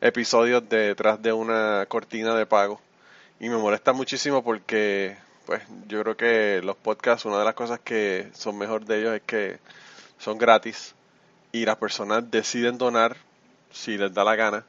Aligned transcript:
episodios 0.00 0.68
detrás 0.68 1.22
de 1.22 1.32
una 1.32 1.86
cortina 1.88 2.34
de 2.34 2.46
pago. 2.46 2.80
Y 3.38 3.48
me 3.48 3.56
molesta 3.56 3.92
muchísimo 3.92 4.42
porque 4.42 5.16
pues 5.46 5.62
yo 5.86 6.02
creo 6.02 6.16
que 6.16 6.60
los 6.64 6.76
podcasts, 6.76 7.24
una 7.24 7.38
de 7.38 7.44
las 7.44 7.54
cosas 7.54 7.78
que 7.80 8.28
son 8.34 8.58
mejor 8.58 8.84
de 8.84 8.98
ellos 8.98 9.14
es 9.14 9.22
que 9.22 9.58
son 10.18 10.38
gratis 10.38 10.94
y 11.52 11.64
las 11.64 11.76
personas 11.76 12.28
deciden 12.30 12.78
donar 12.78 13.16
si 13.70 13.96
les 13.96 14.12
da 14.12 14.24
la 14.24 14.34
gana. 14.34 14.64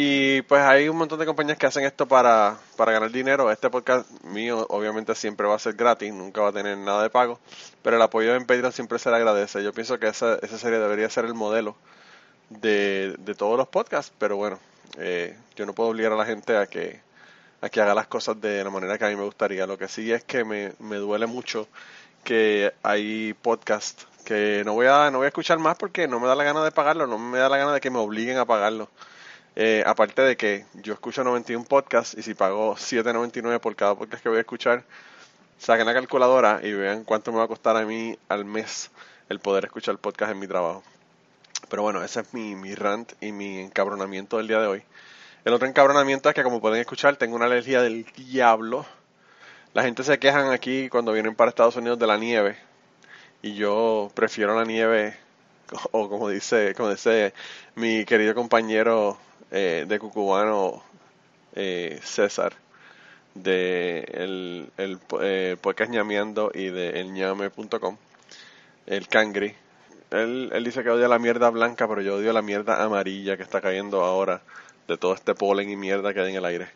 Y 0.00 0.42
pues 0.42 0.62
hay 0.62 0.88
un 0.88 0.96
montón 0.96 1.18
de 1.18 1.26
compañías 1.26 1.58
que 1.58 1.66
hacen 1.66 1.84
esto 1.84 2.06
para, 2.06 2.56
para 2.76 2.92
ganar 2.92 3.10
dinero. 3.10 3.50
Este 3.50 3.68
podcast 3.68 4.08
mío 4.22 4.64
obviamente 4.70 5.12
siempre 5.16 5.48
va 5.48 5.56
a 5.56 5.58
ser 5.58 5.74
gratis, 5.74 6.14
nunca 6.14 6.40
va 6.40 6.50
a 6.50 6.52
tener 6.52 6.78
nada 6.78 7.02
de 7.02 7.10
pago, 7.10 7.40
pero 7.82 7.96
el 7.96 8.02
apoyo 8.02 8.36
en 8.36 8.46
Patreon 8.46 8.70
siempre 8.70 9.00
se 9.00 9.10
le 9.10 9.16
agradece. 9.16 9.64
Yo 9.64 9.72
pienso 9.72 9.98
que 9.98 10.06
esa, 10.06 10.36
esa 10.36 10.56
serie 10.56 10.78
debería 10.78 11.10
ser 11.10 11.24
el 11.24 11.34
modelo 11.34 11.74
de, 12.48 13.16
de 13.18 13.34
todos 13.34 13.58
los 13.58 13.66
podcasts, 13.66 14.12
pero 14.18 14.36
bueno, 14.36 14.60
eh, 14.98 15.36
yo 15.56 15.66
no 15.66 15.72
puedo 15.72 15.90
obligar 15.90 16.12
a 16.12 16.16
la 16.16 16.26
gente 16.26 16.56
a 16.56 16.68
que 16.68 17.00
a 17.60 17.68
que 17.68 17.80
haga 17.80 17.92
las 17.92 18.06
cosas 18.06 18.40
de 18.40 18.62
la 18.62 18.70
manera 18.70 18.98
que 18.98 19.04
a 19.04 19.08
mí 19.08 19.16
me 19.16 19.24
gustaría. 19.24 19.66
Lo 19.66 19.78
que 19.78 19.88
sí 19.88 20.12
es 20.12 20.22
que 20.22 20.44
me, 20.44 20.74
me 20.78 20.98
duele 20.98 21.26
mucho 21.26 21.66
que 22.22 22.72
hay 22.84 23.34
podcasts 23.42 24.06
que 24.24 24.62
no 24.64 24.74
voy 24.74 24.86
a 24.86 25.10
no 25.10 25.18
voy 25.18 25.24
a 25.24 25.28
escuchar 25.28 25.58
más 25.58 25.76
porque 25.76 26.06
no 26.06 26.20
me 26.20 26.28
da 26.28 26.36
la 26.36 26.44
gana 26.44 26.62
de 26.62 26.70
pagarlo, 26.70 27.08
no 27.08 27.18
me 27.18 27.38
da 27.38 27.48
la 27.48 27.56
gana 27.56 27.72
de 27.72 27.80
que 27.80 27.90
me 27.90 27.98
obliguen 27.98 28.38
a 28.38 28.46
pagarlo. 28.46 28.88
Eh, 29.60 29.82
aparte 29.84 30.22
de 30.22 30.36
que 30.36 30.66
yo 30.74 30.92
escucho 30.94 31.24
91 31.24 31.64
podcasts 31.64 32.16
y 32.16 32.22
si 32.22 32.34
pago 32.34 32.76
7.99 32.76 33.58
por 33.58 33.74
cada 33.74 33.96
podcast 33.96 34.22
que 34.22 34.28
voy 34.28 34.38
a 34.38 34.42
escuchar, 34.42 34.84
saquen 35.58 35.84
la 35.84 35.94
calculadora 35.94 36.60
y 36.62 36.70
vean 36.70 37.02
cuánto 37.02 37.32
me 37.32 37.38
va 37.38 37.44
a 37.44 37.48
costar 37.48 37.76
a 37.76 37.84
mí 37.84 38.16
al 38.28 38.44
mes 38.44 38.92
el 39.28 39.40
poder 39.40 39.64
escuchar 39.64 39.98
podcast 39.98 40.30
en 40.30 40.38
mi 40.38 40.46
trabajo. 40.46 40.84
Pero 41.68 41.82
bueno, 41.82 42.04
ese 42.04 42.20
es 42.20 42.32
mi, 42.32 42.54
mi 42.54 42.76
rant 42.76 43.14
y 43.20 43.32
mi 43.32 43.58
encabronamiento 43.58 44.36
del 44.36 44.46
día 44.46 44.60
de 44.60 44.68
hoy. 44.68 44.82
El 45.44 45.52
otro 45.52 45.66
encabronamiento 45.66 46.28
es 46.28 46.36
que, 46.36 46.44
como 46.44 46.60
pueden 46.60 46.78
escuchar, 46.78 47.16
tengo 47.16 47.34
una 47.34 47.46
alergia 47.46 47.82
del 47.82 48.04
diablo. 48.16 48.86
La 49.74 49.82
gente 49.82 50.04
se 50.04 50.20
quejan 50.20 50.52
aquí 50.52 50.88
cuando 50.88 51.12
vienen 51.12 51.34
para 51.34 51.48
Estados 51.48 51.74
Unidos 51.74 51.98
de 51.98 52.06
la 52.06 52.16
nieve. 52.16 52.56
Y 53.42 53.56
yo 53.56 54.12
prefiero 54.14 54.54
la 54.54 54.64
nieve, 54.64 55.16
o 55.90 56.08
como 56.08 56.28
dice, 56.28 56.74
como 56.76 56.90
dice 56.90 57.34
mi 57.74 58.04
querido 58.04 58.36
compañero 58.36 59.18
eh, 59.50 59.84
de 59.88 59.98
Cucubano, 59.98 60.82
eh, 61.54 61.98
César, 62.02 62.54
de 63.34 64.00
el, 64.12 64.70
el 64.76 64.98
eh, 65.20 65.56
podcast 65.60 65.90
ñameando 65.90 66.50
y 66.54 66.68
de 66.68 67.00
elñame.com, 67.00 67.96
el 68.86 69.08
cangri. 69.08 69.54
Él, 70.10 70.50
él 70.52 70.64
dice 70.64 70.82
que 70.82 70.90
odia 70.90 71.08
la 71.08 71.18
mierda 71.18 71.50
blanca, 71.50 71.86
pero 71.86 72.00
yo 72.00 72.16
odio 72.16 72.32
la 72.32 72.42
mierda 72.42 72.82
amarilla 72.82 73.36
que 73.36 73.42
está 73.42 73.60
cayendo 73.60 74.04
ahora 74.04 74.42
de 74.86 74.96
todo 74.96 75.14
este 75.14 75.34
polen 75.34 75.70
y 75.70 75.76
mierda 75.76 76.14
que 76.14 76.20
hay 76.20 76.30
en 76.30 76.36
el 76.36 76.44
aire. 76.44 76.68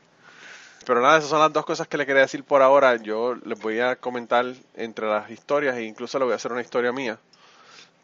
Pero 0.84 1.00
nada, 1.00 1.18
esas 1.18 1.30
son 1.30 1.38
las 1.38 1.52
dos 1.52 1.64
cosas 1.64 1.86
que 1.86 1.96
le 1.96 2.06
quería 2.06 2.22
decir 2.22 2.44
por 2.44 2.60
ahora. 2.60 2.96
Yo 2.96 3.34
les 3.44 3.58
voy 3.60 3.78
a 3.80 3.96
comentar 3.96 4.44
entre 4.74 5.06
las 5.06 5.30
historias 5.30 5.76
e 5.76 5.84
incluso 5.84 6.18
le 6.18 6.24
voy 6.24 6.32
a 6.32 6.36
hacer 6.36 6.52
una 6.52 6.60
historia 6.60 6.92
mía. 6.92 7.18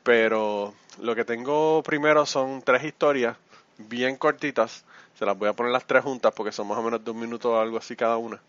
Pero 0.03 0.75
lo 1.01 1.15
que 1.15 1.25
tengo 1.25 1.83
primero 1.83 2.25
son 2.25 2.63
tres 2.63 2.85
historias 2.85 3.37
bien 3.79 4.17
cortitas. 4.17 4.85
Se 5.19 5.25
las 5.25 5.37
voy 5.39 5.49
a 5.49 5.53
poner 5.53 5.73
las 5.73 5.87
tres 5.87 6.05
juntas 6.05 6.33
porque 6.35 6.53
son 6.53 6.69
más 6.69 6.79
o 6.79 6.83
menos 6.83 7.05
de 7.05 7.11
un 7.11 7.19
minuto 7.19 7.53
o 7.53 7.59
algo 7.59 7.79
así 7.79 7.97
cada 7.97 8.17
una. 8.17 8.41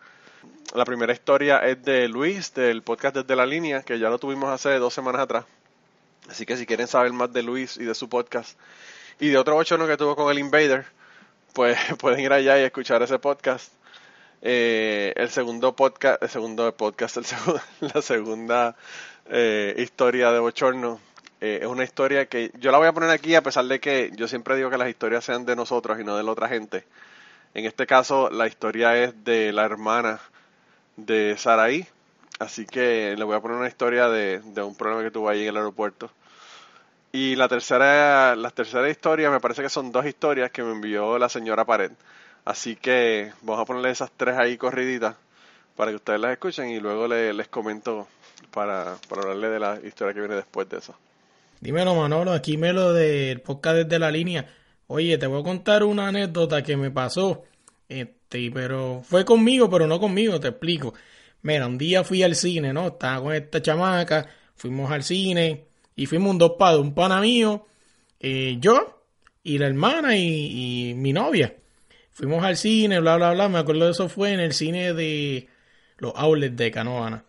La 0.73 0.85
primera 0.85 1.13
historia 1.13 1.59
es 1.59 1.83
de 1.83 2.07
Luis, 2.07 2.53
del 2.53 2.83
podcast 2.83 3.15
Desde 3.15 3.35
la 3.35 3.45
Línea, 3.45 3.81
que 3.81 3.97
ya 3.97 4.09
lo 4.09 4.19
tuvimos 4.19 4.49
hace 4.49 4.77
dos 4.77 4.93
semanas 4.93 5.21
atrás. 5.21 5.45
Así 6.29 6.45
que 6.45 6.57
si 6.57 6.65
quieren 6.65 6.87
saber 6.87 7.11
más 7.11 7.33
de 7.33 7.41
Luis 7.41 7.77
y 7.77 7.85
de 7.85 7.95
su 7.95 8.07
podcast 8.07 8.57
y 9.19 9.29
de 9.29 9.37
otro 9.37 9.57
ocho 9.57 9.77
que 9.87 9.97
tuvo 9.97 10.15
con 10.15 10.31
el 10.31 10.39
Invader, 10.39 10.85
pues 11.53 11.77
pueden 11.99 12.19
ir 12.19 12.31
allá 12.31 12.59
y 12.59 12.63
escuchar 12.63 13.01
ese 13.01 13.19
podcast. 13.19 13.73
Eh, 14.41 15.13
el 15.17 15.29
segundo 15.29 15.75
podcast, 15.75 16.21
el 16.23 16.29
segundo 16.29 16.71
podcast, 16.75 17.17
la 17.81 18.01
segunda 18.01 18.75
eh, 19.29 19.75
historia 19.77 20.31
de 20.31 20.39
Bochorno 20.39 20.99
eh, 21.41 21.59
es 21.61 21.67
una 21.67 21.83
historia 21.83 22.27
que 22.27 22.51
yo 22.59 22.71
la 22.71 22.77
voy 22.77 22.87
a 22.87 22.93
poner 22.93 23.09
aquí 23.09 23.35
a 23.35 23.43
pesar 23.43 23.65
de 23.65 23.79
que 23.79 24.11
yo 24.15 24.27
siempre 24.27 24.55
digo 24.55 24.69
que 24.69 24.77
las 24.77 24.89
historias 24.89 25.25
sean 25.25 25.45
de 25.45 25.55
nosotros 25.55 25.99
y 25.99 26.03
no 26.03 26.17
de 26.17 26.23
la 26.23 26.31
otra 26.31 26.47
gente. 26.49 26.85
En 27.53 27.65
este 27.65 27.87
caso 27.87 28.29
la 28.31 28.47
historia 28.47 28.97
es 29.03 29.23
de 29.25 29.53
la 29.53 29.65
hermana 29.65 30.21
de 30.97 31.35
Saraí, 31.37 31.87
así 32.39 32.65
que 32.67 33.15
le 33.17 33.23
voy 33.25 33.35
a 33.37 33.41
poner 33.41 33.57
una 33.57 33.67
historia 33.69 34.09
de, 34.09 34.39
de 34.39 34.63
un 34.63 34.75
problema 34.75 35.03
que 35.03 35.11
tuvo 35.11 35.29
ahí 35.29 35.43
en 35.43 35.49
el 35.49 35.57
aeropuerto. 35.57 36.11
Y 37.11 37.35
la 37.35 37.47
tercera, 37.47 38.35
la 38.35 38.51
tercera 38.51 38.89
historia, 38.89 39.31
me 39.31 39.39
parece 39.39 39.61
que 39.63 39.69
son 39.69 39.91
dos 39.91 40.05
historias 40.05 40.51
que 40.51 40.63
me 40.63 40.71
envió 40.71 41.17
la 41.17 41.27
señora 41.29 41.65
Pared. 41.65 41.91
Así 42.45 42.75
que 42.75 43.31
vamos 43.41 43.61
a 43.61 43.65
ponerle 43.65 43.89
esas 43.91 44.11
tres 44.15 44.37
ahí 44.37 44.57
corriditas 44.57 45.15
para 45.75 45.91
que 45.91 45.97
ustedes 45.97 46.19
las 46.19 46.31
escuchen 46.33 46.69
y 46.69 46.79
luego 46.79 47.07
le- 47.07 47.33
les 47.33 47.47
comento 47.49 48.07
para, 48.51 48.97
para 49.09 49.23
hablarle 49.23 49.49
de 49.49 49.59
la 49.59 49.79
historia 49.83 50.13
que 50.13 50.21
viene 50.21 50.35
después 50.35 50.69
de 50.69 50.77
eso. 50.79 50.95
Dímelo, 51.61 51.93
Manolo, 51.93 52.31
aquí 52.31 52.55
Melo 52.55 52.93
del 52.93 53.41
podcast 53.41 53.77
desde 53.77 53.99
la 53.99 54.11
línea. 54.11 54.47
Oye, 54.87 55.17
te 55.17 55.27
voy 55.27 55.41
a 55.41 55.43
contar 55.43 55.83
una 55.83 56.07
anécdota 56.07 56.63
que 56.63 56.77
me 56.77 56.89
pasó. 56.89 57.43
Este, 57.89 58.49
pero 58.51 59.01
fue 59.03 59.25
conmigo, 59.25 59.69
pero 59.69 59.85
no 59.85 59.99
conmigo, 59.99 60.39
te 60.39 60.47
explico. 60.47 60.93
Mira, 61.41 61.67
un 61.67 61.77
día 61.77 62.03
fui 62.05 62.23
al 62.23 62.35
cine, 62.35 62.71
¿no? 62.71 62.87
Estaba 62.87 63.21
con 63.21 63.33
esta 63.33 63.61
chamaca, 63.61 64.29
fuimos 64.55 64.89
al 64.89 65.03
cine 65.03 65.65
y 65.95 66.05
fuimos 66.05 66.31
un 66.31 66.37
dos 66.37 66.53
para 66.57 66.73
dos, 66.73 66.81
un 66.81 66.93
pana 66.93 67.19
mío, 67.19 67.65
eh, 68.19 68.57
yo 68.59 69.03
y 69.43 69.57
la 69.57 69.67
hermana 69.67 70.15
y, 70.15 70.91
y 70.91 70.93
mi 70.93 71.11
novia. 71.11 71.55
Fuimos 72.11 72.43
al 72.43 72.55
cine, 72.55 72.99
bla, 73.01 73.17
bla, 73.17 73.33
bla. 73.33 73.49
Me 73.49 73.59
acuerdo 73.59 73.85
de 73.85 73.91
eso 73.91 74.07
fue 74.07 74.31
en 74.33 74.39
el 74.39 74.53
cine 74.53 74.93
de 74.93 75.47
los 75.97 76.13
outlets 76.15 76.55
de 76.55 76.71
Canoana. 76.71 77.25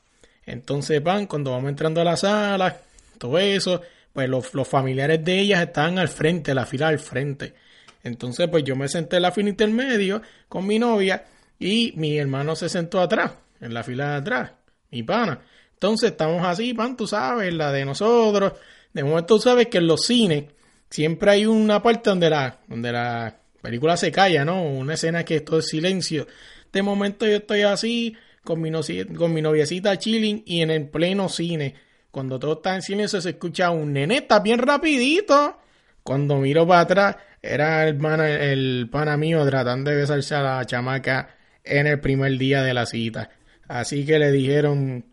Entonces, 0.47 1.01
pan, 1.01 1.27
cuando 1.27 1.51
vamos 1.51 1.71
entrando 1.71 2.01
a 2.01 2.05
la 2.05 2.17
sala, 2.17 2.81
todo 3.19 3.39
eso, 3.39 3.83
pues 4.21 4.29
los, 4.29 4.55
los 4.55 4.69
familiares 4.69 5.25
de 5.25 5.39
ellas 5.39 5.63
estaban 5.63 5.99
al 5.99 6.09
frente, 6.09 6.53
la 6.53 6.67
fila 6.67 6.89
al 6.89 6.99
frente. 6.99 7.55
Entonces, 8.03 8.49
pues 8.49 8.65
yo 8.65 8.77
me 8.77 8.87
senté 8.87 9.17
en 9.17 9.23
la 9.23 9.33
fila 9.33 9.49
intermedio 9.49 10.21
con 10.47 10.67
mi 10.67 10.79
novia 10.79 11.25
y 11.59 11.95
mi 11.97 12.19
hermano 12.19 12.55
se 12.55 12.69
sentó 12.69 13.01
atrás, 13.01 13.33
en 13.63 13.73
la 13.73 13.83
fila 13.83 14.11
de 14.11 14.17
atrás, 14.17 14.53
mi 14.91 15.03
pana. 15.03 15.41
Entonces, 15.73 16.11
estamos 16.11 16.45
así, 16.47 16.75
pan, 16.75 16.97
tú 16.99 17.07
sabes, 17.07 17.53
la 17.55 17.73
de 17.73 17.87
nosotros. 17.87 18.53
De 18.93 19.03
momento, 19.03 19.37
tú 19.37 19.41
sabes 19.41 19.69
que 19.69 19.79
en 19.79 19.87
los 19.87 20.03
cines 20.05 20.45
siempre 20.91 21.31
hay 21.31 21.47
una 21.47 21.83
parte 21.83 22.11
donde 22.11 22.29
la, 22.29 22.59
donde 22.69 22.93
la 22.93 23.39
película 23.63 23.97
se 23.97 24.13
calla, 24.13 24.45
¿no? 24.45 24.63
Una 24.63 24.95
escena 24.95 25.25
que 25.25 25.37
es 25.37 25.45
todo 25.47 25.63
silencio. 25.63 26.27
De 26.73 26.83
momento 26.83 27.27
yo 27.27 27.37
estoy 27.37 27.63
así, 27.63 28.17
con 28.45 28.61
mi, 28.61 28.71
noci- 28.71 29.15
con 29.15 29.33
mi 29.33 29.41
noviecita 29.41 29.99
chilling 29.99 30.43
y 30.45 30.61
en 30.61 30.71
el 30.71 30.89
pleno 30.89 31.29
cine. 31.31 31.75
Cuando 32.11 32.39
todo 32.39 32.55
está 32.55 32.75
en 32.75 32.83
silencio 32.83 33.21
se 33.21 33.31
escucha 33.31 33.71
un 33.71 33.93
nene, 33.93 34.19
está 34.19 34.41
bien 34.41 34.59
rapidito. 34.59 35.57
Cuando 36.03 36.37
miro 36.37 36.67
para 36.67 36.81
atrás, 36.81 37.17
era 37.43 37.87
el 37.87 37.97
pana, 37.97 38.29
el 38.29 38.89
pana 38.91 39.17
mío 39.17 39.45
tratando 39.47 39.91
de 39.91 39.97
besarse 39.97 40.35
a 40.35 40.43
la 40.43 40.65
chamaca 40.65 41.37
en 41.63 41.87
el 41.87 42.01
primer 42.01 42.37
día 42.39 42.63
de 42.63 42.75
la 42.75 42.87
cita. 42.87 43.31
Así 43.69 44.05
que 44.05 44.19
le 44.19 44.33
dijeron, 44.33 45.05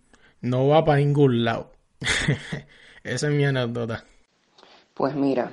no 0.41 0.67
va 0.67 0.83
para 0.83 0.99
ningún 0.99 1.43
lado. 1.45 1.71
Esa 3.03 3.27
es 3.27 3.33
mi 3.33 3.45
anécdota. 3.45 4.03
Pues 4.93 5.15
mira, 5.15 5.51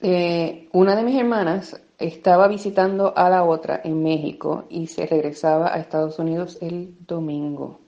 eh, 0.00 0.68
una 0.72 0.96
de 0.96 1.02
mis 1.02 1.18
hermanas 1.18 1.80
estaba 1.98 2.48
visitando 2.48 3.16
a 3.16 3.30
la 3.30 3.44
otra 3.44 3.80
en 3.84 4.02
México 4.02 4.66
y 4.68 4.86
se 4.88 5.06
regresaba 5.06 5.72
a 5.72 5.78
Estados 5.78 6.18
Unidos 6.18 6.58
el 6.60 6.96
domingo. 7.06 7.80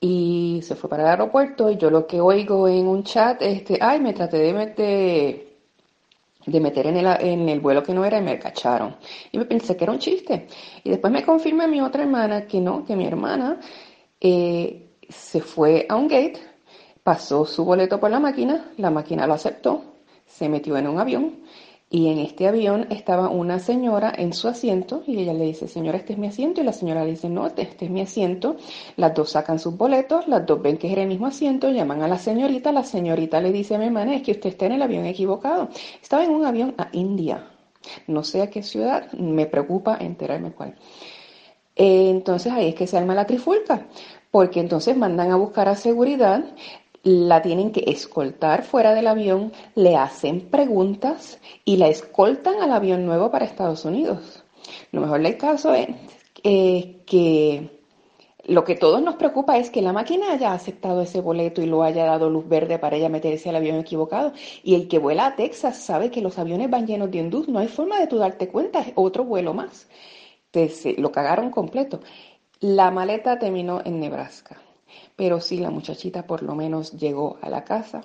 Y 0.00 0.60
se 0.62 0.76
fue 0.76 0.88
para 0.88 1.02
el 1.02 1.08
aeropuerto 1.10 1.70
y 1.70 1.76
yo 1.76 1.90
lo 1.90 2.06
que 2.06 2.20
oigo 2.20 2.66
en 2.66 2.86
un 2.86 3.04
chat, 3.04 3.42
este, 3.42 3.78
ay, 3.80 4.00
me 4.00 4.14
traté 4.14 4.38
de 4.38 4.52
meter, 4.54 5.46
de 6.46 6.60
meter 6.60 6.86
en 6.86 6.96
el, 6.96 7.06
en 7.20 7.48
el 7.48 7.60
vuelo 7.60 7.82
que 7.82 7.92
no 7.92 8.04
era 8.04 8.18
y 8.18 8.22
me 8.22 8.38
cacharon. 8.38 8.96
Y 9.30 9.38
me 9.38 9.44
pensé 9.44 9.76
que 9.76 9.84
era 9.84 9.92
un 9.92 9.98
chiste. 9.98 10.46
Y 10.84 10.90
después 10.90 11.12
me 11.12 11.22
confirma 11.22 11.66
mi 11.66 11.82
otra 11.82 12.02
hermana 12.02 12.46
que 12.46 12.60
no, 12.60 12.84
que 12.84 12.96
mi 12.96 13.06
hermana 13.06 13.60
eh, 14.20 14.90
se 15.08 15.40
fue 15.42 15.86
a 15.88 15.96
un 15.96 16.08
gate, 16.08 16.40
pasó 17.02 17.44
su 17.44 17.64
boleto 17.64 18.00
por 18.00 18.10
la 18.10 18.20
máquina, 18.20 18.70
la 18.78 18.90
máquina 18.90 19.26
lo 19.26 19.34
aceptó, 19.34 19.82
se 20.26 20.48
metió 20.48 20.76
en 20.78 20.88
un 20.88 20.98
avión 20.98 21.40
y 21.92 22.06
en 22.06 22.20
este 22.20 22.46
avión 22.46 22.86
estaba 22.90 23.28
una 23.30 23.58
señora 23.58 24.12
en 24.16 24.32
su 24.32 24.46
asiento 24.46 25.02
y 25.08 25.18
ella 25.18 25.34
le 25.34 25.46
dice, 25.46 25.66
señora, 25.66 25.98
este 25.98 26.12
es 26.12 26.20
mi 26.20 26.28
asiento 26.28 26.60
y 26.60 26.64
la 26.64 26.72
señora 26.72 27.04
le 27.04 27.10
dice, 27.10 27.28
no, 27.28 27.48
este, 27.48 27.62
este 27.62 27.86
es 27.86 27.90
mi 27.90 28.00
asiento. 28.00 28.56
Las 28.96 29.12
dos 29.12 29.30
sacan 29.30 29.58
sus 29.58 29.76
boletos, 29.76 30.28
las 30.28 30.46
dos 30.46 30.62
ven 30.62 30.78
que 30.78 30.86
es 30.90 30.96
el 30.96 31.08
mismo 31.08 31.26
asiento, 31.26 31.68
llaman 31.68 32.02
a 32.02 32.08
la 32.08 32.16
señorita, 32.16 32.70
la 32.70 32.84
señorita 32.84 33.40
le 33.40 33.50
dice 33.50 33.74
a 33.74 33.78
mi 33.78 33.86
hermana, 33.86 34.14
es 34.14 34.22
que 34.22 34.30
usted 34.30 34.50
está 34.50 34.66
en 34.66 34.72
el 34.72 34.82
avión 34.82 35.04
equivocado. 35.04 35.68
Estaba 36.00 36.24
en 36.24 36.30
un 36.30 36.46
avión 36.46 36.74
a 36.78 36.90
India, 36.92 37.50
no 38.06 38.22
sé 38.22 38.42
a 38.42 38.50
qué 38.50 38.62
ciudad, 38.62 39.10
me 39.14 39.46
preocupa 39.46 39.96
enterarme 39.98 40.52
cuál. 40.52 40.76
Eh, 41.74 42.10
entonces 42.10 42.52
ahí 42.52 42.68
es 42.68 42.74
que 42.76 42.86
se 42.86 42.98
arma 42.98 43.16
la 43.16 43.26
trifulca, 43.26 43.88
porque 44.30 44.60
entonces 44.60 44.96
mandan 44.96 45.32
a 45.32 45.36
buscar 45.36 45.68
a 45.68 45.74
seguridad, 45.74 46.44
la 47.02 47.42
tienen 47.42 47.72
que 47.72 47.84
escoltar 47.86 48.64
fuera 48.64 48.94
del 48.94 49.06
avión, 49.06 49.52
le 49.74 49.96
hacen 49.96 50.40
preguntas 50.50 51.38
y 51.64 51.76
la 51.76 51.88
escoltan 51.88 52.60
al 52.60 52.72
avión 52.72 53.06
nuevo 53.06 53.30
para 53.30 53.44
Estados 53.44 53.84
Unidos. 53.84 54.44
Lo 54.92 55.00
mejor 55.00 55.22
del 55.22 55.36
caso 55.36 55.74
es 55.74 55.88
eh, 56.42 57.02
que 57.06 57.80
lo 58.44 58.64
que 58.64 58.74
todos 58.74 59.02
nos 59.02 59.16
preocupa 59.16 59.58
es 59.58 59.70
que 59.70 59.82
la 59.82 59.92
máquina 59.92 60.32
haya 60.32 60.52
aceptado 60.52 61.02
ese 61.02 61.20
boleto 61.20 61.62
y 61.62 61.66
lo 61.66 61.82
haya 61.82 62.04
dado 62.04 62.30
luz 62.30 62.48
verde 62.48 62.78
para 62.78 62.96
ella 62.96 63.08
meterse 63.08 63.48
al 63.48 63.56
avión 63.56 63.76
equivocado. 63.76 64.32
Y 64.62 64.74
el 64.74 64.88
que 64.88 64.98
vuela 64.98 65.26
a 65.26 65.36
Texas 65.36 65.76
sabe 65.76 66.10
que 66.10 66.20
los 66.20 66.38
aviones 66.38 66.70
van 66.70 66.86
llenos 66.86 67.10
de 67.10 67.18
hindús, 67.18 67.48
no 67.48 67.58
hay 67.58 67.68
forma 67.68 68.00
de 68.00 68.06
tú 68.06 68.18
darte 68.18 68.48
cuenta, 68.48 68.80
es 68.80 68.92
otro 68.94 69.24
vuelo 69.24 69.54
más. 69.54 69.88
Lo 70.96 71.12
cagaron 71.12 71.50
completo. 71.50 72.00
La 72.60 72.90
maleta 72.90 73.38
terminó 73.38 73.82
en 73.84 74.00
Nebraska, 74.00 74.60
pero 75.16 75.40
sí, 75.40 75.58
la 75.58 75.70
muchachita 75.70 76.26
por 76.26 76.42
lo 76.42 76.54
menos 76.54 76.92
llegó 76.92 77.38
a 77.42 77.50
la 77.50 77.64
casa. 77.64 78.02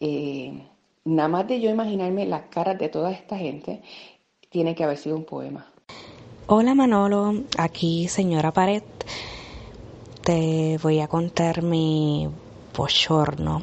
Eh, 0.00 0.66
nada 1.04 1.28
más 1.28 1.48
de 1.48 1.60
yo 1.60 1.70
imaginarme 1.70 2.26
las 2.26 2.42
caras 2.42 2.78
de 2.78 2.88
toda 2.88 3.10
esta 3.12 3.36
gente, 3.36 3.82
tiene 4.50 4.74
que 4.74 4.84
haber 4.84 4.98
sido 4.98 5.16
un 5.16 5.24
poema. 5.24 5.66
Hola 6.46 6.74
Manolo, 6.74 7.34
aquí 7.56 8.08
señora 8.08 8.52
Pared. 8.52 8.82
Te 10.22 10.78
voy 10.82 11.00
a 11.00 11.08
contar 11.08 11.62
mi 11.62 12.28
bochorno, 12.76 13.62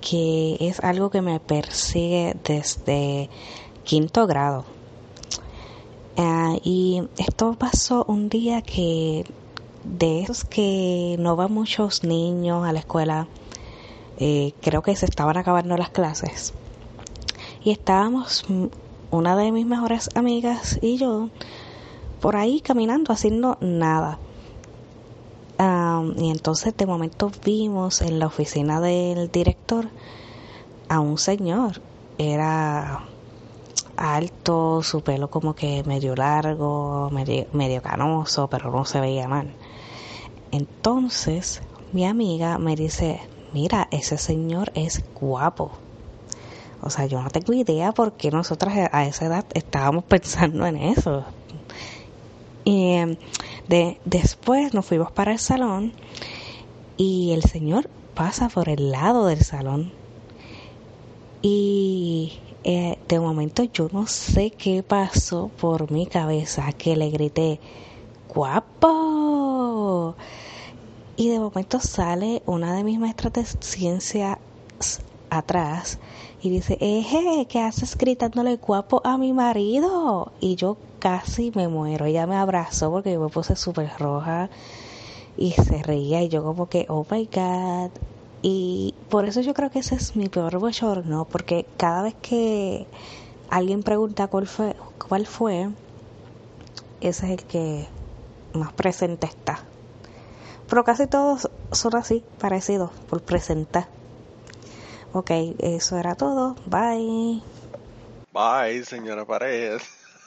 que 0.00 0.56
es 0.60 0.80
algo 0.80 1.10
que 1.10 1.22
me 1.22 1.40
persigue 1.40 2.36
desde 2.44 3.28
quinto 3.84 4.26
grado. 4.26 4.64
Ah, 6.16 6.56
y 6.64 7.02
esto 7.16 7.54
pasó 7.58 8.04
un 8.08 8.28
día 8.28 8.62
que 8.62 9.24
de 9.90 10.22
esos 10.22 10.44
que 10.44 11.16
no 11.18 11.36
van 11.36 11.52
muchos 11.52 12.04
niños 12.04 12.66
a 12.66 12.72
la 12.72 12.80
escuela, 12.80 13.26
eh, 14.18 14.52
creo 14.60 14.82
que 14.82 14.96
se 14.96 15.06
estaban 15.06 15.36
acabando 15.36 15.76
las 15.76 15.90
clases. 15.90 16.52
Y 17.62 17.70
estábamos, 17.70 18.44
mm, 18.48 18.66
una 19.10 19.36
de 19.36 19.52
mis 19.52 19.66
mejores 19.66 20.10
amigas 20.14 20.78
y 20.82 20.98
yo, 20.98 21.30
por 22.20 22.36
ahí 22.36 22.60
caminando 22.60 23.12
haciendo 23.12 23.56
nada. 23.60 24.18
Am, 25.58 26.14
y 26.18 26.30
entonces 26.30 26.76
de 26.76 26.86
momento 26.86 27.30
vimos 27.44 28.00
en 28.00 28.18
la 28.18 28.26
oficina 28.26 28.80
del 28.80 29.30
director 29.30 29.88
a 30.88 31.00
un 31.00 31.18
señor. 31.18 31.80
Era 32.18 33.04
alto, 33.96 34.82
su 34.82 35.02
pelo 35.02 35.30
como 35.30 35.54
que 35.54 35.82
medio 35.84 36.14
largo, 36.14 37.10
medio 37.10 37.82
canoso, 37.82 38.48
pero 38.48 38.70
no 38.70 38.84
se 38.84 39.00
veía 39.00 39.28
mal. 39.28 39.52
Entonces 40.50 41.60
mi 41.92 42.04
amiga 42.06 42.58
me 42.58 42.76
dice, 42.76 43.20
mira, 43.52 43.88
ese 43.90 44.18
señor 44.18 44.72
es 44.74 45.02
guapo. 45.14 45.72
O 46.80 46.90
sea, 46.90 47.06
yo 47.06 47.22
no 47.22 47.30
tengo 47.30 47.52
idea 47.52 47.92
por 47.92 48.12
qué 48.12 48.30
nosotras 48.30 48.88
a 48.92 49.06
esa 49.06 49.26
edad 49.26 49.44
estábamos 49.54 50.04
pensando 50.08 50.66
en 50.66 50.76
eso. 50.76 51.24
Y 52.64 52.92
eh, 52.92 53.18
de, 53.68 54.00
después 54.04 54.74
nos 54.74 54.84
fuimos 54.86 55.10
para 55.10 55.32
el 55.32 55.38
salón 55.38 55.92
y 56.96 57.32
el 57.32 57.42
señor 57.42 57.88
pasa 58.14 58.48
por 58.48 58.68
el 58.68 58.90
lado 58.90 59.26
del 59.26 59.42
salón. 59.42 59.92
Y 61.40 62.40
eh, 62.64 62.98
de 63.08 63.20
momento 63.20 63.62
yo 63.62 63.88
no 63.92 64.06
sé 64.06 64.50
qué 64.50 64.82
pasó 64.82 65.50
por 65.60 65.90
mi 65.90 66.06
cabeza 66.06 66.72
que 66.72 66.96
le 66.96 67.10
grité, 67.10 67.60
guapo. 68.34 70.14
Y 71.16 71.30
de 71.30 71.40
momento 71.40 71.80
sale 71.80 72.42
una 72.46 72.74
de 72.74 72.84
mis 72.84 72.98
maestras 72.98 73.32
de 73.32 73.44
ciencia 73.44 74.38
atrás 75.30 75.98
y 76.40 76.50
dice, 76.50 76.78
eje, 76.80 77.46
¿qué 77.48 77.60
haces 77.60 77.96
gritándole 77.96 78.56
guapo 78.56 79.00
a 79.04 79.18
mi 79.18 79.32
marido? 79.32 80.32
Y 80.40 80.54
yo 80.54 80.76
casi 80.98 81.50
me 81.54 81.68
muero. 81.68 82.04
Ella 82.06 82.26
me 82.26 82.36
abrazó 82.36 82.90
porque 82.90 83.12
yo 83.12 83.20
me 83.20 83.28
puse 83.28 83.56
súper 83.56 83.90
roja 83.98 84.48
y 85.36 85.52
se 85.52 85.82
reía 85.82 86.22
y 86.22 86.28
yo 86.28 86.44
como 86.44 86.68
que, 86.68 86.86
oh 86.88 87.06
my 87.10 87.28
god. 87.32 87.90
Y 88.42 88.94
por 89.08 89.24
eso 89.24 89.40
yo 89.40 89.54
creo 89.54 89.70
que 89.70 89.80
ese 89.80 89.96
es 89.96 90.14
mi 90.14 90.28
peor 90.28 90.58
bochorno, 90.58 91.24
porque 91.24 91.66
cada 91.76 92.02
vez 92.02 92.14
que 92.22 92.86
alguien 93.50 93.82
pregunta 93.82 94.28
cuál 94.28 94.46
fue, 94.46 94.76
cuál 95.08 95.26
fue, 95.26 95.70
ese 97.00 97.26
es 97.26 97.40
el 97.40 97.44
que 97.44 97.88
más 98.58 98.72
presente 98.72 99.26
está. 99.26 99.60
Pero 100.68 100.84
casi 100.84 101.06
todos 101.06 101.50
son 101.72 101.96
así, 101.96 102.24
parecidos, 102.38 102.90
por 103.08 103.22
presentar. 103.22 103.88
Ok, 105.12 105.30
eso 105.60 105.96
era 105.96 106.14
todo. 106.14 106.56
Bye. 106.66 107.42
Bye, 108.32 108.84
señora 108.84 109.24
Pared. 109.24 109.80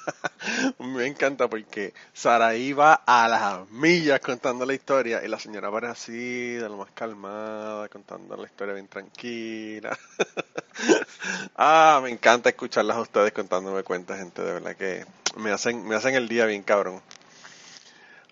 Me 0.79 1.05
encanta 1.05 1.47
porque 1.47 1.93
Sara 2.13 2.55
iba 2.55 2.93
a 3.05 3.27
las 3.27 3.69
millas 3.69 4.19
contando 4.19 4.65
la 4.65 4.73
historia 4.73 5.23
y 5.23 5.27
la 5.27 5.39
señora 5.39 5.69
va 5.69 5.91
así, 5.91 6.53
de 6.53 6.67
lo 6.67 6.77
más 6.77 6.91
calmada, 6.91 7.87
contando 7.89 8.35
la 8.35 8.47
historia 8.47 8.73
bien 8.73 8.87
tranquila. 8.87 9.97
ah, 11.55 11.99
me 12.03 12.09
encanta 12.09 12.49
escucharlas 12.49 12.97
a 12.97 13.01
ustedes 13.01 13.31
contándome 13.33 13.83
cuentas, 13.83 14.17
gente, 14.19 14.41
de 14.41 14.53
verdad 14.53 14.75
que 14.75 15.05
me 15.37 15.51
hacen, 15.51 15.87
me 15.87 15.95
hacen 15.95 16.15
el 16.15 16.27
día 16.27 16.45
bien 16.45 16.63
cabrón. 16.63 17.01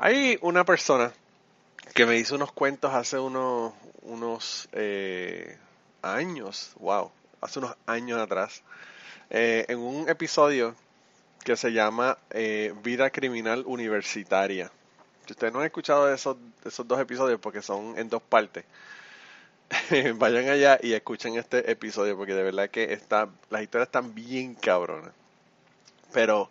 Hay 0.02 0.40
una 0.42 0.64
persona 0.64 1.12
que 1.94 2.06
me 2.06 2.16
hizo 2.16 2.36
unos 2.36 2.54
cuentos 2.54 2.94
hace 2.94 3.20
unos, 3.20 3.74
unos 4.04 4.70
eh, 4.72 5.58
años, 6.02 6.72
wow, 6.80 7.12
hace 7.42 7.60
unos 7.60 7.76
años 7.86 8.18
atrás, 8.18 8.64
eh, 9.30 9.66
en 9.68 9.80
un 9.80 10.08
episodio 10.08 10.74
que 11.44 11.58
se 11.58 11.74
llama 11.74 12.18
eh, 12.30 12.74
Vida 12.82 13.10
Criminal 13.10 13.66
Universitaria. 13.68 14.72
Si 15.26 15.34
ustedes 15.34 15.52
no 15.52 15.60
han 15.60 15.66
escuchado 15.66 16.10
esos, 16.14 16.38
esos 16.64 16.88
dos 16.88 16.98
episodios 17.02 17.42
porque 17.42 17.62
son 17.62 18.00
en 18.00 18.08
dos 18.08 18.22
partes, 18.22 18.64
vayan 20.16 20.48
allá 20.48 20.80
y 20.82 20.94
escuchen 20.94 21.36
este 21.36 21.70
episodio 21.70 22.16
porque 22.16 22.36
de 22.36 22.44
verdad 22.44 22.70
que 22.70 22.94
está, 22.94 23.28
las 23.50 23.64
historias 23.64 23.90
están 23.90 24.16
bien 24.16 24.56
cabronas. 24.56 25.12
Pero, 26.14 26.50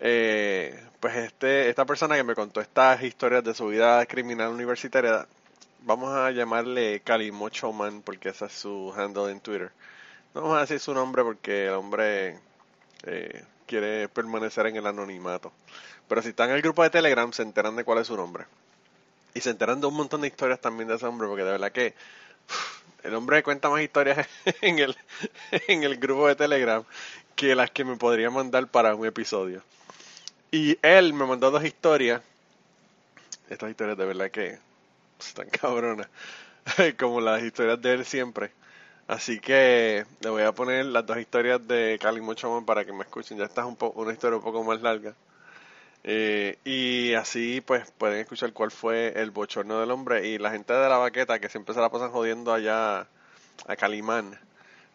eh, 0.00 0.82
pues 1.00 1.16
este, 1.16 1.68
esta 1.68 1.84
persona 1.84 2.16
que 2.16 2.24
me 2.24 2.34
contó 2.34 2.60
estas 2.60 3.02
historias 3.02 3.44
de 3.44 3.54
su 3.54 3.68
vida 3.68 4.04
criminal 4.06 4.50
universitaria, 4.50 5.26
vamos 5.82 6.12
a 6.12 6.30
llamarle 6.30 7.00
Calimo 7.00 7.50
Man 7.72 8.02
porque 8.02 8.30
ese 8.30 8.46
es 8.46 8.52
su 8.52 8.92
handle 8.96 9.30
en 9.30 9.40
Twitter. 9.40 9.70
No 10.34 10.42
vamos 10.42 10.58
a 10.58 10.62
decir 10.62 10.80
su 10.80 10.94
nombre 10.94 11.22
porque 11.22 11.66
el 11.66 11.74
hombre 11.74 12.38
eh, 13.04 13.44
quiere 13.66 14.08
permanecer 14.08 14.66
en 14.66 14.76
el 14.76 14.86
anonimato. 14.86 15.52
Pero 16.08 16.22
si 16.22 16.30
están 16.30 16.50
en 16.50 16.56
el 16.56 16.62
grupo 16.62 16.82
de 16.82 16.90
Telegram 16.90 17.32
se 17.32 17.42
enteran 17.42 17.76
de 17.76 17.84
cuál 17.84 17.98
es 17.98 18.06
su 18.06 18.16
nombre. 18.16 18.46
Y 19.34 19.40
se 19.40 19.50
enteran 19.50 19.80
de 19.80 19.86
un 19.86 19.94
montón 19.94 20.20
de 20.20 20.28
historias 20.28 20.60
también 20.60 20.88
de 20.88 20.96
ese 20.96 21.06
hombre, 21.06 21.28
porque 21.28 21.44
de 21.44 21.50
verdad 21.50 21.72
que 21.72 21.94
el 23.02 23.14
hombre 23.14 23.42
cuenta 23.42 23.68
más 23.68 23.82
historias 23.82 24.26
en 24.60 24.78
el, 24.78 24.96
en 25.68 25.82
el 25.82 25.96
grupo 25.98 26.28
de 26.28 26.36
Telegram 26.36 26.84
que 27.36 27.54
las 27.54 27.70
que 27.70 27.84
me 27.84 27.96
podría 27.96 28.30
mandar 28.30 28.66
para 28.68 28.94
un 28.94 29.06
episodio. 29.06 29.62
Y 30.54 30.78
él 30.82 31.14
me 31.14 31.26
mandó 31.26 31.50
dos 31.50 31.64
historias. 31.64 32.22
Estas 33.50 33.70
historias 33.70 33.98
de 33.98 34.04
verdad 34.06 34.30
que 34.30 34.56
están 35.18 35.50
cabronas. 35.60 36.06
Como 36.96 37.20
las 37.20 37.42
historias 37.42 37.82
de 37.82 37.94
él 37.94 38.04
siempre. 38.04 38.52
Así 39.08 39.40
que 39.40 40.06
le 40.20 40.30
voy 40.30 40.44
a 40.44 40.52
poner 40.52 40.86
las 40.86 41.04
dos 41.04 41.18
historias 41.18 41.66
de 41.66 41.98
Cali 42.00 42.20
Mochoman 42.20 42.64
para 42.64 42.84
que 42.84 42.92
me 42.92 43.02
escuchen. 43.02 43.36
Ya 43.36 43.46
esta 43.46 43.62
es 43.62 43.66
un 43.66 43.76
una 43.96 44.12
historia 44.12 44.36
un 44.36 44.44
poco 44.44 44.62
más 44.62 44.80
larga. 44.80 45.14
Eh, 46.04 46.56
y 46.64 47.14
así 47.14 47.60
pues 47.60 47.90
pueden 47.98 48.20
escuchar 48.20 48.52
cuál 48.52 48.70
fue 48.70 49.12
el 49.20 49.32
bochorno 49.32 49.80
del 49.80 49.90
hombre. 49.90 50.28
Y 50.28 50.38
la 50.38 50.52
gente 50.52 50.72
de 50.72 50.88
la 50.88 50.98
baqueta 50.98 51.40
que 51.40 51.48
siempre 51.48 51.74
se 51.74 51.80
la 51.80 51.90
pasan 51.90 52.12
jodiendo 52.12 52.54
allá 52.54 53.08
a 53.66 53.76
Calimán. 53.76 54.38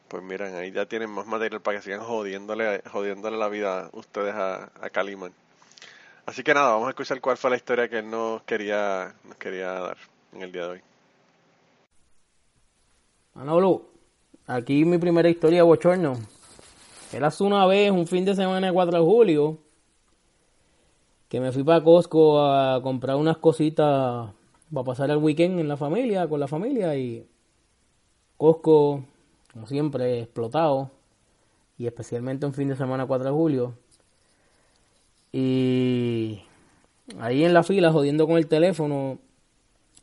Pues 0.07 0.23
miren, 0.23 0.55
ahí 0.55 0.71
ya 0.71 0.85
tienen 0.85 1.09
más 1.09 1.27
material 1.27 1.61
para 1.61 1.79
que 1.79 1.83
sigan 1.83 2.01
jodiéndole, 2.01 2.81
jodiéndole 2.89 3.37
la 3.37 3.49
vida 3.49 3.89
ustedes 3.91 4.33
a, 4.35 4.71
a 4.81 4.89
Calimán. 4.89 5.33
Así 6.29 6.43
que 6.43 6.53
nada, 6.53 6.73
vamos 6.73 6.85
a 6.85 6.89
escuchar 6.91 7.19
cuál 7.21 7.37
fue 7.37 7.49
la 7.49 7.55
historia 7.55 7.89
que 7.89 7.97
él 7.97 8.07
nos 8.07 8.43
quería, 8.43 9.15
quería 9.39 9.71
dar 9.71 9.97
en 10.31 10.43
el 10.43 10.51
día 10.51 10.61
de 10.61 10.69
hoy. 10.69 10.81
Manolo, 13.33 13.87
Aquí 14.45 14.85
mi 14.85 14.99
primera 14.99 15.27
historia 15.27 15.63
bochorno. 15.63 16.19
Era 17.11 17.31
una 17.39 17.65
vez, 17.65 17.89
un 17.89 18.05
fin 18.05 18.25
de 18.25 18.35
semana 18.35 18.67
de 18.67 18.73
4 18.73 18.99
de 18.99 19.03
julio, 19.03 19.57
que 21.29 21.39
me 21.39 21.51
fui 21.51 21.63
para 21.63 21.83
Costco 21.83 22.39
a 22.45 22.79
comprar 22.83 23.15
unas 23.15 23.37
cositas 23.37 24.29
para 24.71 24.83
pasar 24.83 25.09
el 25.09 25.17
weekend 25.17 25.59
en 25.59 25.67
la 25.67 25.77
familia, 25.77 26.27
con 26.27 26.39
la 26.39 26.47
familia 26.47 26.95
y 26.95 27.27
Costco, 28.37 29.03
como 29.51 29.65
siempre, 29.65 30.19
explotado 30.19 30.91
y 31.75 31.87
especialmente 31.87 32.45
un 32.45 32.53
fin 32.53 32.67
de 32.67 32.75
semana 32.75 33.07
4 33.07 33.25
de 33.25 33.35
julio. 33.35 33.73
Y 35.31 36.41
ahí 37.19 37.43
en 37.43 37.53
la 37.53 37.63
fila, 37.63 37.91
jodiendo 37.91 38.27
con 38.27 38.37
el 38.37 38.47
teléfono, 38.47 39.19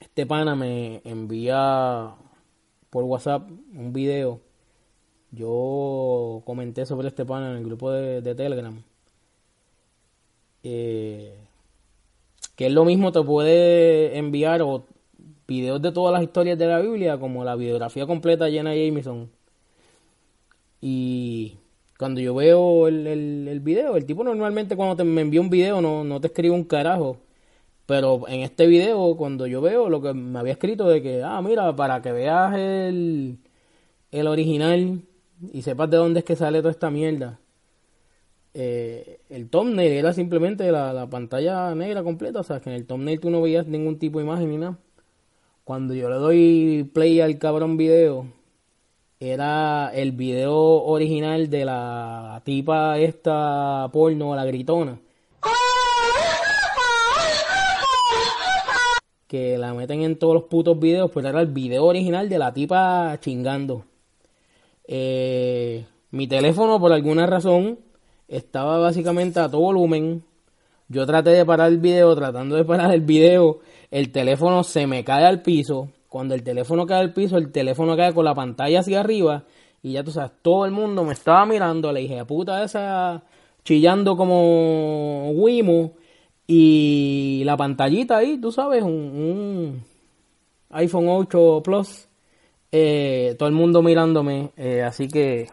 este 0.00 0.26
pana 0.26 0.54
me 0.54 1.00
envía 1.04 2.14
por 2.90 3.04
WhatsApp 3.04 3.48
un 3.74 3.92
video. 3.92 4.40
Yo 5.32 6.42
comenté 6.46 6.86
sobre 6.86 7.08
este 7.08 7.24
pana 7.24 7.50
en 7.50 7.58
el 7.58 7.64
grupo 7.64 7.90
de, 7.90 8.34
Telegram. 8.34 8.82
Eh, 10.62 11.36
que 12.56 12.66
es 12.66 12.72
lo 12.72 12.84
mismo 12.84 13.12
te 13.12 13.22
puede 13.22 14.16
enviar 14.18 14.62
o 14.62 14.86
videos 15.46 15.80
de 15.82 15.92
todas 15.92 16.12
las 16.12 16.22
historias 16.22 16.58
de 16.58 16.66
la 16.66 16.80
Biblia 16.80 17.18
como 17.18 17.44
la 17.44 17.54
biografía 17.54 18.06
completa 18.06 18.48
llena 18.48 18.70
de 18.70 18.86
Jameson. 18.86 19.30
Y 20.80 21.58
cuando 21.98 22.20
yo 22.20 22.34
veo 22.34 22.88
el, 22.88 23.06
el, 23.06 23.60
video, 23.60 23.96
el 23.96 24.04
tipo 24.06 24.22
normalmente 24.24 24.76
cuando 24.76 24.96
te, 24.96 25.04
me 25.04 25.22
envía 25.22 25.40
un 25.40 25.50
video 25.50 25.80
no, 25.80 26.04
no 26.04 26.20
te 26.20 26.28
escribe 26.28 26.54
un 26.54 26.64
carajo. 26.64 27.18
Pero 27.86 28.26
en 28.28 28.40
este 28.42 28.66
video, 28.66 29.16
cuando 29.16 29.46
yo 29.46 29.60
veo 29.60 29.88
lo 29.88 30.02
que 30.02 30.12
me 30.12 30.38
había 30.40 30.54
escrito 30.54 30.88
de 30.88 31.02
que, 31.02 31.22
ah, 31.22 31.40
mira, 31.42 31.74
para 31.76 32.02
que 32.02 32.12
veas 32.12 32.54
el, 32.56 33.38
el 34.10 34.26
original 34.26 35.02
y 35.52 35.62
sepas 35.62 35.90
de 35.90 35.96
dónde 35.98 36.20
es 36.20 36.24
que 36.24 36.36
sale 36.36 36.58
toda 36.60 36.72
esta 36.72 36.90
mierda. 36.90 37.38
Eh, 38.54 39.20
el 39.28 39.48
thumbnail 39.50 39.92
era 39.92 40.12
simplemente 40.14 40.70
la, 40.72 40.92
la, 40.92 41.08
pantalla 41.08 41.74
negra 41.74 42.02
completa, 42.02 42.40
o 42.40 42.42
sea, 42.42 42.60
que 42.60 42.70
en 42.70 42.76
el 42.76 42.86
thumbnail 42.86 43.20
tú 43.20 43.30
no 43.30 43.42
veías 43.42 43.66
ningún 43.66 43.98
tipo 43.98 44.18
de 44.18 44.24
imagen 44.24 44.50
ni 44.50 44.58
nada. 44.58 44.78
Cuando 45.64 45.94
yo 45.94 46.08
le 46.10 46.16
doy 46.16 46.90
play 46.94 47.20
al 47.20 47.38
cabrón 47.38 47.76
video, 47.76 48.26
era 49.18 49.90
el 49.94 50.12
video 50.12 50.54
original 50.54 51.48
de 51.48 51.64
la 51.64 52.42
tipa 52.44 52.98
esta 52.98 53.88
porno, 53.92 54.34
la 54.34 54.44
gritona 54.44 54.98
que 59.26 59.58
la 59.58 59.74
meten 59.74 60.02
en 60.02 60.18
todos 60.18 60.34
los 60.34 60.44
putos 60.44 60.78
videos, 60.78 61.10
pero 61.12 61.28
era 61.28 61.40
el 61.40 61.48
video 61.48 61.84
original 61.84 62.28
de 62.28 62.38
la 62.38 62.52
tipa 62.52 63.18
chingando. 63.20 63.84
Eh, 64.86 65.84
mi 66.12 66.28
teléfono, 66.28 66.78
por 66.78 66.92
alguna 66.92 67.26
razón, 67.26 67.78
estaba 68.28 68.78
básicamente 68.78 69.40
a 69.40 69.50
todo 69.50 69.62
volumen. 69.62 70.22
Yo 70.88 71.04
traté 71.06 71.30
de 71.30 71.44
parar 71.44 71.68
el 71.68 71.78
video, 71.78 72.14
tratando 72.14 72.54
de 72.54 72.64
parar 72.64 72.94
el 72.94 73.00
video, 73.00 73.58
el 73.90 74.12
teléfono 74.12 74.62
se 74.62 74.86
me 74.86 75.04
cae 75.04 75.24
al 75.24 75.42
piso. 75.42 75.88
Cuando 76.08 76.34
el 76.34 76.42
teléfono 76.42 76.86
cae 76.86 77.00
al 77.00 77.12
piso, 77.12 77.36
el 77.36 77.52
teléfono 77.52 77.96
cae 77.96 78.14
con 78.14 78.24
la 78.24 78.34
pantalla 78.34 78.80
hacia 78.80 79.00
arriba. 79.00 79.44
Y 79.82 79.92
ya 79.92 80.04
tú 80.04 80.10
sabes, 80.10 80.32
todo 80.42 80.64
el 80.64 80.72
mundo 80.72 81.04
me 81.04 81.12
estaba 81.12 81.46
mirando, 81.46 81.92
le 81.92 82.00
dije, 82.00 82.24
puta 82.24 82.62
esa, 82.64 83.22
chillando 83.64 84.16
como 84.16 85.30
Wimo. 85.32 85.92
Y 86.46 87.42
la 87.44 87.56
pantallita 87.56 88.18
ahí, 88.18 88.38
tú 88.38 88.52
sabes, 88.52 88.82
un, 88.82 89.82
iPhone 90.70 91.08
8 91.08 91.62
Plus. 91.64 92.08
Eh, 92.72 93.34
todo 93.38 93.48
el 93.48 93.54
mundo 93.54 93.82
mirándome. 93.82 94.50
Eh, 94.56 94.82
así 94.82 95.08
que 95.08 95.48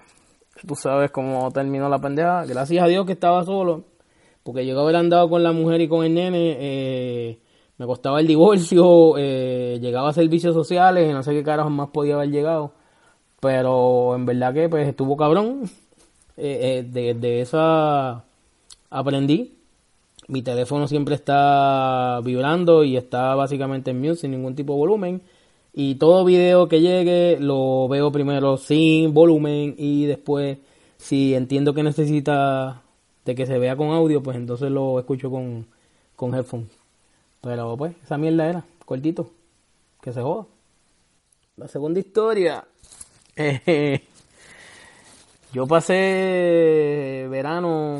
tú 0.67 0.75
sabes 0.75 1.11
cómo 1.11 1.51
terminó 1.51 1.89
la 1.89 1.99
pendeja. 1.99 2.45
Gracias 2.45 2.83
a 2.83 2.87
Dios 2.87 3.05
que 3.05 3.13
estaba 3.13 3.43
solo. 3.43 3.85
Porque 4.43 4.65
llegó 4.65 4.81
a 4.81 4.83
haber 4.83 4.97
andado 4.97 5.29
con 5.29 5.43
la 5.43 5.51
mujer 5.51 5.81
y 5.81 5.87
con 5.87 6.05
el 6.05 6.13
nene. 6.13 6.57
Eh, 6.59 7.39
me 7.77 7.85
costaba 7.85 8.19
el 8.19 8.27
divorcio. 8.27 9.15
llegaba 9.17 10.09
a 10.09 10.13
servicios 10.13 10.53
sociales. 10.53 11.13
No 11.13 11.23
sé 11.23 11.33
qué 11.33 11.43
carajo 11.43 11.69
más 11.69 11.89
podía 11.89 12.15
haber 12.15 12.29
llegado. 12.29 12.71
Pero 13.39 14.15
en 14.15 14.25
verdad 14.25 14.53
que 14.53 14.69
pues 14.69 14.87
estuvo 14.87 15.17
cabrón. 15.17 15.69
de, 16.35 17.15
de 17.19 17.41
esa 17.41 18.23
aprendí 18.89 19.53
mi 20.27 20.41
teléfono 20.41 20.87
siempre 20.87 21.15
está 21.15 22.19
vibrando 22.23 22.83
y 22.83 22.97
está 22.97 23.35
básicamente 23.35 23.91
en 23.91 23.99
mute 23.99 24.15
sin 24.15 24.31
ningún 24.31 24.55
tipo 24.55 24.73
de 24.73 24.79
volumen. 24.79 25.21
Y 25.73 25.95
todo 25.95 26.23
video 26.23 26.67
que 26.67 26.81
llegue 26.81 27.37
lo 27.39 27.87
veo 27.87 28.11
primero 28.11 28.57
sin 28.57 29.13
volumen 29.13 29.75
y 29.77 30.05
después 30.05 30.59
si 30.97 31.33
entiendo 31.35 31.73
que 31.73 31.83
necesita 31.83 32.83
de 33.25 33.35
que 33.35 33.45
se 33.45 33.57
vea 33.57 33.75
con 33.75 33.89
audio, 33.89 34.21
pues 34.21 34.37
entonces 34.37 34.71
lo 34.71 34.99
escucho 34.99 35.31
con, 35.31 35.65
con 36.15 36.35
headphones. 36.35 36.82
Pero 37.43 37.75
pues 37.75 37.93
esa 38.01 38.17
mierda 38.17 38.47
era, 38.47 38.63
cortito, 38.85 39.29
que 40.01 40.13
se 40.13 40.21
joda. 40.21 40.45
La 41.57 41.67
segunda 41.67 41.99
historia. 41.99 42.65
yo 45.53 45.67
pasé 45.67 47.27
verano 47.29 47.99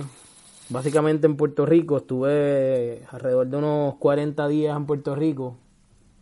básicamente 0.70 1.28
en 1.28 1.36
Puerto 1.36 1.66
Rico. 1.66 1.98
Estuve 1.98 3.04
alrededor 3.12 3.48
de 3.48 3.58
unos 3.58 3.96
40 3.96 4.48
días 4.48 4.78
en 4.78 4.86
Puerto 4.86 5.14
Rico. 5.14 5.58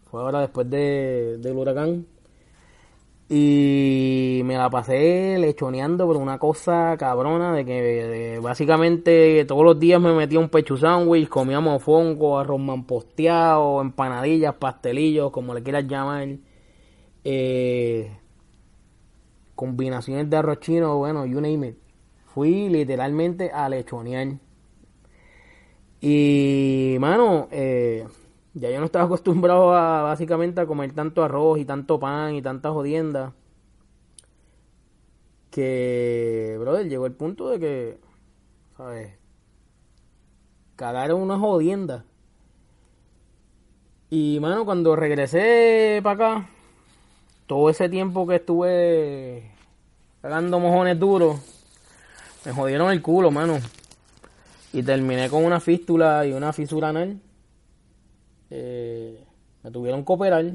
Fue 0.09 0.19
ahora 0.19 0.41
después 0.41 0.67
de, 0.71 1.37
del 1.37 1.55
huracán. 1.55 2.07
Y 3.33 4.41
me 4.43 4.57
la 4.57 4.69
pasé 4.69 5.37
lechoneando 5.39 6.05
por 6.05 6.17
una 6.17 6.37
cosa 6.37 6.97
cabrona 6.99 7.53
de 7.53 7.63
que 7.63 8.39
básicamente 8.43 9.45
todos 9.45 9.63
los 9.63 9.79
días 9.79 10.01
me 10.01 10.13
metía 10.13 10.37
un 10.37 10.49
pechu 10.49 10.75
sándwich, 10.75 11.29
comíamos 11.29 11.81
fongo, 11.81 12.37
arroz 12.37 12.59
manposteado, 12.59 13.79
empanadillas, 13.79 14.55
pastelillos, 14.55 15.31
como 15.31 15.53
le 15.53 15.63
quieras 15.63 15.87
llamar. 15.87 16.27
Eh, 17.23 18.11
combinaciones 19.55 20.29
de 20.29 20.35
arroz 20.35 20.59
chino, 20.59 20.97
bueno, 20.97 21.25
you 21.25 21.39
name 21.39 21.69
it. 21.69 21.77
Fui 22.33 22.67
literalmente 22.67 23.49
a 23.49 23.69
lechonear. 23.69 24.27
Y, 26.01 26.97
mano, 26.99 27.47
eh, 27.49 28.05
ya 28.53 28.69
yo 28.69 28.79
no 28.79 28.85
estaba 28.85 29.05
acostumbrado 29.05 29.73
a 29.73 30.03
básicamente 30.03 30.61
a 30.61 30.65
comer 30.65 30.93
tanto 30.93 31.23
arroz 31.23 31.59
y 31.59 31.65
tanto 31.65 31.99
pan 31.99 32.35
y 32.35 32.41
tanta 32.41 32.71
jodienda. 32.71 33.33
Que, 35.49 36.57
brother, 36.59 36.87
llegó 36.87 37.05
el 37.05 37.13
punto 37.13 37.49
de 37.49 37.59
que, 37.59 37.99
¿sabes? 38.77 39.13
Cagar 40.75 41.11
en 41.11 41.17
una 41.17 41.37
jodienda. 41.37 42.05
Y, 44.09 44.39
mano, 44.41 44.65
cuando 44.65 44.95
regresé 44.95 46.01
para 46.03 46.35
acá, 46.35 46.49
todo 47.47 47.69
ese 47.69 47.89
tiempo 47.89 48.27
que 48.27 48.35
estuve 48.35 49.51
cagando 50.21 50.59
mojones 50.59 50.99
duros, 50.99 51.39
me 52.45 52.51
jodieron 52.51 52.91
el 52.91 53.01
culo, 53.01 53.31
mano. 53.31 53.59
Y 54.73 54.83
terminé 54.83 55.29
con 55.29 55.45
una 55.45 55.59
fístula 55.59 56.25
y 56.25 56.33
una 56.33 56.53
fisura 56.53 56.89
anal. 56.89 57.19
Eh, 58.51 59.23
me 59.63 59.71
tuvieron 59.71 60.05
que 60.05 60.13
operar. 60.13 60.45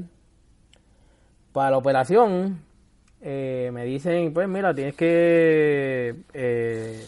Para 1.51 1.71
la 1.71 1.77
operación, 1.77 2.59
eh, 3.21 3.71
me 3.73 3.85
dicen, 3.85 4.33
pues 4.33 4.47
mira, 4.47 4.73
tienes 4.75 4.95
que, 4.95 6.15
eh, 6.33 7.03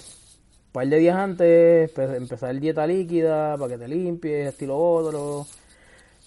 un 0.68 0.72
par 0.72 0.88
de 0.88 0.98
días 0.98 1.16
antes, 1.18 1.94
empe- 1.96 2.16
empezar 2.18 2.60
dieta 2.60 2.88
líquida 2.88 3.58
para 3.58 3.74
que 3.74 3.78
te 3.78 3.88
limpies, 3.88 4.48
estilo 4.48 4.78
otro. 4.78 5.46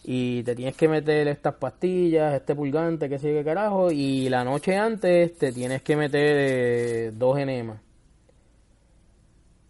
Y 0.05 0.43
te 0.45 0.55
tienes 0.57 0.77
que 0.77 0.89
meter 0.89 1.29
estas 1.29 1.55
pastillas, 1.55 2.35
este 2.35 2.55
pulgante, 2.57 3.09
que 3.09 3.19
qué 3.19 3.45
carajo. 3.45 3.91
Y 3.93 4.29
la 4.29 4.45
noche 4.45 4.77
antes 4.77 5.37
te 5.39 5.53
tienes 5.53 5.83
que 5.83 5.97
meter 5.97 6.37
eh, 6.39 7.13
dos 7.15 7.39
enemas. 7.39 7.81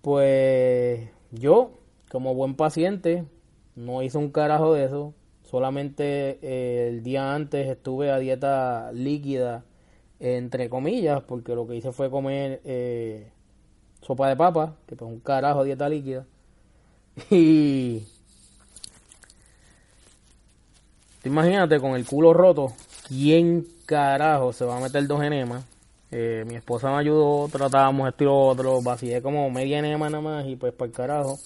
Pues 0.01 1.09
yo, 1.31 1.71
como 2.11 2.35
buen 2.35 2.55
paciente, 2.57 3.25
no 3.77 4.03
hice 4.03 4.19
un 4.19 4.31
carajo 4.31 4.75
de 4.75 4.85
eso. 4.85 5.15
Solamente 5.45 6.39
eh, 6.43 6.89
el 6.89 7.03
día 7.03 7.35
antes 7.35 7.69
estuve 7.69 8.11
a 8.11 8.19
dieta 8.19 8.91
líquida, 8.93 9.65
entre 10.21 10.71
comillas, 10.71 11.23
porque 11.23 11.55
lo 11.55 11.67
que 11.67 11.77
hice 11.77 11.93
fue 11.93 12.11
comer 12.11 12.61
eh, 12.65 13.31
sopa 14.01 14.29
de 14.29 14.37
papa, 14.37 14.77
que 14.87 14.97
pues 14.97 15.11
un 15.11 15.21
carajo 15.21 15.65
dieta 15.65 15.89
líquida. 15.89 16.27
Y 17.31 18.07
imagínate 21.25 21.79
con 21.81 21.95
el 21.95 22.07
culo 22.07 22.33
roto, 22.33 22.73
¿quién 23.09 23.67
carajo 23.87 24.53
se 24.53 24.65
va 24.65 24.79
a 24.79 24.81
meter 24.81 25.07
dos 25.07 25.23
enemas? 25.23 25.65
Eh, 26.11 26.45
mi 26.47 26.57
esposa 26.57 26.91
me 26.91 26.99
ayudó, 26.99 27.49
tratábamos 27.49 28.09
esto 28.09 28.25
y 28.25 28.27
lo 28.27 28.47
otro, 28.47 28.83
vacié 28.83 29.23
como 29.23 29.49
media 29.51 29.79
enema 29.79 30.11
nada 30.11 30.23
más 30.23 30.47
y 30.47 30.57
pues 30.57 30.73
para 30.73 30.87
el 30.89 30.93
carajo. 30.93 31.39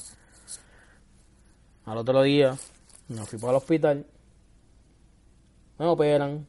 Al 1.87 1.97
otro 1.99 2.23
día 2.23 2.55
me 3.09 3.25
fui 3.25 3.39
para 3.39 3.53
el 3.53 3.57
hospital, 3.57 4.07
me 5.79 5.87
operan. 5.87 6.47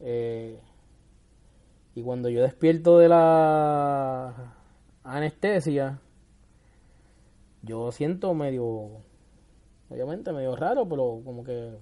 eh, 0.00 0.58
y 1.94 2.02
cuando 2.02 2.28
yo 2.28 2.42
despierto 2.42 2.98
de 2.98 3.08
la 3.08 4.54
anestesia, 5.04 5.98
yo 7.62 7.92
siento 7.92 8.32
medio, 8.34 9.02
obviamente 9.90 10.32
medio 10.32 10.56
raro, 10.56 10.88
pero 10.88 11.20
como 11.24 11.44
que 11.44 11.72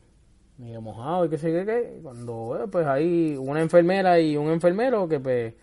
medio 0.59 0.81
mojado 0.81 1.27
y 1.27 1.31
qué 1.31 1.39
sé 1.39 1.53
qué. 1.67 2.01
Cuando, 2.03 2.59
eh, 2.65 2.69
pues 2.69 2.87
ahí 2.87 3.37
una 3.39 3.61
enfermera 3.63 4.21
y 4.21 4.37
un 4.37 4.51
enfermero 4.51 5.09
que 5.09 5.21
pues 5.21 5.55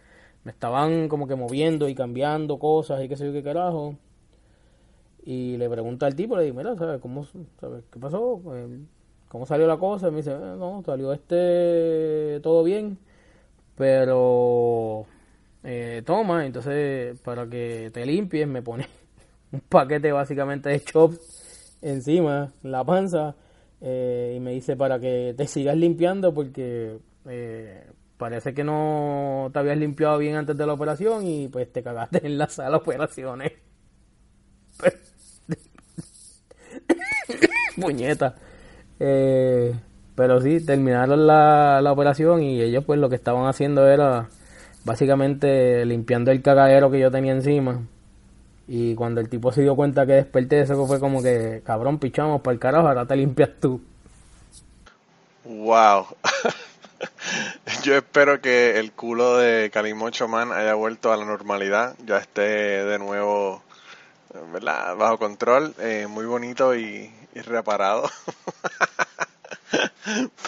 me 0.44 0.52
estaban 0.52 1.10
como 1.10 1.28
que 1.28 1.36
moviendo 1.36 1.90
y 1.90 1.96
cambiando 1.96 2.60
cosas 2.60 3.04
y 3.04 3.10
qué 3.10 3.18
sé 3.18 3.26
yo 3.28 3.34
qué 3.34 3.44
carajo. 3.44 3.96
Y 5.26 5.58
le 5.58 5.70
pregunta 5.70 6.06
al 6.06 6.16
tipo, 6.16 6.38
le 6.38 6.44
digo, 6.44 6.58
mira, 6.58 6.76
¿sabes 6.76 7.02
cómo, 7.02 7.26
sabes 7.60 7.84
qué 7.92 8.00
pasó? 8.00 8.42
Eh, 8.56 8.80
¿Cómo 9.30 9.46
salió 9.46 9.68
la 9.68 9.78
cosa? 9.78 10.12
Me 10.12 10.18
dice, 10.18 10.32
"Eh, 10.32 10.56
no, 10.58 10.84
salió 10.86 11.12
este 11.14 12.40
todo 12.44 12.64
bien, 12.64 12.98
pero 13.78 15.06
eh, 15.64 16.04
toma, 16.06 16.46
entonces 16.46 17.20
para 17.22 17.48
que 17.50 17.92
te 17.94 18.06
limpies 18.06 18.48
me 18.48 18.62
pone 18.64 18.88
un 19.52 19.62
paquete 19.62 20.12
básicamente 20.12 20.70
de 20.70 20.82
chops 20.84 21.78
encima, 21.82 22.54
la 22.64 22.84
panza, 22.86 23.36
eh, 23.82 24.36
y 24.38 24.40
me 24.42 24.52
dice 24.54 24.76
para 24.78 25.00
que 25.00 25.34
te 25.38 25.48
sigas 25.48 25.78
limpiando 25.78 26.34
porque 26.34 27.00
parece 28.18 28.54
que 28.54 28.64
no 28.64 29.50
te 29.54 29.60
habías 29.60 29.78
limpiado 29.78 30.18
bien 30.18 30.36
antes 30.36 30.58
de 30.58 30.66
la 30.66 30.74
operación 30.74 31.26
y 31.28 31.48
pues 31.48 31.72
te 31.72 31.84
cagaste 31.84 32.26
en 32.26 32.38
la 32.38 32.48
sala 32.50 32.72
de 32.72 32.76
operaciones. 32.78 33.52
Puñeta. 37.82 38.36
Eh, 39.00 39.74
pero 40.16 40.42
sí, 40.42 40.66
terminaron 40.66 41.28
la, 41.28 41.82
la 41.82 41.92
operación 41.92 42.42
y 42.44 42.62
ellos 42.62 42.84
pues 42.86 43.00
lo 43.00 43.10
que 43.10 43.16
estaban 43.16 43.48
haciendo 43.48 43.88
era 43.88 44.30
básicamente 44.86 45.86
limpiando 45.86 46.32
el 46.32 46.42
cagadero 46.42 46.90
que 46.90 47.00
yo 47.00 47.12
tenía 47.12 47.34
encima. 47.34 47.82
Y 48.68 48.96
cuando 48.96 49.22
el 49.22 49.30
tipo 49.30 49.52
se 49.52 49.62
dio 49.62 49.76
cuenta 49.76 50.06
que 50.06 50.14
desperté, 50.14 50.62
eso 50.62 50.88
fue 50.88 51.00
como 51.00 51.22
que, 51.22 51.62
cabrón, 51.66 52.00
pichamos 52.00 52.42
para 52.42 52.54
el 52.54 52.60
carajo, 52.60 52.88
ahora 52.88 53.06
te 53.06 53.16
limpias 53.16 53.50
tú. 53.60 53.82
Wow. 55.44 56.08
Yo 57.84 57.96
espero 57.96 58.42
que 58.42 58.80
el 58.80 58.92
culo 58.94 59.38
de 59.38 59.70
Calimocho 59.70 60.28
Man 60.28 60.52
haya 60.52 60.74
vuelto 60.74 61.12
a 61.12 61.18
la 61.18 61.26
normalidad, 61.26 61.96
ya 62.06 62.18
esté 62.18 62.42
de 62.42 62.98
nuevo 62.98 63.62
bajo 64.98 65.18
control, 65.18 65.74
eh, 65.80 66.08
muy 66.10 66.26
bonito 66.26 66.76
y, 66.76 67.12
y 67.36 67.42
reparado. 67.42 68.10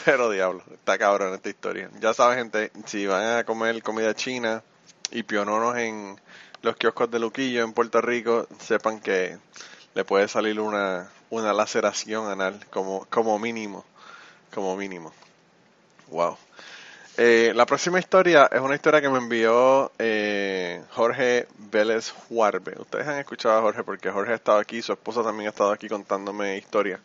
Pero 0.06 0.32
diablo, 0.32 0.64
está 0.72 0.98
cabrón 0.98 1.36
esta 1.36 1.50
historia. 1.50 1.92
Ya 2.00 2.14
saben, 2.14 2.40
gente, 2.40 2.72
si 2.86 3.06
van 3.06 3.38
a 3.38 3.44
comer 3.44 3.84
comida 3.84 4.16
china 4.16 4.64
y 5.12 5.24
piononos 5.24 5.78
en 5.78 6.20
los 6.62 6.76
kioscos 6.78 7.12
de 7.12 7.20
Luquillo 7.20 7.64
en 7.64 7.74
Puerto 7.74 8.02
Rico, 8.02 8.48
sepan 8.60 9.00
que 9.00 9.38
le 9.94 10.06
puede 10.06 10.28
salir 10.28 10.60
una, 10.60 11.12
una 11.30 11.54
laceración 11.54 12.32
anal 12.32 12.66
como, 12.72 13.06
como 13.10 13.38
mínimo. 13.38 13.86
Como 14.54 14.76
mínimo. 14.78 15.12
Wow. 16.08 16.38
Eh, 17.20 17.52
la 17.56 17.66
próxima 17.66 17.98
historia 17.98 18.48
es 18.52 18.62
una 18.62 18.76
historia 18.76 19.02
que 19.02 19.10
me 19.10 19.18
envió 19.18 19.92
eh, 19.98 20.84
Jorge 20.92 21.48
Vélez 21.58 22.12
Juarbe. 22.12 22.76
Ustedes 22.80 23.08
han 23.08 23.18
escuchado 23.18 23.58
a 23.58 23.62
Jorge 23.62 23.84
porque 23.84 24.12
Jorge 24.12 24.34
ha 24.34 24.36
estado 24.36 24.60
aquí, 24.60 24.84
su 24.84 24.94
esposa 24.94 25.24
también 25.24 25.48
ha 25.48 25.50
estado 25.50 25.72
aquí 25.72 25.90
contándome 25.90 26.58
historias. 26.58 27.00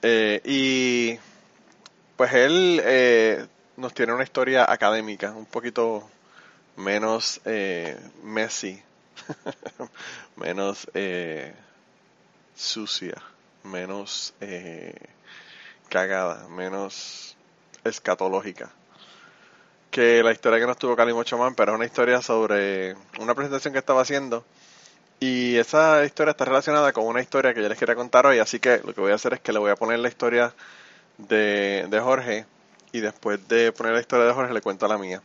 Eh, 0.00 0.40
y 0.44 1.18
pues 2.16 2.32
él 2.34 2.80
eh, 2.84 3.44
nos 3.76 3.92
tiene 3.94 4.12
una 4.12 4.22
historia 4.22 4.70
académica, 4.70 5.32
un 5.32 5.46
poquito 5.46 6.08
menos 6.76 7.40
messy, 8.22 8.80
menos 10.36 10.88
sucia, 12.54 13.20
menos 13.64 14.34
cagada, 15.88 16.46
menos 16.48 17.36
escatológica 17.82 18.70
que 19.96 20.22
la 20.22 20.30
historia 20.30 20.60
que 20.60 20.66
nos 20.66 20.76
tuvo 20.76 20.94
Cali 20.94 21.14
Man, 21.14 21.54
pero 21.54 21.72
es 21.72 21.76
una 21.76 21.86
historia 21.86 22.20
sobre 22.20 22.94
una 23.18 23.34
presentación 23.34 23.72
que 23.72 23.78
estaba 23.78 24.02
haciendo 24.02 24.44
y 25.20 25.56
esa 25.56 26.04
historia 26.04 26.32
está 26.32 26.44
relacionada 26.44 26.92
con 26.92 27.06
una 27.06 27.22
historia 27.22 27.54
que 27.54 27.62
yo 27.62 27.68
les 27.70 27.78
quería 27.78 27.94
contar 27.94 28.26
hoy, 28.26 28.38
así 28.38 28.60
que 28.60 28.82
lo 28.84 28.92
que 28.92 29.00
voy 29.00 29.12
a 29.12 29.14
hacer 29.14 29.32
es 29.32 29.40
que 29.40 29.54
le 29.54 29.58
voy 29.58 29.70
a 29.70 29.76
poner 29.76 30.00
la 30.00 30.08
historia 30.08 30.52
de, 31.16 31.86
de 31.88 32.00
Jorge 32.00 32.44
y 32.92 33.00
después 33.00 33.48
de 33.48 33.72
poner 33.72 33.94
la 33.94 34.00
historia 34.00 34.26
de 34.26 34.34
Jorge 34.34 34.52
le 34.52 34.60
cuento 34.60 34.86
la 34.86 34.98
mía. 34.98 35.22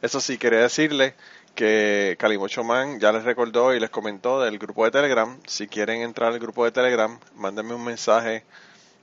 Eso 0.00 0.22
sí, 0.22 0.38
quería 0.38 0.60
decirle 0.60 1.14
que 1.54 2.16
Calimocho 2.18 2.64
Man 2.64 3.00
ya 3.00 3.12
les 3.12 3.24
recordó 3.24 3.74
y 3.74 3.78
les 3.78 3.90
comentó 3.90 4.40
del 4.40 4.58
grupo 4.58 4.86
de 4.86 4.90
Telegram. 4.90 5.38
Si 5.46 5.68
quieren 5.68 6.00
entrar 6.00 6.32
al 6.32 6.38
grupo 6.38 6.64
de 6.64 6.72
Telegram, 6.72 7.20
mándenme 7.34 7.74
un 7.74 7.84
mensaje 7.84 8.42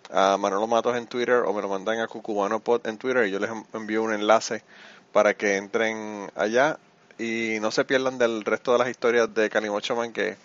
a 0.10 0.36
Manolo 0.38 0.66
Matos 0.66 0.98
en 0.98 1.06
Twitter 1.06 1.44
o 1.46 1.54
me 1.54 1.62
lo 1.62 1.70
mandan 1.70 2.00
a 2.00 2.08
Cucubano 2.08 2.60
Pod 2.60 2.88
en 2.88 2.98
Twitter 2.98 3.28
y 3.28 3.32
yo 3.32 3.38
les 3.38 3.52
envío 3.74 4.02
un 4.02 4.14
enlace 4.14 4.64
para 5.12 5.34
que 5.36 5.58
entren 5.58 6.32
allá 6.36 6.78
y 7.20 7.58
no 7.62 7.72
se 7.72 7.86
pierdan 7.86 8.18
del 8.18 8.44
resto 8.46 8.74
de 8.74 8.80
las 8.80 8.90
historias 8.90 9.34
de 9.34 9.50
Calimocho 9.50 9.96
Man 9.96 10.12
que 10.14 10.24
de 10.24 10.38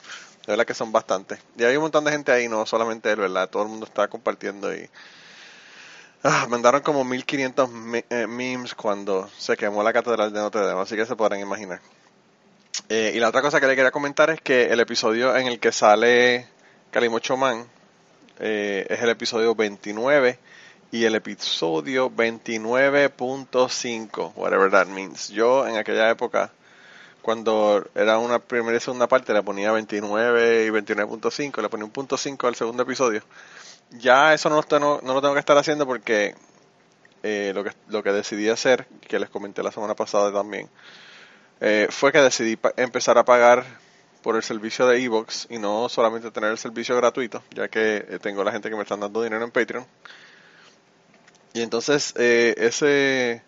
verdad 0.53 0.67
que 0.67 0.75
son 0.75 0.93
bastantes. 0.93 1.41
Y 1.59 1.65
hay 1.65 1.77
un 1.77 1.83
montón 1.83 2.05
de 2.05 2.13
gente 2.13 2.33
ahí, 2.33 2.49
no 2.49 2.67
solamente 2.67 3.11
él, 3.11 3.17
¿verdad? 3.17 3.49
Todo 3.49 3.65
el 3.65 3.69
mundo 3.69 3.87
está 3.87 4.09
compartiendo 4.09 4.73
y 4.75 4.89
Ah, 6.23 6.47
mandaron 6.49 6.81
como 6.83 7.05
1500 7.05 7.71
me- 7.71 8.05
eh, 8.11 8.27
memes 8.27 8.75
cuando 8.75 9.29
se 9.39 9.57
quemó 9.57 9.83
la 9.83 9.93
catedral 9.93 10.33
de 10.33 10.41
Notre 10.41 10.63
Dame, 10.67 10.81
así 10.81 10.97
que 10.97 11.07
se 11.07 11.15
podrán 11.17 11.41
imaginar. 11.41 11.81
Eh, 12.89 13.13
y 13.15 13.21
la 13.21 13.29
otra 13.29 13.43
cosa 13.43 13.61
que 13.61 13.67
le 13.67 13.75
quería 13.77 13.91
comentar 13.91 14.31
es 14.31 14.41
que 14.41 14.67
el 14.67 14.81
episodio 14.81 15.35
en 15.37 15.47
el 15.47 15.59
que 15.59 15.73
sale 15.73 16.47
Calimo 16.91 17.19
Chomán 17.19 17.67
eh, 18.39 18.87
es 18.89 19.01
el 19.03 19.09
episodio 19.11 19.55
29 19.55 20.39
y 20.97 21.05
el 21.05 21.15
episodio 21.15 22.11
29.5, 22.11 24.33
whatever 24.35 24.71
that 24.71 24.87
means. 24.87 25.29
Yo 25.29 25.67
en 25.67 25.77
aquella 25.77 26.09
época, 26.09 26.51
cuando 27.21 27.87
era 27.95 28.17
una 28.17 28.39
primera 28.39 28.79
y 28.79 28.81
segunda 28.81 29.07
parte, 29.07 29.35
le 29.35 29.43
ponía 29.43 29.73
29 29.73 30.65
y 30.65 30.71
29.5, 30.71 31.61
le 31.61 31.69
ponía 31.69 31.85
un 31.85 31.91
punto 31.91 32.17
5 32.17 32.47
al 32.47 32.55
segundo 32.55 32.83
episodio. 32.83 33.23
Ya 33.91 34.33
eso 34.33 34.49
no 34.49 34.57
lo 34.57 34.63
tengo, 34.63 35.01
no 35.03 35.13
lo 35.13 35.21
tengo 35.21 35.35
que 35.35 35.41
estar 35.41 35.59
haciendo 35.59 35.87
porque 35.87 36.35
eh, 37.23 37.53
lo, 37.55 37.63
que, 37.63 37.73
lo 37.89 38.03
que 38.03 38.13
decidí 38.13 38.49
hacer, 38.49 38.87
que 39.07 39.19
les 39.19 39.29
comenté 39.29 39.63
la 39.63 39.73
semana 39.73 39.95
pasada 39.95 40.33
también, 40.33 40.71
eh, 41.61 41.89
fue 41.91 42.11
que 42.11 42.23
decidí 42.23 42.59
empezar 42.79 43.19
a 43.19 43.25
pagar 43.27 43.67
por 44.23 44.35
el 44.35 44.43
servicio 44.43 44.87
de 44.87 45.05
Evox 45.05 45.47
y 45.51 45.59
no 45.59 45.91
solamente 45.91 46.31
tener 46.31 46.53
el 46.53 46.59
servicio 46.59 46.97
gratuito, 46.97 47.43
ya 47.51 47.69
que 47.69 48.07
eh, 48.09 48.19
tengo 48.19 48.43
la 48.43 48.53
gente 48.53 48.71
que 48.71 48.77
me 48.77 48.83
están 48.83 49.01
dando 49.01 49.23
dinero 49.23 49.45
en 49.45 49.51
Patreon. 49.51 49.87
Y 51.57 51.63
entonces 51.63 52.13
eh, 52.19 52.55
ese 52.59 53.43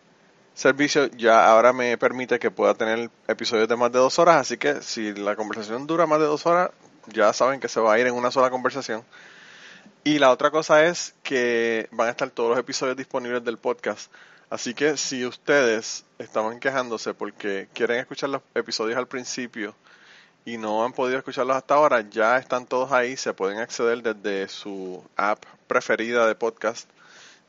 servicio 0.55 1.09
ya 1.09 1.47
ahora 1.47 1.75
me 1.75 1.99
permite 1.99 2.38
que 2.38 2.51
pueda 2.51 2.73
tener 2.73 3.11
episodios 3.27 3.68
de 3.68 3.77
más 3.77 3.92
de 3.92 3.99
dos 3.99 4.18
horas, 4.18 4.37
así 4.37 4.57
que 4.57 4.81
si 4.81 5.12
la 5.12 5.37
conversación 5.37 5.87
dura 5.87 6.07
más 6.07 6.18
de 6.18 6.25
dos 6.25 6.47
horas, 6.47 6.71
ya 7.09 7.35
saben 7.35 7.61
que 7.61 7.68
se 7.68 7.81
va 7.81 7.92
a 7.92 7.99
ir 7.99 8.07
en 8.07 8.14
una 8.14 8.31
sola 8.31 8.49
conversación. 8.49 9.05
Y 10.05 10.18
la 10.18 10.31
otra 10.31 10.51
cosa 10.51 10.87
es 10.87 11.14
que 11.23 11.87
van 11.92 12.09
a 12.09 12.12
estar 12.12 12.31
todos 12.31 12.49
los 12.49 12.59
episodios 12.59 12.97
disponibles 12.97 13.44
del 13.44 13.59
podcast. 13.59 14.11
Así 14.49 14.73
que 14.73 14.97
si 14.97 15.27
ustedes 15.27 16.07
estaban 16.18 16.61
quejándose 16.61 17.12
porque 17.12 17.68
quieren 17.75 17.99
escuchar 17.99 18.31
los 18.31 18.40
episodios 18.55 18.97
al 18.97 19.07
principio 19.07 19.75
y 20.47 20.57
no 20.57 20.83
han 20.83 20.94
podido 20.94 21.18
escucharlos 21.18 21.59
hasta 21.59 21.75
ahora, 21.75 22.01
ya 22.09 22.38
están 22.38 22.64
todos 22.64 22.90
ahí, 22.90 23.18
se 23.18 23.35
pueden 23.35 23.59
acceder 23.59 24.03
desde 24.03 24.49
su 24.49 25.05
app 25.14 25.44
preferida 25.66 26.27
de 26.27 26.35
podcast. 26.35 26.88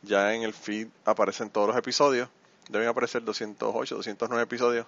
Ya 0.02 0.34
en 0.34 0.44
el 0.44 0.54
feed 0.54 0.88
aparecen 1.06 1.50
todos 1.50 1.68
los 1.68 1.78
episodios. 1.78 2.30
Deben 2.70 2.88
aparecer 2.88 3.24
208, 3.24 3.96
209 3.96 4.44
episodios. 4.44 4.86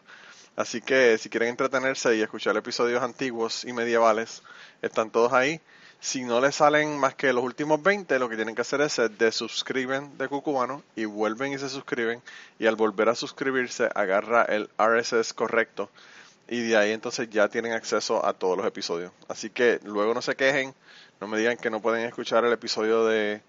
Así 0.56 0.82
que 0.82 1.18
si 1.18 1.30
quieren 1.30 1.50
entretenerse 1.50 2.16
y 2.16 2.22
escuchar 2.22 2.56
episodios 2.58 3.02
antiguos 3.02 3.64
y 3.66 3.74
medievales, 3.74 4.44
están 4.82 5.10
todos 5.10 5.34
ahí. 5.34 5.62
Si 6.00 6.24
no 6.24 6.42
les 6.42 6.56
salen 6.56 6.98
más 6.98 7.14
que 7.16 7.32
los 7.32 7.44
últimos 7.44 7.82
20, 7.84 8.18
lo 8.20 8.28
que 8.28 8.36
tienen 8.36 8.56
que 8.56 8.62
hacer 8.62 8.82
es 8.82 8.94
se 8.94 9.08
desuscriben 9.10 10.18
de 10.18 10.28
Cucubano 10.28 10.84
y 10.96 11.06
vuelven 11.06 11.54
y 11.54 11.60
se 11.60 11.70
suscriben. 11.70 12.22
Y 12.58 12.66
al 12.66 12.76
volver 12.76 13.10
a 13.10 13.16
suscribirse, 13.16 13.90
agarra 13.94 14.44
el 14.44 14.70
RSS 14.80 15.34
correcto. 15.34 15.90
Y 16.48 16.62
de 16.62 16.76
ahí 16.76 16.92
entonces 16.92 17.30
ya 17.30 17.50
tienen 17.50 17.74
acceso 17.74 18.26
a 18.26 18.34
todos 18.34 18.58
los 18.58 18.66
episodios. 18.66 19.12
Así 19.28 19.50
que 19.52 19.80
luego 19.84 20.14
no 20.14 20.22
se 20.22 20.36
quejen, 20.36 20.74
no 21.20 21.28
me 21.28 21.38
digan 21.38 21.58
que 21.58 21.70
no 21.70 21.82
pueden 21.82 22.06
escuchar 22.06 22.46
el 22.46 22.52
episodio 22.52 23.06
de, 23.06 23.42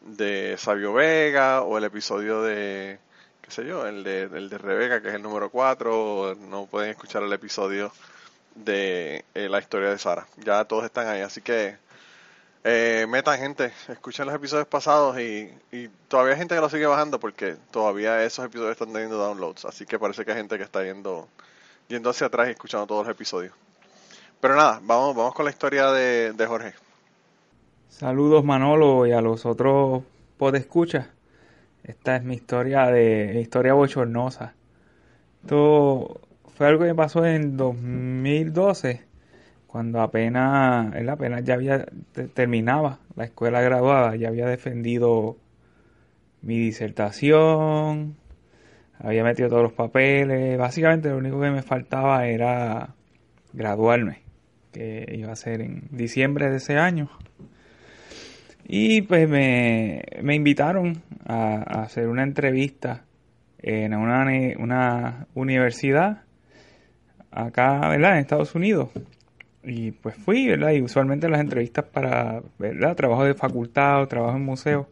de 0.00 0.56
Sabio 0.58 0.92
Vega 0.92 1.62
o 1.62 1.78
el 1.78 1.84
episodio 1.84 2.42
de, 2.42 2.98
qué 3.42 3.50
sé 3.50 3.64
yo, 3.64 3.86
el 3.86 4.04
de, 4.04 4.22
el 4.22 4.48
de 4.48 4.58
Rebeca, 4.58 5.00
que 5.00 5.08
es 5.08 5.14
el 5.14 5.22
número 5.22 5.50
4, 5.50 6.18
o 6.20 6.34
no 6.34 6.66
pueden 6.66 6.90
escuchar 6.90 7.22
el 7.22 7.32
episodio 7.32 7.92
de 8.54 9.24
eh, 9.34 9.48
la 9.48 9.58
historia 9.58 9.90
de 9.90 9.98
Sara. 9.98 10.26
Ya 10.38 10.64
todos 10.64 10.84
están 10.84 11.08
ahí, 11.08 11.20
así 11.20 11.42
que 11.42 11.76
eh, 12.64 13.06
metan 13.08 13.38
gente, 13.38 13.72
escuchen 13.88 14.26
los 14.26 14.34
episodios 14.34 14.66
pasados 14.66 15.18
y, 15.20 15.52
y 15.70 15.88
todavía 16.08 16.32
hay 16.32 16.38
gente 16.38 16.54
que 16.56 16.60
lo 16.60 16.68
sigue 16.68 16.86
bajando 16.86 17.20
porque 17.20 17.56
todavía 17.70 18.24
esos 18.24 18.44
episodios 18.44 18.72
están 18.72 18.92
teniendo 18.92 19.16
downloads, 19.18 19.64
así 19.66 19.86
que 19.86 19.98
parece 19.98 20.24
que 20.24 20.32
hay 20.32 20.38
gente 20.38 20.58
que 20.58 20.64
está 20.64 20.82
yendo, 20.82 21.28
yendo 21.88 22.10
hacia 22.10 22.26
atrás 22.26 22.48
y 22.48 22.52
escuchando 22.52 22.86
todos 22.86 23.06
los 23.06 23.14
episodios. 23.14 23.54
Pero 24.40 24.56
nada, 24.56 24.80
vamos, 24.82 25.14
vamos 25.14 25.34
con 25.34 25.44
la 25.44 25.50
historia 25.50 25.90
de, 25.92 26.32
de 26.32 26.46
Jorge. 26.46 26.85
Saludos 27.88 28.44
Manolo 28.44 29.06
y 29.06 29.12
a 29.12 29.20
los 29.20 29.46
otros 29.46 30.02
podescuchas. 30.36 31.06
Esta 31.82 32.16
es 32.16 32.24
mi 32.24 32.34
historia 32.34 32.86
de 32.86 33.40
historia 33.40 33.74
bochornosa. 33.74 34.54
Esto 35.42 36.20
fue 36.56 36.66
algo 36.66 36.84
que 36.84 36.94
pasó 36.94 37.24
en 37.24 37.56
2012, 37.56 39.02
cuando 39.66 40.00
apenas, 40.00 40.94
apenas 41.08 41.44
ya 41.44 41.54
había 41.54 41.86
te- 42.12 42.28
terminaba 42.28 42.98
la 43.14 43.24
escuela 43.24 43.60
graduada, 43.60 44.16
ya 44.16 44.28
había 44.28 44.46
defendido 44.46 45.36
mi 46.42 46.58
disertación, 46.58 48.16
había 48.98 49.22
metido 49.24 49.48
todos 49.48 49.62
los 49.62 49.72
papeles, 49.72 50.58
básicamente 50.58 51.08
lo 51.10 51.18
único 51.18 51.40
que 51.40 51.50
me 51.50 51.62
faltaba 51.62 52.26
era 52.26 52.94
graduarme, 53.52 54.22
que 54.72 55.14
iba 55.16 55.32
a 55.32 55.36
ser 55.36 55.60
en 55.60 55.84
diciembre 55.92 56.50
de 56.50 56.56
ese 56.56 56.78
año. 56.78 57.08
Y 58.68 59.02
pues 59.02 59.28
me, 59.28 60.02
me 60.22 60.34
invitaron 60.34 61.00
a, 61.24 61.82
hacer 61.82 62.08
una 62.08 62.24
entrevista 62.24 63.04
en 63.60 63.94
una, 63.94 64.26
una 64.58 65.26
universidad 65.34 66.22
acá, 67.30 67.88
¿verdad? 67.88 68.14
En 68.14 68.18
Estados 68.18 68.54
Unidos. 68.56 68.88
Y 69.62 69.92
pues 69.92 70.16
fui, 70.16 70.48
¿verdad? 70.48 70.72
Y 70.72 70.82
usualmente 70.82 71.28
las 71.28 71.40
entrevistas 71.40 71.84
para, 71.84 72.42
¿verdad? 72.58 72.96
Trabajo 72.96 73.24
de 73.24 73.34
facultad 73.34 74.02
o 74.02 74.08
trabajo 74.08 74.36
en 74.36 74.44
museo 74.44 74.88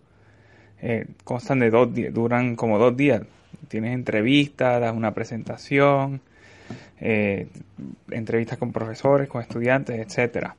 eh, 0.81 1.07
constan 1.25 1.59
de 1.59 1.71
dos 1.71 1.93
días, 1.93 2.15
duran 2.15 2.55
como 2.55 2.79
dos 2.79 2.97
días. 2.97 3.23
Tienes 3.69 3.95
entrevistas, 3.95 4.81
das 4.81 4.95
una 4.95 5.15
presentación, 5.15 6.21
eh, 7.01 7.49
entrevistas 8.11 8.59
con 8.59 8.73
profesores, 8.73 9.29
con 9.29 9.43
estudiantes, 9.43 9.99
etcétera 9.99 10.57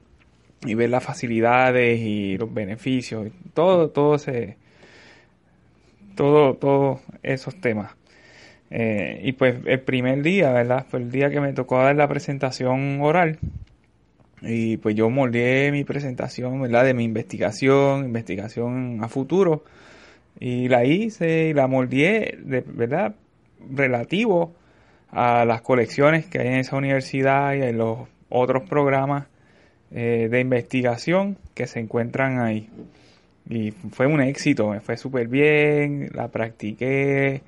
y 0.65 0.73
ver 0.73 0.89
las 0.89 1.03
facilidades 1.03 1.99
y 1.99 2.37
los 2.37 2.53
beneficios, 2.53 3.31
todo, 3.53 3.89
todo 3.89 4.15
ese, 4.15 4.57
todo, 6.15 6.55
todos 6.55 7.01
esos 7.23 7.59
temas. 7.61 7.95
Eh, 8.71 9.21
y 9.23 9.33
pues 9.33 9.55
el 9.65 9.81
primer 9.81 10.21
día, 10.21 10.51
¿verdad? 10.51 10.85
Fue 10.89 10.99
el 10.99 11.11
día 11.11 11.29
que 11.29 11.39
me 11.39 11.53
tocó 11.53 11.77
dar 11.77 11.95
la 11.95 12.07
presentación 12.07 12.99
oral. 13.01 13.39
Y 14.41 14.77
pues 14.77 14.95
yo 14.95 15.09
moldeé 15.09 15.71
mi 15.71 15.83
presentación, 15.83 16.61
¿verdad? 16.61 16.85
De 16.85 16.93
mi 16.93 17.03
investigación, 17.03 18.05
investigación 18.05 18.99
a 19.03 19.07
futuro. 19.07 19.63
Y 20.39 20.67
la 20.67 20.85
hice 20.85 21.49
y 21.49 21.53
la 21.53 21.67
moldeé, 21.67 22.37
de, 22.43 22.61
¿verdad? 22.61 23.15
Relativo 23.71 24.53
a 25.11 25.45
las 25.45 25.61
colecciones 25.61 26.25
que 26.25 26.39
hay 26.39 26.47
en 26.47 26.55
esa 26.55 26.75
universidad 26.75 27.53
y 27.53 27.61
en 27.61 27.77
los 27.77 27.99
otros 28.29 28.67
programas 28.67 29.27
eh, 29.91 30.27
de 30.29 30.39
investigación 30.39 31.37
que 31.53 31.67
se 31.67 31.79
encuentran 31.79 32.39
ahí. 32.39 32.69
Y 33.49 33.71
fue 33.71 34.07
un 34.07 34.21
éxito, 34.21 34.69
me 34.69 34.79
fue 34.79 34.97
súper 34.97 35.27
bien, 35.27 36.09
la 36.13 36.29
practiqué 36.29 37.41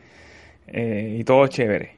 eh, 0.68 1.18
y 1.20 1.24
todo 1.24 1.48
chévere. 1.48 1.98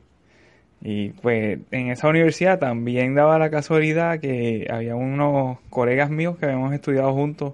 Y 0.81 1.09
pues 1.09 1.59
en 1.71 1.91
esa 1.91 2.07
universidad 2.07 2.59
también 2.59 3.13
daba 3.15 3.37
la 3.37 3.49
casualidad 3.49 4.19
que 4.19 4.67
había 4.69 4.95
unos 4.95 5.59
colegas 5.69 6.09
míos 6.09 6.37
que 6.37 6.45
habíamos 6.45 6.73
estudiado 6.73 7.13
juntos 7.13 7.53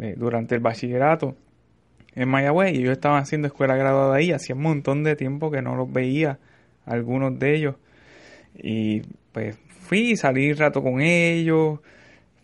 eh, 0.00 0.14
durante 0.16 0.54
el 0.54 0.60
bachillerato 0.60 1.36
en 2.14 2.28
Mayagüez 2.28 2.74
y 2.74 2.78
ellos 2.78 2.92
estaban 2.92 3.22
haciendo 3.22 3.48
escuela 3.48 3.76
graduada 3.76 4.16
ahí, 4.16 4.32
hacía 4.32 4.54
un 4.54 4.62
montón 4.62 5.04
de 5.04 5.16
tiempo 5.16 5.50
que 5.50 5.62
no 5.62 5.76
los 5.76 5.92
veía, 5.92 6.38
algunos 6.86 7.38
de 7.38 7.54
ellos. 7.54 7.76
Y 8.54 9.02
pues 9.32 9.58
fui, 9.90 10.16
salí 10.16 10.52
rato 10.52 10.84
con 10.84 11.00
ellos, 11.00 11.80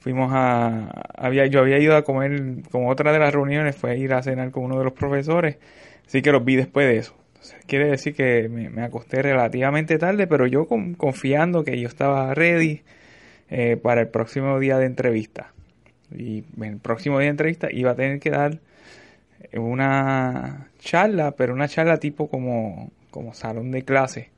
fuimos 0.01 0.33
a, 0.35 0.91
había, 1.17 1.47
yo 1.47 1.61
había 1.61 1.79
ido 1.79 1.95
a 1.97 2.03
comer, 2.03 2.65
como 2.73 2.91
otra 2.91 3.13
de 3.13 3.21
las 3.21 3.33
reuniones 3.33 3.77
fue 3.77 3.97
ir 3.99 4.15
a 4.15 4.23
cenar 4.25 4.51
con 4.51 4.65
uno 4.65 4.79
de 4.79 4.85
los 4.85 4.93
profesores, 4.95 5.57
así 6.05 6.23
que 6.23 6.33
los 6.33 6.45
vi 6.45 6.57
después 6.57 6.89
de 6.89 6.97
eso. 6.97 7.15
Entonces, 7.29 7.65
quiere 7.69 7.87
decir 7.87 8.17
que 8.17 8.49
me, 8.49 8.83
acosté 8.83 9.23
relativamente 9.23 9.97
tarde, 9.97 10.27
pero 10.27 10.49
yo 10.49 10.67
con- 10.67 10.95
confiando 10.95 11.63
que 11.63 11.79
yo 11.81 11.87
estaba 11.87 12.35
ready 12.35 12.83
eh, 13.49 13.77
para 13.81 14.01
el 14.01 14.09
próximo 14.09 14.59
día 14.59 14.79
de 14.79 14.87
entrevista. 14.87 15.53
Y 16.11 16.43
el 16.61 16.79
próximo 16.79 17.21
día 17.21 17.27
de 17.27 17.31
entrevista 17.31 17.69
iba 17.71 17.93
a 17.93 17.95
tener 17.95 18.19
que 18.19 18.31
dar 18.31 18.59
una 19.55 20.69
charla, 20.81 21.37
pero 21.37 21.55
una 21.55 21.69
charla 21.69 21.99
tipo 21.99 22.29
como, 22.29 22.91
como 23.13 23.35
salón 23.35 23.71
de 23.71 23.85
clase, 23.85 24.31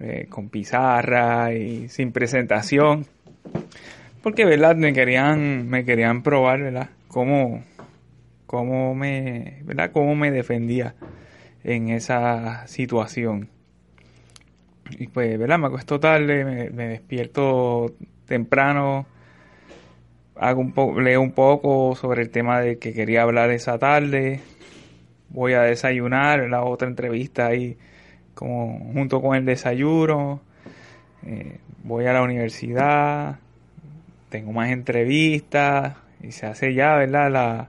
eh, 0.00 0.26
con 0.28 0.48
pizarra 0.48 1.52
y 1.52 1.88
sin 1.88 2.12
presentación. 2.12 3.06
Porque, 4.22 4.44
¿verdad? 4.44 4.76
Me 4.76 4.92
querían, 4.92 5.68
me 5.68 5.84
querían 5.84 6.22
probar, 6.22 6.60
¿verdad? 6.60 6.90
Cómo, 7.08 7.64
cómo 8.46 8.94
me. 8.94 9.62
Cómo 9.92 10.14
me 10.14 10.30
defendía 10.30 10.94
en 11.64 11.88
esa 11.88 12.66
situación. 12.66 13.48
Y 14.98 15.08
pues, 15.08 15.38
¿verdad? 15.38 15.58
Me 15.58 15.66
acuesto 15.66 15.98
tarde, 15.98 16.44
me, 16.44 16.88
despierto 16.88 17.94
temprano, 18.26 19.06
hago 20.36 20.60
un 20.60 21.04
leo 21.04 21.20
un 21.20 21.32
poco 21.32 21.96
sobre 21.96 22.22
el 22.22 22.30
tema 22.30 22.60
de 22.60 22.78
que 22.78 22.92
quería 22.92 23.22
hablar 23.22 23.50
esa 23.50 23.78
tarde 23.78 24.40
voy 25.28 25.52
a 25.52 25.62
desayunar, 25.62 26.48
la 26.48 26.64
otra 26.64 26.88
entrevista 26.88 27.46
ahí 27.46 27.76
como 28.36 28.92
junto 28.92 29.22
con 29.22 29.34
el 29.34 29.46
desayuno, 29.46 30.42
eh, 31.24 31.56
voy 31.82 32.04
a 32.04 32.12
la 32.12 32.22
universidad, 32.22 33.38
tengo 34.28 34.52
más 34.52 34.70
entrevistas 34.70 35.96
y 36.22 36.32
se 36.32 36.44
hace 36.44 36.74
ya, 36.74 36.96
¿verdad? 36.96 37.30
La, 37.30 37.68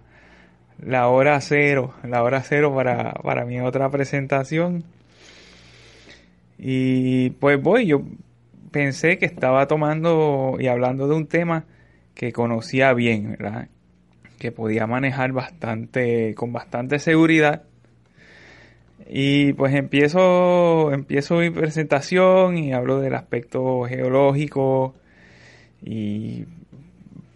la 0.84 1.08
hora 1.08 1.40
cero, 1.40 1.94
la 2.04 2.22
hora 2.22 2.44
cero 2.44 2.76
para, 2.76 3.14
para 3.14 3.46
mi 3.46 3.62
otra 3.62 3.90
presentación. 3.90 4.84
Y 6.58 7.30
pues 7.32 7.62
voy, 7.62 7.88
yo 7.88 8.02
pensé 8.72 9.18
que 9.18 9.26
estaba 9.26 9.68
tomando 9.68 10.58
y 10.60 10.68
hablando 10.68 11.08
de 11.08 11.16
un 11.16 11.28
tema 11.28 11.64
que 12.14 12.34
conocía 12.34 12.94
bien, 12.94 13.38
¿verdad? 13.40 13.70
Que 14.38 14.52
podía 14.52 14.86
manejar 14.86 15.32
bastante, 15.32 16.36
con 16.36 16.52
bastante 16.52 17.00
seguridad. 17.00 17.64
Y 19.10 19.54
pues 19.54 19.74
empiezo, 19.74 20.92
empiezo 20.92 21.38
mi 21.38 21.50
presentación 21.50 22.58
y 22.58 22.74
hablo 22.74 23.00
del 23.00 23.16
aspecto 23.16 23.84
geológico 23.84 24.96
y 25.82 26.46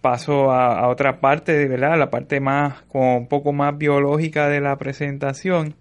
paso 0.02 0.52
a, 0.52 0.88
otra 0.88 1.20
parte, 1.20 1.68
¿verdad? 1.68 1.98
La 1.98 2.10
parte 2.10 2.40
más, 2.40 2.82
como 2.88 3.16
un 3.16 3.28
poco 3.28 3.52
más 3.52 3.78
biológica 3.78 4.48
de 4.48 4.60
la 4.60 4.76
presentación. 4.76 5.74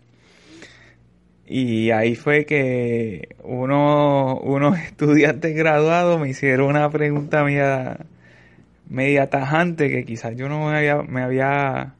Y 1.46 1.92
ahí 1.92 2.16
fue 2.16 2.46
que 2.46 3.36
uno, 3.44 4.38
unos 4.38 4.80
estudiantes 4.86 5.56
graduados 5.56 6.20
me 6.22 6.30
hicieron 6.30 6.70
una 6.70 6.90
pregunta 6.90 7.44
media, 7.44 7.98
media 8.90 9.30
tajante 9.30 9.90
que 9.90 10.06
quizás 10.06 10.36
yo 10.38 10.48
no 10.48 10.70
me 10.70 11.22
había 11.24 11.96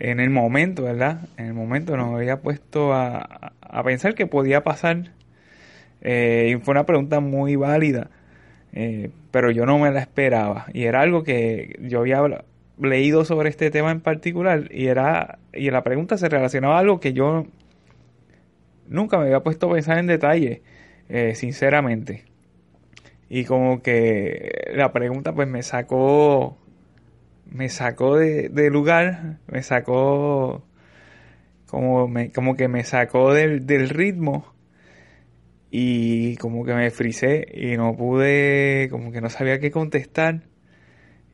en 0.00 0.18
el 0.18 0.30
momento, 0.30 0.84
¿verdad? 0.84 1.28
En 1.36 1.46
el 1.46 1.54
momento 1.54 1.96
no 1.96 2.10
me 2.10 2.16
había 2.16 2.40
puesto 2.40 2.92
a, 2.92 3.52
a 3.60 3.82
pensar 3.84 4.14
que 4.14 4.26
podía 4.26 4.64
pasar. 4.64 5.12
Eh, 6.00 6.54
y 6.54 6.60
fue 6.60 6.72
una 6.72 6.86
pregunta 6.86 7.20
muy 7.20 7.56
válida. 7.56 8.10
Eh, 8.72 9.10
pero 9.30 9.50
yo 9.50 9.66
no 9.66 9.78
me 9.78 9.90
la 9.90 10.00
esperaba. 10.00 10.66
Y 10.72 10.84
era 10.84 11.02
algo 11.02 11.22
que 11.22 11.76
yo 11.80 12.00
había 12.00 12.22
leído 12.78 13.24
sobre 13.24 13.50
este 13.50 13.70
tema 13.70 13.90
en 13.90 14.00
particular 14.00 14.68
y 14.72 14.86
era 14.86 15.38
y 15.52 15.70
la 15.70 15.82
pregunta 15.84 16.16
se 16.16 16.30
relacionaba 16.30 16.76
a 16.76 16.78
algo 16.78 16.98
que 16.98 17.12
yo 17.12 17.46
nunca 18.88 19.18
me 19.18 19.24
había 19.24 19.40
puesto 19.40 19.68
a 19.68 19.74
pensar 19.74 19.98
en 19.98 20.06
detalle, 20.06 20.62
eh, 21.08 21.34
sinceramente. 21.34 22.24
Y 23.28 23.44
como 23.44 23.82
que 23.82 24.72
la 24.74 24.92
pregunta 24.92 25.34
pues 25.34 25.46
me 25.46 25.62
sacó 25.62 26.56
me 27.50 27.68
sacó 27.68 28.16
de, 28.16 28.70
lugar, 28.70 29.38
me 29.46 29.62
sacó 29.62 30.64
como, 31.66 32.08
me, 32.08 32.32
como 32.32 32.56
que 32.56 32.68
me 32.68 32.84
sacó 32.84 33.32
del, 33.32 33.66
del 33.66 33.88
ritmo 33.88 34.52
y 35.70 36.36
como 36.36 36.64
que 36.64 36.74
me 36.74 36.90
frisé 36.90 37.46
y 37.54 37.76
no 37.76 37.96
pude, 37.96 38.88
como 38.90 39.12
que 39.12 39.20
no 39.20 39.30
sabía 39.30 39.60
qué 39.60 39.70
contestar. 39.70 40.42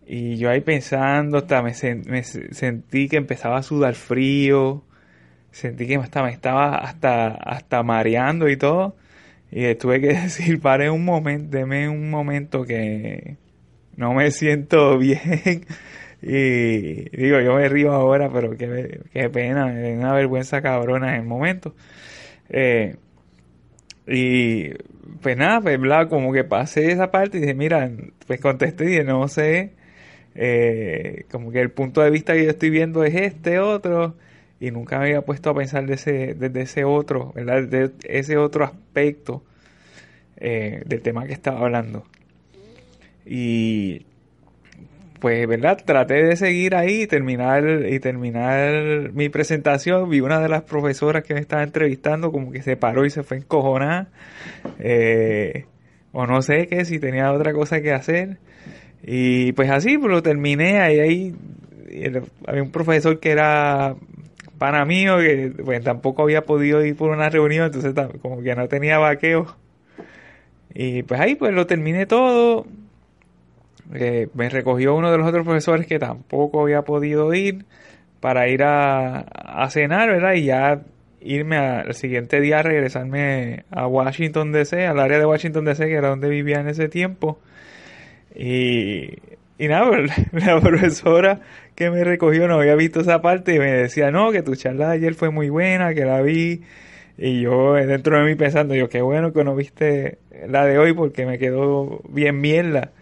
Y 0.07 0.37
yo 0.37 0.51
ahí 0.51 0.61
pensando, 0.61 1.39
hasta 1.39 1.63
me, 1.63 1.75
sentí 1.75 3.09
que 3.09 3.17
empezaba 3.17 3.59
a 3.59 3.63
sudar 3.63 3.95
frío, 3.95 4.85
sentí 5.51 5.87
que 5.87 5.97
hasta 5.97 6.23
me 6.23 6.31
estaba 6.31 6.77
hasta, 6.77 7.29
hasta 7.29 7.83
mareando 7.83 8.49
y 8.49 8.57
todo. 8.57 8.97
Y 9.51 9.75
tuve 9.77 10.01
que 10.01 10.09
decir, 10.15 10.61
pare 10.61 10.91
un 10.91 11.05
momento, 11.05 11.57
deme 11.57 11.89
un 11.89 12.11
momento 12.11 12.65
que 12.65 13.37
no 13.97 14.15
me 14.15 14.31
siento 14.31 14.99
bien. 14.99 15.67
Y 16.23 17.09
digo, 17.11 17.41
yo 17.41 17.55
me 17.57 17.69
río 17.69 17.93
ahora, 17.93 18.31
pero 18.33 18.57
qué, 18.57 19.01
qué 19.13 19.29
pena, 19.31 19.67
me 19.67 19.93
da 19.93 19.99
una 19.99 20.13
vergüenza 20.15 20.63
cabrona 20.63 21.15
en 21.15 21.23
el 21.23 21.27
momento. 21.27 21.75
Eh, 22.49 22.97
y 24.07 24.71
pues 25.21 25.37
nada, 25.37 25.61
pues 25.61 25.79
bla, 25.79 26.09
como 26.09 26.33
que 26.33 26.45
pasé 26.45 26.91
esa 26.93 27.11
parte 27.11 27.39
y 27.39 27.41
dije, 27.41 27.55
mira, 27.55 27.91
pues 28.27 28.41
contesté 28.41 28.85
y 28.85 28.89
dije, 28.89 29.05
no 29.05 29.29
sé, 29.29 29.73
eh, 30.35 31.25
como 31.31 31.51
que 31.51 31.61
el 31.61 31.71
punto 31.71 32.03
de 32.03 32.11
vista 32.11 32.35
que 32.35 32.45
yo 32.45 32.51
estoy 32.51 32.71
viendo 32.71 33.05
es 33.05 33.15
este 33.15 33.59
otro 33.59 34.17
y 34.61 34.71
nunca 34.71 34.99
me 34.99 35.07
había 35.07 35.23
puesto 35.23 35.51
a 35.51 35.55
pensar 35.55 35.87
de 35.87 35.95
ese, 35.95 36.35
desde 36.35 36.63
ese 36.63 36.85
otro, 36.85 37.33
¿verdad? 37.35 37.65
De 37.65 37.91
ese 38.05 38.37
otro 38.37 38.65
aspecto 38.65 39.43
eh, 40.37 40.83
del 40.87 41.03
tema 41.03 41.27
que 41.27 41.33
estaba 41.33 41.61
hablando. 41.61 42.05
Y 43.25 44.07
pues, 45.21 45.47
¿verdad? 45.47 45.83
Traté 45.85 46.23
de 46.25 46.37
seguir 46.37 46.75
ahí 46.75 47.03
y 47.03 47.07
terminar, 47.07 47.65
y 47.89 47.99
terminar 48.01 49.13
mi 49.13 49.29
presentación. 49.29 50.09
Vi 50.11 50.21
una 50.21 50.41
de 50.41 50.49
las 50.49 50.63
profesoras 50.63 51.25
que 51.25 51.35
me 51.35 51.41
estaba 51.41 51.63
entrevistando 51.63 52.33
como 52.33 52.53
que 52.53 52.63
se 52.63 52.77
paró 52.77 53.05
y 53.05 53.11
se 53.11 53.23
fue 53.23 53.39
encojonada. 53.39 54.09
Eh, 54.79 55.65
o 56.13 56.27
no 56.27 56.43
sé 56.43 56.67
qué, 56.67 56.85
si 56.85 56.99
tenía 56.99 57.33
otra 57.33 57.53
cosa 57.53 57.81
que 57.81 57.93
hacer. 57.93 58.39
Y 59.03 59.53
pues 59.53 59.71
así, 59.71 59.99
pues 59.99 60.11
lo 60.11 60.23
terminé. 60.23 60.81
Ahí, 60.81 61.01
ahí 61.01 61.35
había 62.47 62.63
un 62.63 62.71
profesor 62.71 63.19
que 63.21 63.31
era 63.31 63.97
pana 64.59 64.85
mío, 64.85 65.19
que 65.19 65.53
pues 65.65 65.83
tampoco 65.83 66.23
había 66.23 66.43
podido 66.43 66.85
ir 66.85 66.97
por 66.97 67.11
una 67.11 67.29
reunión, 67.29 67.67
entonces 67.67 67.95
como 68.23 68.43
que 68.43 68.55
no 68.55 68.69
tenía 68.69 68.99
vaqueo. 68.99 69.55
Y 70.75 71.03
pues 71.05 71.21
ahí 71.21 71.35
pues 71.37 71.55
lo 71.55 71.67
terminé 71.67 72.07
todo 72.07 72.67
eh, 73.95 74.29
me 74.35 74.49
recogió 74.49 74.95
uno 74.95 75.11
de 75.11 75.19
los 75.19 75.27
otros 75.27 75.45
profesores 75.45 75.87
que 75.87 75.99
tampoco 75.99 76.63
había 76.63 76.83
podido 76.83 77.33
ir 77.35 77.65
para 78.21 78.49
ir 78.49 78.63
a, 78.63 79.21
a 79.21 79.71
cenar, 79.71 80.09
¿verdad? 80.09 80.35
Y 80.35 80.45
ya 80.45 80.83
irme 81.21 81.57
al 81.57 81.95
siguiente 81.95 82.41
día, 82.41 82.63
regresarme 82.63 83.65
a 83.71 83.87
Washington 83.87 84.53
DC, 84.53 84.87
al 84.87 85.01
área 85.01 85.19
de 85.19 85.27
Washington 85.27 85.65
DC, 85.65 85.87
que 85.87 85.95
era 85.95 86.09
donde 86.09 86.29
vivía 86.29 86.61
en 86.61 86.69
ese 86.69 86.89
tiempo. 86.89 87.39
Y, 88.35 89.19
y 89.59 89.69
nada, 89.69 89.91
la 90.33 90.61
profesora 90.61 91.41
que 91.75 91.91
me 91.91 92.05
recogió 92.05 92.47
no 92.49 92.55
había 92.55 92.75
visto 92.75 93.01
esa 93.01 93.21
parte 93.21 93.55
y 93.55 93.59
me 93.59 93.73
decía, 93.73 94.11
no, 94.11 94.31
que 94.33 94.43
tu 94.43 94.55
charla 94.55 94.89
de 94.89 94.95
ayer 94.95 95.15
fue 95.15 95.31
muy 95.31 95.49
buena, 95.49 95.95
que 95.95 96.05
la 96.05 96.23
vi. 96.23 96.63
Y 97.19 97.43
yo 97.43 97.75
dentro 97.75 98.19
de 98.19 98.25
mí 98.25 98.35
pensando, 98.35 98.75
yo, 98.75 98.89
qué 98.89 99.01
bueno 99.01 99.33
que 99.33 99.43
no 99.43 99.55
viste 99.57 100.19
la 100.49 100.67
de 100.67 100.79
hoy 100.79 100.93
porque 100.93 101.25
me 101.27 101.39
quedó 101.39 102.03
bien 102.09 102.41
mierda. 102.41 102.93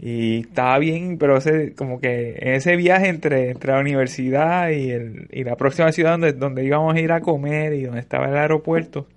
Y 0.00 0.40
estaba 0.42 0.78
bien, 0.78 1.18
pero 1.18 1.38
ese, 1.38 1.74
como 1.74 2.00
que 2.00 2.36
en 2.38 2.54
ese 2.54 2.76
viaje 2.76 3.08
entre, 3.08 3.50
entre 3.50 3.72
la 3.72 3.80
universidad 3.80 4.70
y, 4.70 4.90
el, 4.92 5.28
y 5.32 5.42
la 5.42 5.56
próxima 5.56 5.90
ciudad 5.92 6.12
donde, 6.12 6.32
donde 6.34 6.64
íbamos 6.64 6.94
a 6.94 7.00
ir 7.00 7.10
a 7.10 7.20
comer 7.20 7.72
y 7.74 7.82
donde 7.84 8.00
estaba 8.00 8.28
el 8.28 8.36
aeropuerto, 8.36 9.08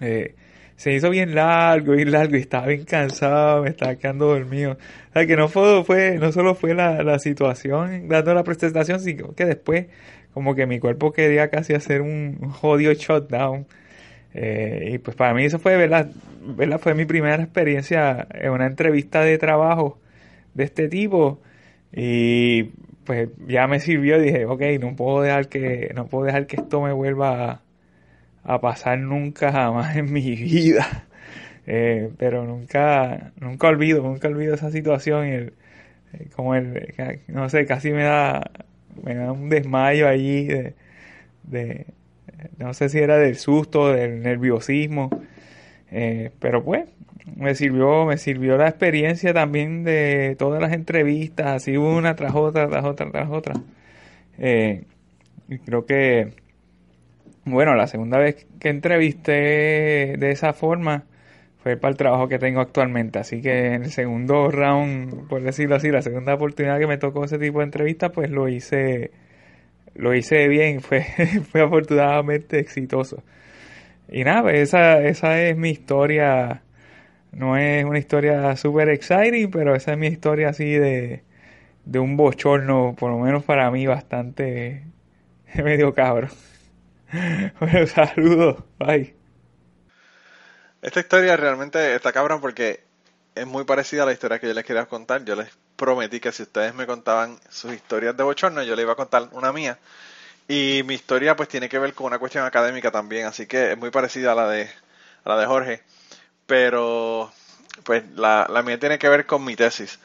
eh, 0.00 0.34
se 0.76 0.94
hizo 0.94 1.10
bien 1.10 1.34
largo, 1.34 1.94
y 1.94 2.04
largo, 2.06 2.36
y 2.36 2.40
estaba 2.40 2.66
bien 2.68 2.84
cansado, 2.84 3.62
me 3.64 3.70
estaba 3.70 3.96
quedando 3.96 4.28
dormido. 4.28 4.72
O 5.10 5.12
sea, 5.12 5.26
que 5.26 5.36
no 5.36 5.48
fue, 5.48 5.84
fue 5.84 6.18
no 6.18 6.32
solo 6.32 6.54
fue 6.54 6.74
la, 6.74 7.02
la 7.02 7.18
situación 7.18 8.08
dando 8.08 8.32
la 8.32 8.44
presentación, 8.44 9.00
sino 9.00 9.34
que 9.34 9.44
después, 9.44 9.88
como 10.32 10.54
que 10.54 10.66
mi 10.66 10.78
cuerpo 10.78 11.12
quería 11.12 11.50
casi 11.50 11.74
hacer 11.74 12.00
un 12.00 12.38
jodido 12.50 12.92
shutdown. 12.94 13.66
Eh, 14.34 14.90
y 14.94 14.98
pues 14.98 15.16
para 15.16 15.34
mí 15.34 15.44
eso 15.44 15.58
fue, 15.58 15.76
¿verdad? 15.76 16.10
Fue 16.78 16.94
mi 16.94 17.04
primera 17.04 17.42
experiencia 17.42 18.26
en 18.32 18.50
una 18.50 18.66
entrevista 18.66 19.22
de 19.22 19.38
trabajo 19.38 19.98
de 20.54 20.64
este 20.64 20.88
tipo. 20.88 21.40
Y 21.92 22.64
pues 23.04 23.30
ya 23.46 23.66
me 23.66 23.80
sirvió 23.80 24.20
dije, 24.20 24.46
ok, 24.46 24.62
no 24.80 24.96
puedo 24.96 25.22
dejar 25.22 25.48
que, 25.48 25.92
no 25.94 26.06
puedo 26.06 26.24
dejar 26.26 26.46
que 26.46 26.56
esto 26.56 26.80
me 26.80 26.92
vuelva 26.92 27.62
a, 28.44 28.60
pasar 28.60 28.98
nunca 28.98 29.52
jamás 29.52 29.96
en 29.96 30.12
mi 30.12 30.34
vida. 30.36 31.06
Eh, 31.66 32.10
pero 32.18 32.44
nunca, 32.46 33.32
nunca 33.40 33.68
olvido, 33.68 34.02
nunca 34.02 34.28
olvido 34.28 34.54
esa 34.54 34.70
situación 34.70 35.26
el, 35.26 35.52
eh, 36.14 36.28
como 36.34 36.54
el, 36.54 36.94
no 37.28 37.48
sé, 37.48 37.66
casi 37.66 37.92
me 37.92 38.04
da, 38.04 38.50
me 39.02 39.14
da 39.14 39.32
un 39.32 39.48
desmayo 39.50 40.08
allí 40.08 40.48
de 41.44 41.86
no 42.58 42.74
sé 42.74 42.88
si 42.88 42.98
era 42.98 43.18
del 43.18 43.36
susto, 43.36 43.92
del 43.92 44.22
nerviosismo, 44.22 45.10
eh, 45.90 46.30
pero 46.38 46.64
pues 46.64 46.88
me 47.36 47.54
sirvió, 47.54 48.06
me 48.06 48.18
sirvió 48.18 48.56
la 48.56 48.68
experiencia 48.68 49.32
también 49.34 49.84
de 49.84 50.36
todas 50.38 50.60
las 50.60 50.72
entrevistas, 50.72 51.46
así 51.46 51.76
una 51.76 52.16
tras 52.16 52.34
otra, 52.34 52.68
tras 52.68 52.84
otra, 52.84 53.10
tras 53.10 53.30
otra. 53.30 53.54
Eh, 54.38 54.84
y 55.48 55.58
creo 55.58 55.86
que, 55.86 56.34
bueno, 57.44 57.74
la 57.74 57.86
segunda 57.86 58.18
vez 58.18 58.46
que 58.60 58.68
entrevisté 58.68 60.16
de 60.18 60.30
esa 60.30 60.52
forma 60.52 61.04
fue 61.62 61.76
para 61.76 61.90
el 61.92 61.96
trabajo 61.96 62.28
que 62.28 62.38
tengo 62.38 62.60
actualmente. 62.60 63.18
Así 63.18 63.42
que 63.42 63.74
en 63.74 63.84
el 63.84 63.90
segundo 63.90 64.50
round, 64.50 65.28
por 65.28 65.42
decirlo 65.42 65.76
así, 65.76 65.90
la 65.90 66.02
segunda 66.02 66.34
oportunidad 66.34 66.78
que 66.78 66.86
me 66.86 66.98
tocó 66.98 67.24
ese 67.24 67.38
tipo 67.38 67.58
de 67.58 67.64
entrevista, 67.64 68.12
pues 68.12 68.30
lo 68.30 68.48
hice 68.48 69.10
lo 69.94 70.14
hice 70.14 70.48
bien, 70.48 70.80
fue, 70.80 71.04
fue 71.50 71.62
afortunadamente 71.62 72.58
exitoso. 72.58 73.22
Y 74.08 74.24
nada, 74.24 74.42
pues 74.42 74.60
esa, 74.60 75.00
esa 75.02 75.40
es 75.42 75.56
mi 75.56 75.70
historia. 75.70 76.62
No 77.32 77.56
es 77.56 77.84
una 77.84 77.98
historia 77.98 78.56
super 78.56 78.88
exciting, 78.88 79.50
pero 79.50 79.74
esa 79.74 79.92
es 79.92 79.98
mi 79.98 80.08
historia 80.08 80.48
así 80.50 80.72
de, 80.72 81.22
de 81.84 81.98
un 81.98 82.16
bochorno, 82.16 82.96
por 82.98 83.10
lo 83.12 83.18
menos 83.18 83.44
para 83.44 83.70
mí, 83.70 83.86
bastante, 83.86 84.84
medio 85.54 85.94
cabrón. 85.94 86.30
Bueno, 87.58 87.86
saludos. 87.88 88.62
Bye. 88.78 89.16
Esta 90.80 91.00
historia 91.00 91.36
realmente 91.36 91.94
está 91.96 92.12
cabrón 92.12 92.40
porque 92.40 92.84
es 93.34 93.46
muy 93.46 93.64
parecida 93.64 94.04
a 94.04 94.06
la 94.06 94.12
historia 94.12 94.38
que 94.38 94.46
yo 94.46 94.54
les 94.54 94.64
quería 94.64 94.86
contar. 94.86 95.24
Yo 95.24 95.34
les 95.34 95.58
prometí 95.80 96.20
que 96.20 96.30
si 96.30 96.42
ustedes 96.42 96.74
me 96.74 96.86
contaban 96.86 97.40
sus 97.48 97.72
historias 97.72 98.14
de 98.14 98.22
bochorno, 98.22 98.62
yo 98.62 98.76
les 98.76 98.82
iba 98.82 98.92
a 98.92 98.96
contar 98.96 99.28
una 99.32 99.50
mía. 99.50 99.78
Y 100.46 100.82
mi 100.84 100.94
historia 100.94 101.36
pues 101.36 101.48
tiene 101.48 101.70
que 101.70 101.78
ver 101.78 101.94
con 101.94 102.06
una 102.06 102.18
cuestión 102.18 102.44
académica 102.44 102.90
también, 102.90 103.26
así 103.26 103.46
que 103.46 103.72
es 103.72 103.78
muy 103.78 103.90
parecida 103.90 104.32
a 104.32 104.34
la 104.34 104.46
de, 104.48 104.70
a 105.24 105.28
la 105.30 105.38
de 105.38 105.46
Jorge. 105.46 105.82
Pero 106.46 107.32
pues 107.84 108.04
la, 108.14 108.46
la 108.50 108.62
mía 108.62 108.78
tiene 108.78 108.98
que 108.98 109.08
ver 109.08 109.24
con 109.24 109.42
mi 109.42 109.56
tesis. 109.56 109.98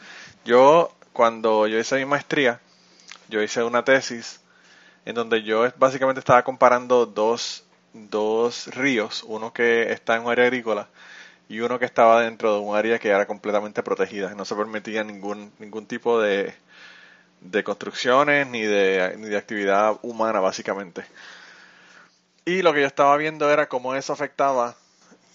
Yo, 0.45 0.95
cuando 1.11 1.67
yo 1.67 1.77
hice 1.77 1.97
mi 1.97 2.05
maestría, 2.05 2.61
yo 3.27 3.41
hice 3.41 3.61
una 3.61 3.83
tesis 3.83 4.39
en 5.03 5.15
donde 5.15 5.43
yo 5.43 5.69
básicamente 5.77 6.19
estaba 6.19 6.43
comparando 6.43 7.05
dos, 7.05 7.65
dos 7.91 8.67
ríos, 8.67 9.23
uno 9.27 9.51
que 9.51 9.91
está 9.91 10.15
en 10.15 10.23
un 10.23 10.31
área 10.31 10.45
agrícola 10.45 10.87
y 11.47 11.59
uno 11.59 11.79
que 11.79 11.85
estaba 11.85 12.21
dentro 12.21 12.53
de 12.55 12.59
un 12.59 12.75
área 12.75 12.99
que 12.99 13.09
era 13.09 13.27
completamente 13.27 13.83
protegida, 13.83 14.33
no 14.35 14.45
se 14.45 14.55
permitía 14.55 15.03
ningún, 15.03 15.51
ningún 15.59 15.85
tipo 15.85 16.19
de, 16.19 16.53
de 17.41 17.63
construcciones 17.63 18.47
ni 18.47 18.61
de, 18.61 19.15
ni 19.17 19.27
de 19.27 19.37
actividad 19.37 19.97
humana 20.01 20.39
básicamente. 20.39 21.05
Y 22.45 22.61
lo 22.61 22.73
que 22.73 22.81
yo 22.81 22.87
estaba 22.87 23.15
viendo 23.17 23.49
era 23.51 23.67
cómo 23.67 23.95
eso 23.95 24.13
afectaba 24.13 24.75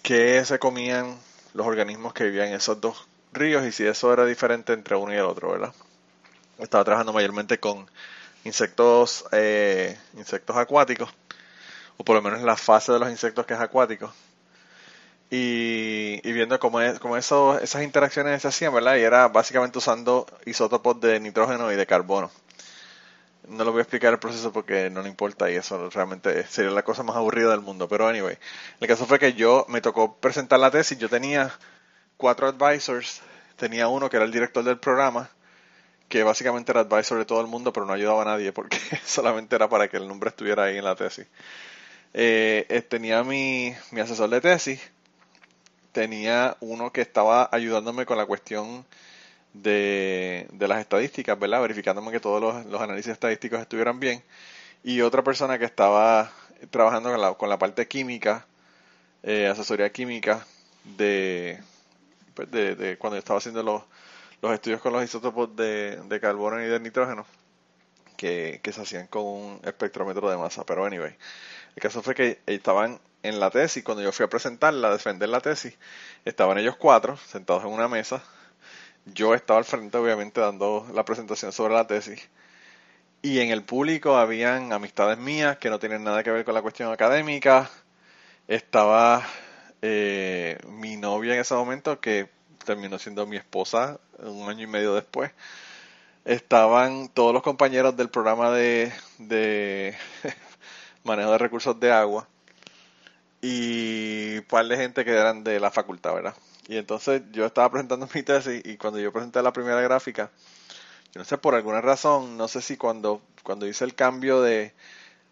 que 0.01 0.43
se 0.45 0.59
comían 0.59 1.17
los 1.53 1.67
organismos 1.67 2.13
que 2.13 2.25
vivían 2.25 2.49
en 2.49 2.55
esos 2.55 2.79
dos 2.79 3.07
ríos 3.33 3.65
y 3.65 3.71
si 3.71 3.85
eso 3.85 4.11
era 4.13 4.25
diferente 4.25 4.73
entre 4.73 4.95
uno 4.95 5.13
y 5.13 5.17
el 5.17 5.25
otro, 5.25 5.51
¿verdad? 5.51 5.73
Estaba 6.57 6.83
trabajando 6.83 7.13
mayormente 7.13 7.59
con 7.59 7.89
insectos, 8.43 9.25
eh, 9.31 9.97
insectos 10.15 10.55
acuáticos, 10.57 11.09
o 11.97 12.03
por 12.03 12.15
lo 12.15 12.21
menos 12.21 12.41
la 12.41 12.55
fase 12.55 12.91
de 12.91 12.99
los 12.99 13.09
insectos 13.09 13.45
que 13.45 13.53
es 13.53 13.59
acuático. 13.59 14.13
Y, 15.33 16.19
viendo 16.33 16.59
cómo, 16.59 16.81
es, 16.81 16.99
cómo 16.99 17.15
eso, 17.15 17.57
esas 17.57 17.83
interacciones 17.83 18.41
se 18.41 18.49
hacían, 18.49 18.73
¿verdad? 18.73 18.97
Y 18.97 19.03
era 19.03 19.29
básicamente 19.29 19.77
usando 19.77 20.25
isótopos 20.45 20.99
de 20.99 21.21
nitrógeno 21.21 21.71
y 21.71 21.77
de 21.77 21.85
carbono. 21.87 22.29
No 23.47 23.63
lo 23.63 23.71
voy 23.71 23.79
a 23.79 23.83
explicar 23.83 24.11
el 24.11 24.19
proceso 24.19 24.51
porque 24.51 24.89
no 24.89 25.01
le 25.01 25.07
importa 25.07 25.49
y 25.49 25.55
eso 25.55 25.89
realmente 25.89 26.45
sería 26.47 26.71
la 26.71 26.83
cosa 26.83 27.03
más 27.03 27.15
aburrida 27.15 27.49
del 27.51 27.61
mundo. 27.61 27.87
Pero 27.87 28.09
anyway, 28.09 28.37
el 28.81 28.87
caso 28.89 29.05
fue 29.05 29.19
que 29.19 29.33
yo 29.33 29.65
me 29.69 29.79
tocó 29.79 30.17
presentar 30.17 30.59
la 30.59 30.69
tesis. 30.69 30.97
Yo 30.97 31.07
tenía 31.07 31.49
cuatro 32.17 32.47
advisors. 32.47 33.21
Tenía 33.55 33.87
uno 33.87 34.09
que 34.09 34.17
era 34.17 34.25
el 34.25 34.31
director 34.33 34.63
del 34.65 34.79
programa, 34.79 35.29
que 36.09 36.23
básicamente 36.23 36.73
era 36.73 36.81
advisor 36.81 37.17
de 37.19 37.25
todo 37.25 37.39
el 37.39 37.47
mundo, 37.47 37.71
pero 37.71 37.85
no 37.85 37.93
ayudaba 37.93 38.23
a 38.23 38.25
nadie 38.25 38.51
porque 38.51 38.77
solamente 39.05 39.55
era 39.55 39.69
para 39.69 39.87
que 39.87 39.97
el 39.97 40.07
nombre 40.07 40.29
estuviera 40.29 40.63
ahí 40.65 40.77
en 40.77 40.83
la 40.83 40.95
tesis. 40.95 41.27
Eh, 42.13 42.65
eh, 42.69 42.81
tenía 42.81 43.23
mi, 43.23 43.73
mi 43.91 44.01
asesor 44.01 44.29
de 44.29 44.41
tesis, 44.41 44.81
tenía 45.91 46.57
uno 46.59 46.91
que 46.91 47.01
estaba 47.01 47.49
ayudándome 47.51 48.05
con 48.05 48.17
la 48.17 48.25
cuestión 48.25 48.85
de, 49.53 50.47
de 50.53 50.67
las 50.67 50.79
estadísticas, 50.79 51.37
¿verdad? 51.39 51.61
Verificándome 51.61 52.11
que 52.11 52.19
todos 52.19 52.65
los, 52.65 52.81
análisis 52.81 53.11
estadísticos 53.13 53.61
estuvieran 53.61 53.99
bien. 53.99 54.23
Y 54.83 55.01
otra 55.01 55.23
persona 55.23 55.59
que 55.59 55.65
estaba 55.65 56.31
trabajando 56.69 57.11
con 57.11 57.21
la, 57.21 57.33
con 57.35 57.49
la 57.49 57.59
parte 57.59 57.87
química, 57.87 58.45
eh, 59.23 59.47
asesoría 59.47 59.91
química 59.91 60.45
de, 60.97 61.59
pues 62.33 62.49
de, 62.51 62.75
de, 62.75 62.97
cuando 62.97 63.17
estaba 63.17 63.39
haciendo 63.39 63.63
los, 63.63 63.83
los 64.41 64.53
estudios 64.53 64.81
con 64.81 64.93
los 64.93 65.03
isótopos 65.03 65.55
de, 65.55 65.97
de 65.97 66.19
carbono 66.19 66.61
y 66.61 66.65
de 66.67 66.79
nitrógeno 66.79 67.25
que, 68.21 68.71
se 68.71 68.81
hacían 68.81 69.07
con 69.07 69.23
un 69.23 69.61
espectrómetro 69.63 70.29
de 70.29 70.37
masa. 70.37 70.65
Pero 70.65 70.85
anyway, 70.85 71.15
el 71.75 71.81
caso 71.81 72.01
fue 72.03 72.13
que 72.13 72.39
estaban 72.45 72.99
en 73.23 73.39
la 73.39 73.49
tesis, 73.49 73.83
cuando 73.83 74.03
yo 74.03 74.11
fui 74.11 74.25
a 74.25 74.29
presentarla, 74.29 74.89
a 74.89 74.91
defender 74.91 75.29
la 75.29 75.41
tesis, 75.41 75.77
estaban 76.25 76.57
ellos 76.57 76.75
cuatro 76.77 77.17
sentados 77.17 77.63
en 77.63 77.69
una 77.69 77.87
mesa. 77.87 78.23
Yo 79.05 79.33
estaba 79.35 79.59
al 79.59 79.65
frente, 79.65 79.97
obviamente, 79.97 80.41
dando 80.41 80.87
la 80.93 81.05
presentación 81.05 81.51
sobre 81.51 81.73
la 81.73 81.87
tesis. 81.87 82.29
Y 83.21 83.39
en 83.39 83.51
el 83.51 83.63
público 83.63 84.17
habían 84.17 84.73
amistades 84.73 85.17
mías 85.17 85.57
que 85.57 85.69
no 85.69 85.79
tienen 85.79 86.03
nada 86.03 86.23
que 86.23 86.31
ver 86.31 86.45
con 86.45 86.55
la 86.55 86.61
cuestión 86.61 86.91
académica. 86.91 87.69
Estaba 88.47 89.23
eh, 89.81 90.57
mi 90.67 90.97
novia 90.97 91.35
en 91.35 91.41
ese 91.41 91.53
momento, 91.53 91.99
que 91.99 92.29
terminó 92.65 92.99
siendo 92.99 93.25
mi 93.27 93.37
esposa 93.37 93.99
un 94.19 94.49
año 94.49 94.63
y 94.63 94.67
medio 94.67 94.93
después, 94.95 95.31
estaban 96.25 97.09
todos 97.09 97.33
los 97.33 97.43
compañeros 97.43 97.97
del 97.97 98.09
programa 98.09 98.51
de, 98.51 98.91
de 99.17 99.95
manejo 101.03 101.31
de 101.31 101.37
recursos 101.39 101.79
de 101.79 101.91
agua 101.91 102.27
y 103.41 104.37
un 104.37 104.45
par 104.45 104.67
de 104.67 104.77
gente 104.77 105.03
que 105.03 105.11
eran 105.11 105.43
de 105.43 105.59
la 105.59 105.71
facultad, 105.71 106.13
¿verdad? 106.13 106.35
Y 106.67 106.77
entonces 106.77 107.23
yo 107.31 107.45
estaba 107.45 107.69
presentando 107.71 108.07
mi 108.13 108.23
tesis 108.23 108.61
y 108.63 108.77
cuando 108.77 108.99
yo 108.99 109.11
presenté 109.11 109.41
la 109.41 109.51
primera 109.53 109.81
gráfica, 109.81 110.31
yo 111.13 111.19
no 111.19 111.25
sé 111.25 111.37
por 111.37 111.55
alguna 111.55 111.81
razón, 111.81 112.37
no 112.37 112.47
sé 112.47 112.61
si 112.61 112.77
cuando, 112.77 113.21
cuando 113.43 113.67
hice 113.67 113.83
el 113.83 113.95
cambio 113.95 114.41
de 114.41 114.73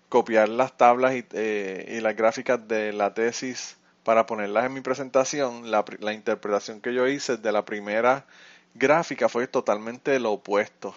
copiar 0.10 0.50
las 0.50 0.76
tablas 0.76 1.14
y, 1.16 1.26
eh, 1.34 2.00
las 2.02 2.16
gráficas 2.16 2.68
de 2.68 2.92
la 2.94 3.14
tesis 3.14 3.78
para 4.04 4.26
ponerlas 4.26 4.66
en 4.66 4.74
mi 4.74 4.82
presentación, 4.82 5.70
la, 5.72 5.86
la 6.00 6.14
interpretación 6.14 6.82
que 6.82 6.94
yo 6.94 7.08
hice 7.08 7.38
de 7.38 7.52
la 7.52 7.64
primera 7.64 8.26
gráfica 8.74 9.30
fue 9.30 9.48
totalmente 9.48 10.20
lo 10.20 10.32
opuesto. 10.34 10.96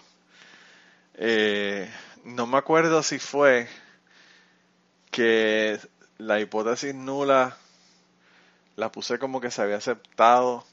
Eh, 1.15 1.89
no 2.23 2.47
me 2.47 2.57
acuerdo 2.57 3.03
si 3.03 3.19
fue 3.19 3.67
que 5.11 5.79
la 6.17 6.39
hipótesis 6.39 6.93
nula 6.95 7.57
la 8.75 8.91
puse 8.91 9.19
como 9.19 9.41
que 9.41 9.51
se 9.51 9.61
había 9.61 9.77
aceptado 9.77 10.65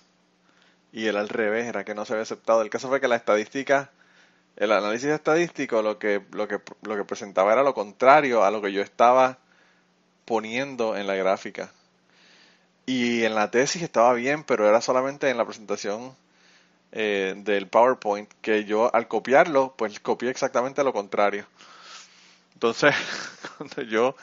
y 0.92 1.07
era 1.07 1.20
al 1.20 1.29
revés, 1.29 1.66
era 1.66 1.85
que 1.85 1.94
no 1.94 2.05
se 2.05 2.14
había 2.14 2.22
aceptado. 2.22 2.62
El 2.62 2.70
caso 2.70 2.88
fue 2.88 3.00
que 3.00 3.09
la 3.09 3.16
estadística, 3.16 3.90
el 4.57 4.72
análisis 4.72 5.11
estadístico 5.11 5.83
lo 5.83 5.98
que, 5.98 6.22
lo 6.33 6.48
que, 6.48 6.61
lo 6.83 6.96
que 6.96 7.05
presentaba 7.05 7.53
era 7.53 7.62
lo 7.62 7.74
contrario 7.74 8.44
a 8.44 8.50
lo 8.50 8.61
que 8.62 8.72
yo 8.72 8.83
estaba 8.83 9.38
poniendo 10.24 10.96
en 10.96 11.07
la 11.07 11.14
gráfica. 11.14 11.72
Y 12.87 13.24
en 13.24 13.35
la 13.35 13.50
tesis 13.50 13.83
estaba 13.83 14.12
bien, 14.14 14.42
pero 14.44 14.68
era 14.68 14.81
solamente 14.81 15.31
en 15.31 15.37
la 15.37 15.44
presentación 15.44 16.14
eh, 16.92 17.35
del 17.37 17.68
PowerPoint 17.68 18.29
que 18.40 18.64
yo 18.64 18.92
al 18.94 19.07
copiarlo, 19.07 19.74
pues 19.76 20.00
copié 20.00 20.31
exactamente 20.31 20.83
lo 20.83 20.92
contrario. 20.92 21.46
Entonces, 22.55 22.94
cuando 23.59 23.83
yo, 23.83 24.16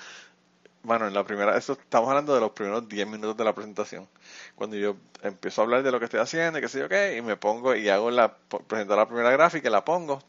bueno, 0.83 1.07
en 1.07 1.13
la 1.13 1.23
primera, 1.25 1.57
esto 1.57 1.73
estamos 1.73 2.09
hablando 2.09 2.33
de 2.33 2.41
los 2.41 2.51
primeros 2.51 2.87
10 2.87 3.07
minutos 3.07 3.37
de 3.37 3.43
la 3.43 3.53
presentación. 3.53 4.07
Cuando 4.55 4.77
yo 4.77 4.95
empiezo 5.23 5.61
a 5.61 5.65
hablar 5.65 5.83
de 5.83 5.91
lo 5.91 5.99
que 5.99 6.05
estoy 6.05 6.19
haciendo 6.19 6.59
y 6.59 6.61
que 6.61 6.69
sé 6.69 6.79
yo 6.79 6.89
qué, 6.89 7.17
y 7.17 7.21
me 7.21 7.37
pongo 7.37 7.75
y 7.75 7.89
hago 7.89 8.11
la, 8.11 8.35
presento 8.67 8.95
la 8.95 9.07
primera 9.07 9.31
gráfica 9.31 9.69
la 9.69 9.83
pongo. 9.85 10.21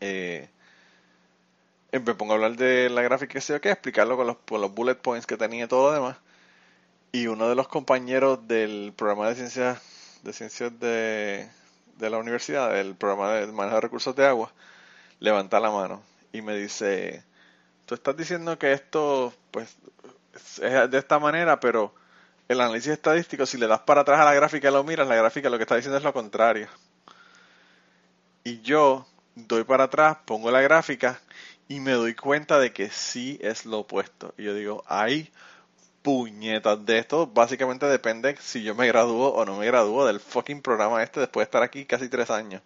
Eh, 0.00 0.48
me 1.92 2.14
pongo 2.14 2.32
a 2.32 2.36
hablar 2.36 2.56
de 2.56 2.90
la 2.90 3.02
gráfica 3.02 3.34
que 3.34 3.40
sé 3.40 3.52
yo 3.54 3.60
qué, 3.60 3.70
explicarlo 3.70 4.16
con 4.16 4.26
los, 4.26 4.36
con 4.48 4.60
los 4.60 4.72
bullet 4.74 4.96
points 4.96 5.26
que 5.26 5.36
tenía 5.36 5.64
y 5.64 5.68
todo 5.68 5.88
lo 5.88 5.94
demás 5.94 6.16
y 7.12 7.26
uno 7.26 7.48
de 7.48 7.54
los 7.54 7.68
compañeros 7.68 8.48
del 8.48 8.94
programa 8.96 9.28
de 9.28 9.34
ciencias 9.36 9.80
de 10.22 10.32
ciencias 10.32 10.78
de, 10.80 11.48
de 11.98 12.10
la 12.10 12.18
universidad, 12.18 12.72
del 12.72 12.94
programa 12.94 13.34
de 13.34 13.46
manejo 13.52 13.76
de 13.76 13.80
recursos 13.82 14.16
de 14.16 14.26
agua, 14.26 14.52
levanta 15.20 15.60
la 15.60 15.70
mano 15.70 16.02
y 16.32 16.42
me 16.42 16.56
dice, 16.56 17.24
tú 17.86 17.94
estás 17.94 18.16
diciendo 18.16 18.58
que 18.58 18.72
esto 18.72 19.32
pues 19.50 19.76
es 20.62 20.90
de 20.90 20.98
esta 20.98 21.18
manera, 21.18 21.60
pero 21.60 21.94
el 22.48 22.60
análisis 22.60 22.92
estadístico, 22.92 23.46
si 23.46 23.58
le 23.58 23.66
das 23.66 23.80
para 23.80 24.02
atrás 24.02 24.20
a 24.20 24.24
la 24.24 24.34
gráfica 24.34 24.68
y 24.68 24.72
lo 24.72 24.84
miras, 24.84 25.08
la 25.08 25.16
gráfica 25.16 25.50
lo 25.50 25.56
que 25.56 25.62
está 25.62 25.76
diciendo 25.76 25.98
es 25.98 26.04
lo 26.04 26.12
contrario. 26.12 26.68
Y 28.44 28.60
yo 28.62 29.06
doy 29.34 29.64
para 29.64 29.84
atrás, 29.84 30.18
pongo 30.24 30.50
la 30.50 30.60
gráfica 30.60 31.20
y 31.68 31.80
me 31.80 31.92
doy 31.92 32.14
cuenta 32.14 32.58
de 32.58 32.72
que 32.72 32.90
sí 32.90 33.38
es 33.40 33.64
lo 33.66 33.80
opuesto. 33.80 34.34
Y 34.36 34.44
yo 34.44 34.54
digo, 34.54 34.84
ahí 34.86 35.30
puñetas 36.02 36.84
de 36.84 36.98
esto 36.98 37.28
básicamente 37.28 37.86
depende 37.86 38.36
si 38.40 38.62
yo 38.62 38.74
me 38.74 38.88
gradúo 38.88 39.28
o 39.28 39.44
no 39.44 39.56
me 39.56 39.66
gradúo 39.66 40.04
del 40.04 40.18
fucking 40.18 40.60
programa 40.60 41.02
este 41.02 41.20
después 41.20 41.44
de 41.44 41.48
estar 41.48 41.62
aquí 41.62 41.84
casi 41.84 42.08
tres 42.08 42.30
años. 42.30 42.62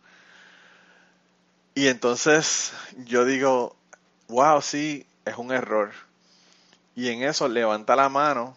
Y 1.75 1.89
entonces 1.89 2.73
yo 3.05 3.27
digo, 3.27 3.77
wow, 4.29 4.61
sí, 4.63 5.07
es 5.25 5.37
un 5.37 5.53
error. 5.53 5.93
Y 6.95 7.09
en 7.09 7.23
eso 7.23 7.49
levanta 7.49 7.97
la 7.97 8.09
mano 8.09 8.57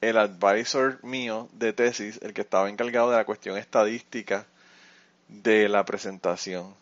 el 0.00 0.16
advisor 0.16 1.02
mío 1.02 1.48
de 1.52 1.72
tesis, 1.72 2.18
el 2.22 2.32
que 2.32 2.42
estaba 2.42 2.68
encargado 2.68 3.10
de 3.10 3.16
la 3.16 3.24
cuestión 3.24 3.56
estadística 3.56 4.46
de 5.28 5.68
la 5.68 5.84
presentación. 5.84 6.74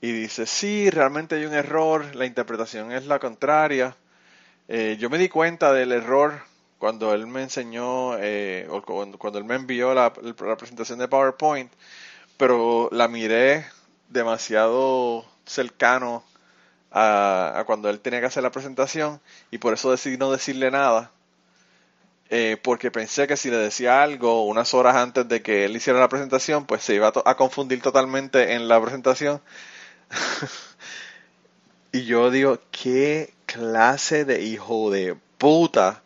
Y 0.00 0.12
dice, 0.12 0.46
sí, 0.46 0.90
realmente 0.90 1.36
hay 1.36 1.44
un 1.44 1.54
error, 1.54 2.14
la 2.14 2.26
interpretación 2.26 2.92
es 2.92 3.06
la 3.06 3.18
contraria 3.18 3.96
eh, 4.68 4.96
yo 4.98 5.10
me 5.10 5.18
di 5.18 5.28
cuenta 5.28 5.72
del 5.72 5.92
error 5.92 6.40
cuando 6.78 7.12
él 7.12 7.26
me 7.26 7.42
enseñó, 7.42 8.16
eh, 8.18 8.66
o 8.70 8.82
cuando, 8.82 9.38
él 9.38 9.44
me 9.44 9.54
envió 9.54 9.94
la, 9.94 10.12
presentación 10.12 10.98
de 10.98 11.08
PowerPoint, 11.08 11.70
pero 12.36 12.88
la 12.90 13.06
miré 13.06 13.66
demasiado 14.08 15.24
cercano 15.44 16.24
a, 16.92 17.64
cuando 17.66 17.90
él 17.90 18.00
tenía 18.00 18.20
que 18.20 18.26
hacer 18.26 18.42
la 18.42 18.50
presentación 18.52 19.20
y 19.50 19.58
por 19.58 19.74
eso 19.74 19.90
decidí 19.90 20.16
no 20.18 20.30
decirle 20.32 20.70
nada. 20.70 21.12
eh, 22.30 22.56
porque 22.62 22.90
pensé 22.90 23.26
que 23.26 23.36
si 23.36 23.50
le 23.50 23.56
decía 23.58 24.02
algo 24.02 24.44
unas 24.46 24.72
horas 24.74 24.96
antes 24.96 25.28
de 25.28 25.42
que 25.42 25.64
él 25.66 25.76
hiciera 25.76 26.00
la 26.00 26.08
presentación, 26.08 26.66
pues 26.66 26.82
se 26.82 26.94
iba 26.94 27.08
a, 27.08 27.30
a 27.30 27.36
confundir 27.36 27.82
totalmente 27.82 28.54
en 28.54 28.68
la 28.68 28.80
presentación. 28.80 29.42
y 31.92 32.04
yo 32.04 32.30
digo, 32.30 32.58
qué 32.70 33.34
clase 33.46 34.24
de 34.24 34.42
hijo 34.42 34.90
de 34.90 35.16
puta 35.38 36.02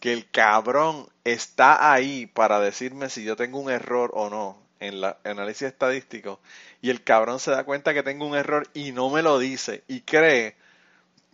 que 0.00 0.12
el 0.14 0.30
cabrón 0.30 1.08
está 1.24 1.92
ahí 1.92 2.26
para 2.26 2.60
decirme 2.60 3.10
si 3.10 3.24
yo 3.24 3.36
tengo 3.36 3.60
un 3.60 3.70
error 3.70 4.12
o 4.14 4.30
no 4.30 4.58
en 4.80 5.00
la 5.00 5.18
análisis 5.24 5.68
estadístico 5.68 6.40
y 6.80 6.90
el 6.90 7.02
cabrón 7.02 7.40
se 7.40 7.50
da 7.50 7.64
cuenta 7.64 7.94
que 7.94 8.02
tengo 8.02 8.26
un 8.26 8.36
error 8.36 8.68
y 8.74 8.92
no 8.92 9.10
me 9.10 9.22
lo 9.22 9.38
dice 9.38 9.84
y 9.88 10.02
cree 10.02 10.56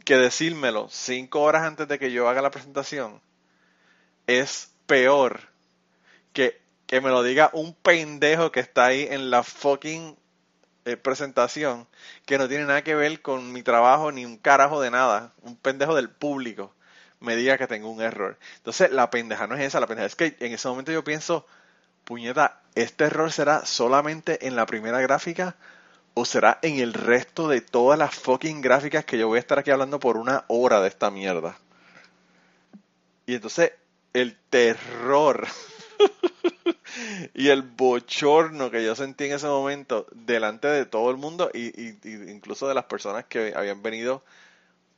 que 0.05 0.17
decírmelo 0.17 0.89
cinco 0.91 1.43
horas 1.43 1.63
antes 1.63 1.89
de 1.89 1.99
que 1.99 2.13
yo 2.13 2.29
haga 2.29 2.43
la 2.43 2.51
presentación 2.51 3.21
es 4.27 4.71
peor 4.87 5.41
que 6.33 6.63
que 6.93 7.01
me 7.01 7.09
lo 7.09 7.23
diga 7.23 7.49
un 7.55 7.73
pendejo 7.73 8.53
que 8.53 8.61
está 8.61 8.85
ahí 8.85 9.09
en 9.11 9.31
la 9.31 9.43
fucking 9.43 10.15
eh, 10.85 10.99
presentación 10.99 11.89
que 12.27 12.37
no 12.37 12.49
tiene 12.49 12.67
nada 12.67 12.85
que 12.85 12.95
ver 12.95 13.23
con 13.23 13.51
mi 13.51 13.63
trabajo 13.63 14.13
ni 14.13 14.27
un 14.27 14.37
carajo 14.37 14.79
de 14.79 14.91
nada, 14.91 15.33
un 15.41 15.57
pendejo 15.57 15.95
del 15.95 16.11
público 16.11 16.75
me 17.21 17.35
diga 17.35 17.57
que 17.57 17.67
tengo 17.67 17.89
un 17.89 18.03
error. 18.03 18.39
Entonces, 18.59 18.93
la 18.93 19.09
pendeja 19.09 19.47
no 19.47 19.55
es 19.55 19.63
esa, 19.63 19.81
la 19.81 19.87
pendeja 19.87 20.07
es 20.07 20.17
que 20.17 20.37
en 20.39 20.53
ese 20.53 20.69
momento 20.69 20.93
yo 20.93 21.03
pienso, 21.03 21.47
puñeta, 22.05 22.61
¿este 22.75 23.05
error 23.05 23.33
será 23.33 23.65
solamente 23.67 24.47
en 24.47 24.57
la 24.57 24.67
primera 24.67 25.01
gráfica 25.01 25.57
o 26.15 26.25
será 26.27 26.59
en 26.63 26.79
el 26.81 26.95
resto 26.95 27.49
de 27.49 27.61
todas 27.63 27.99
las 27.99 28.15
fucking 28.15 28.61
gráficas 28.63 29.05
que 29.07 29.19
yo 29.19 29.29
voy 29.29 29.39
a 29.39 29.41
estar 29.41 29.59
aquí 29.59 29.71
hablando 29.73 30.01
por 30.01 30.17
una 30.19 30.45
hora 30.49 30.81
de 30.83 30.89
esta 30.89 31.11
mierda? 31.11 31.57
Y 33.27 33.35
entonces, 33.35 33.73
el 34.13 34.37
terror 34.51 35.47
y 37.35 37.49
el 37.49 37.63
bochorno 37.63 38.71
que 38.71 38.85
yo 38.85 38.95
sentí 38.95 39.25
en 39.25 39.33
ese 39.33 39.47
momento 39.47 40.07
delante 40.13 40.69
de 40.69 40.87
todo 40.87 41.11
el 41.11 41.17
mundo 41.17 41.51
y, 41.55 41.69
y- 41.81 41.99
incluso 42.31 42.69
de 42.69 42.75
las 42.75 42.85
personas 42.85 43.25
que 43.27 43.53
habían 43.57 43.83
venido 43.83 44.23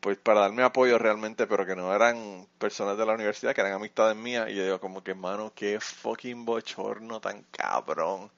pues 0.05 0.19
para 0.19 0.41
darme 0.41 0.63
apoyo 0.63 0.99
realmente, 0.99 1.47
pero 1.47 1.65
que 1.65 1.75
no 1.75 1.95
eran 1.95 2.47
personas 2.59 2.99
de 2.99 3.07
la 3.07 3.15
universidad, 3.15 3.55
que 3.55 3.63
eran 3.63 3.73
amistades 3.73 4.15
mías, 4.15 4.51
y 4.51 4.55
yo 4.55 4.63
digo 4.63 4.79
como 4.79 5.03
que, 5.03 5.15
mano, 5.15 5.51
qué 5.55 5.81
fucking 5.81 6.45
bochorno 6.45 7.23
tan 7.23 7.43
cabrón. 7.51 8.31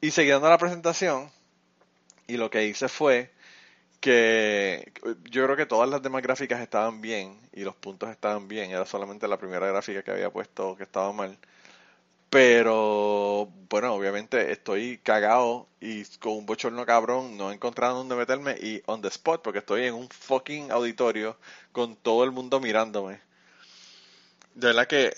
Y 0.00 0.10
seguí 0.12 0.30
dando 0.30 0.48
la 0.48 0.56
presentación, 0.56 1.30
y 2.26 2.38
lo 2.38 2.48
que 2.48 2.64
hice 2.64 2.88
fue 2.88 3.30
que 4.00 4.94
yo 5.24 5.44
creo 5.44 5.56
que 5.56 5.66
todas 5.66 5.90
las 5.90 6.00
demás 6.00 6.22
gráficas 6.22 6.62
estaban 6.62 7.02
bien, 7.02 7.38
y 7.52 7.64
los 7.64 7.76
puntos 7.76 8.08
estaban 8.08 8.48
bien, 8.48 8.70
era 8.70 8.86
solamente 8.86 9.28
la 9.28 9.36
primera 9.36 9.66
gráfica 9.66 10.02
que 10.02 10.10
había 10.10 10.30
puesto 10.30 10.74
que 10.74 10.84
estaba 10.84 11.12
mal. 11.12 11.36
Pero, 12.32 13.52
bueno, 13.68 13.92
obviamente 13.92 14.52
estoy 14.52 14.96
cagado 15.02 15.68
y 15.80 16.02
con 16.18 16.32
un 16.32 16.46
bochorno 16.46 16.86
cabrón, 16.86 17.36
no 17.36 17.50
he 17.50 17.54
encontrado 17.54 17.98
dónde 17.98 18.16
meterme 18.16 18.56
y 18.58 18.82
on 18.86 19.02
the 19.02 19.08
spot, 19.08 19.42
porque 19.42 19.58
estoy 19.58 19.84
en 19.84 19.92
un 19.92 20.08
fucking 20.08 20.70
auditorio 20.72 21.36
con 21.72 21.94
todo 21.94 22.24
el 22.24 22.32
mundo 22.32 22.58
mirándome. 22.58 23.20
De 24.54 24.68
verdad 24.68 24.86
que, 24.86 25.12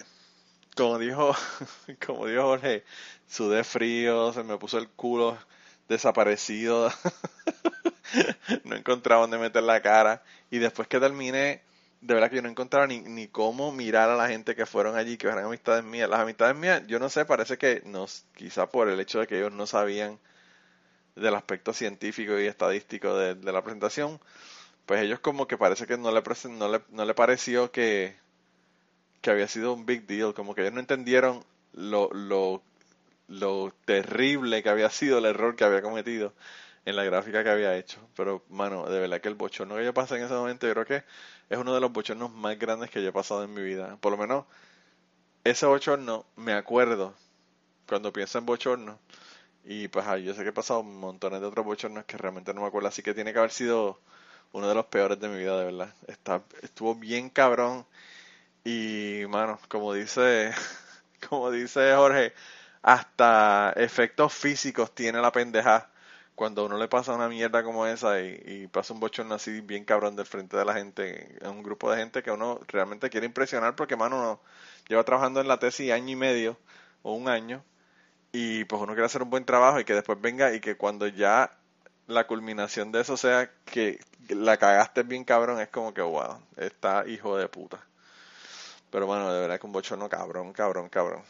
como 0.76 0.98
dijo, 0.98 1.36
como 2.04 2.26
dijo 2.26 2.42
Jorge, 2.42 2.84
sudé 3.28 3.62
frío, 3.62 4.32
se 4.32 4.42
me 4.42 4.58
puso 4.58 4.78
el 4.78 4.88
culo 4.88 5.38
desaparecido, 5.88 6.90
no 8.64 8.74
encontraba 8.74 9.20
dónde 9.22 9.38
meter 9.38 9.62
la 9.62 9.80
cara 9.82 10.24
y 10.50 10.58
después 10.58 10.88
que 10.88 10.98
terminé, 10.98 11.62
de 12.04 12.12
verdad 12.14 12.28
que 12.28 12.36
yo 12.36 12.42
no 12.42 12.50
encontraba 12.50 12.86
ni, 12.86 13.00
ni 13.00 13.28
cómo 13.28 13.72
mirar 13.72 14.10
a 14.10 14.16
la 14.16 14.28
gente 14.28 14.54
que 14.54 14.66
fueron 14.66 14.94
allí, 14.96 15.16
que 15.16 15.26
eran 15.26 15.44
amistades 15.44 15.82
mías. 15.84 16.08
Las 16.10 16.20
amistades 16.20 16.54
mías, 16.54 16.82
yo 16.86 16.98
no 16.98 17.08
sé, 17.08 17.24
parece 17.24 17.56
que 17.56 17.82
nos, 17.86 18.26
quizá 18.34 18.68
por 18.68 18.88
el 18.90 19.00
hecho 19.00 19.20
de 19.20 19.26
que 19.26 19.38
ellos 19.38 19.52
no 19.52 19.66
sabían 19.66 20.18
del 21.16 21.34
aspecto 21.34 21.72
científico 21.72 22.38
y 22.38 22.46
estadístico 22.46 23.16
de, 23.16 23.34
de 23.34 23.52
la 23.52 23.62
presentación, 23.62 24.20
pues 24.86 25.02
ellos 25.02 25.20
como 25.20 25.46
que 25.48 25.58
parece 25.58 25.86
que 25.86 25.98
no 25.98 26.12
le, 26.12 26.22
no 26.50 26.68
le, 26.68 26.82
no 26.90 27.04
le 27.06 27.14
pareció 27.14 27.72
que, 27.72 28.16
que 29.20 29.30
había 29.30 29.48
sido 29.48 29.72
un 29.72 29.86
big 29.86 30.06
deal, 30.06 30.34
como 30.34 30.54
que 30.54 30.62
ellos 30.62 30.74
no 30.74 30.80
entendieron 30.80 31.44
lo, 31.72 32.10
lo, 32.12 32.62
lo 33.28 33.74
terrible 33.86 34.62
que 34.62 34.68
había 34.70 34.90
sido 34.90 35.18
el 35.18 35.26
error 35.26 35.56
que 35.56 35.64
había 35.64 35.82
cometido 35.82 36.34
en 36.84 36.96
la 36.96 37.04
gráfica 37.04 37.42
que 37.42 37.50
había 37.50 37.76
hecho. 37.76 37.98
Pero, 38.16 38.44
mano, 38.48 38.86
de 38.88 39.00
verdad 39.00 39.20
que 39.20 39.28
el 39.28 39.34
bochorno 39.34 39.76
que 39.76 39.84
yo 39.84 39.94
pasé 39.94 40.16
en 40.16 40.24
ese 40.24 40.34
momento, 40.34 40.66
yo 40.66 40.74
creo 40.74 40.86
que 40.86 41.04
es 41.48 41.58
uno 41.58 41.74
de 41.74 41.80
los 41.80 41.92
bochornos 41.92 42.30
más 42.32 42.58
grandes 42.58 42.90
que 42.90 43.02
yo 43.02 43.08
he 43.08 43.12
pasado 43.12 43.44
en 43.44 43.54
mi 43.54 43.62
vida. 43.62 43.96
Por 44.00 44.12
lo 44.12 44.18
menos, 44.18 44.44
ese 45.44 45.66
bochorno 45.66 46.26
me 46.36 46.54
acuerdo 46.54 47.14
cuando 47.88 48.12
pienso 48.12 48.38
en 48.38 48.46
bochorno. 48.46 48.98
Y 49.64 49.88
pues 49.88 50.06
ay, 50.06 50.24
yo 50.24 50.34
sé 50.34 50.42
que 50.42 50.50
he 50.50 50.52
pasado 50.52 50.82
montones 50.82 51.40
de 51.40 51.46
otros 51.46 51.64
bochornos 51.66 52.04
que 52.04 52.18
realmente 52.18 52.54
no 52.54 52.62
me 52.62 52.66
acuerdo. 52.68 52.88
Así 52.88 53.02
que 53.02 53.14
tiene 53.14 53.32
que 53.32 53.38
haber 53.38 53.52
sido 53.52 54.00
uno 54.52 54.68
de 54.68 54.74
los 54.74 54.86
peores 54.86 55.20
de 55.20 55.28
mi 55.28 55.38
vida, 55.38 55.58
de 55.58 55.64
verdad. 55.66 55.94
Estuvo 56.62 56.94
bien 56.94 57.30
cabrón. 57.30 57.86
Y, 58.64 59.22
mano, 59.28 59.60
como 59.68 59.94
dice, 59.94 60.52
como 61.28 61.50
dice 61.50 61.94
Jorge, 61.94 62.34
hasta 62.82 63.72
efectos 63.76 64.34
físicos 64.34 64.94
tiene 64.94 65.20
la 65.20 65.32
pendeja 65.32 65.90
cuando 66.34 66.64
uno 66.64 66.78
le 66.78 66.88
pasa 66.88 67.14
una 67.14 67.28
mierda 67.28 67.62
como 67.62 67.86
esa 67.86 68.20
y, 68.20 68.42
y 68.44 68.66
pasa 68.66 68.92
un 68.94 69.00
bochorno 69.00 69.34
así 69.34 69.60
bien 69.60 69.84
cabrón 69.84 70.16
del 70.16 70.26
frente 70.26 70.56
de 70.56 70.64
la 70.64 70.74
gente, 70.74 71.38
en 71.40 71.50
un 71.50 71.62
grupo 71.62 71.90
de 71.90 71.98
gente 71.98 72.22
que 72.22 72.30
uno 72.30 72.60
realmente 72.68 73.10
quiere 73.10 73.26
impresionar 73.26 73.76
porque, 73.76 73.96
mano, 73.96 74.18
uno 74.18 74.40
lleva 74.88 75.04
trabajando 75.04 75.40
en 75.40 75.48
la 75.48 75.58
tesis 75.58 75.92
año 75.92 76.10
y 76.10 76.16
medio 76.16 76.58
o 77.02 77.14
un 77.14 77.28
año 77.28 77.62
y 78.32 78.64
pues 78.64 78.82
uno 78.82 78.94
quiere 78.94 79.06
hacer 79.06 79.22
un 79.22 79.30
buen 79.30 79.44
trabajo 79.44 79.78
y 79.78 79.84
que 79.84 79.94
después 79.94 80.20
venga 80.20 80.52
y 80.52 80.60
que 80.60 80.76
cuando 80.76 81.06
ya 81.06 81.52
la 82.06 82.26
culminación 82.26 82.92
de 82.92 83.00
eso 83.00 83.16
sea 83.16 83.50
que 83.64 84.00
la 84.28 84.56
cagaste 84.56 85.02
bien 85.04 85.24
cabrón, 85.24 85.60
es 85.60 85.68
como 85.68 85.94
que, 85.94 86.02
wow, 86.02 86.40
está 86.56 87.04
hijo 87.06 87.36
de 87.36 87.48
puta. 87.48 87.78
Pero 88.90 89.06
bueno, 89.06 89.32
de 89.32 89.40
verdad 89.40 89.60
que 89.60 89.66
un 89.66 89.72
bochorno 89.72 90.08
cabrón, 90.08 90.52
cabrón, 90.52 90.88
cabrón. 90.88 91.22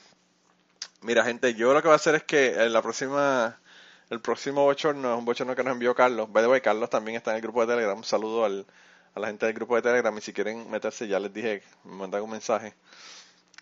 Mira, 1.02 1.24
gente, 1.24 1.54
yo 1.54 1.74
lo 1.74 1.82
que 1.82 1.88
voy 1.88 1.92
a 1.92 1.96
hacer 1.96 2.14
es 2.14 2.24
que 2.24 2.54
en 2.62 2.72
la 2.72 2.82
próxima, 2.82 3.58
el 4.10 4.20
próximo 4.20 4.64
bochorno 4.64 5.12
es 5.12 5.18
un 5.18 5.24
bochorno 5.24 5.54
que 5.54 5.64
nos 5.64 5.72
envió 5.72 5.94
Carlos. 5.94 6.30
By 6.32 6.42
the 6.44 6.48
way, 6.48 6.60
Carlos 6.60 6.90
también 6.90 7.16
está 7.16 7.30
en 7.30 7.36
el 7.36 7.42
grupo 7.42 7.60
de 7.62 7.74
Telegram. 7.74 7.96
Un 7.96 8.04
saludo 8.04 8.44
al, 8.44 8.66
a 9.14 9.20
la 9.20 9.28
gente 9.28 9.46
del 9.46 9.54
grupo 9.54 9.76
de 9.76 9.82
Telegram 9.82 10.16
y 10.16 10.20
si 10.20 10.32
quieren 10.32 10.70
meterse, 10.70 11.08
ya 11.08 11.18
les 11.18 11.32
dije, 11.32 11.62
me 11.84 11.94
mandan 11.94 12.22
un 12.22 12.30
mensaje. 12.30 12.74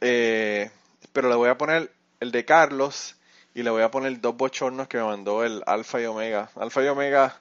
Eh, 0.00 0.70
pero 1.12 1.28
le 1.28 1.36
voy 1.36 1.48
a 1.48 1.56
poner 1.56 1.92
el 2.20 2.32
de 2.32 2.44
Carlos 2.44 3.16
y 3.54 3.62
le 3.62 3.70
voy 3.70 3.82
a 3.82 3.90
poner 3.90 4.20
dos 4.20 4.36
bochornos 4.36 4.88
que 4.88 4.98
me 4.98 5.04
mandó 5.04 5.44
el 5.44 5.62
Alfa 5.66 6.00
y 6.00 6.06
Omega. 6.06 6.50
Alfa 6.56 6.82
y 6.82 6.88
Omega 6.88 7.40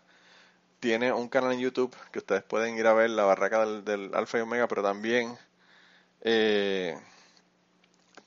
tiene 0.80 1.14
un 1.14 1.30
canal 1.30 1.54
en 1.54 1.60
YouTube 1.60 1.96
que 2.12 2.20
ustedes 2.20 2.44
pueden 2.44 2.78
ir 2.78 2.88
a 2.88 2.94
ver, 2.94 3.10
la 3.12 3.24
barraca 3.24 3.66
del, 3.66 3.86
del 3.86 4.12
Alfa 4.14 4.40
y 4.40 4.42
Omega, 4.42 4.68
pero 4.68 4.84
también 4.84 5.38
eh, 6.22 6.98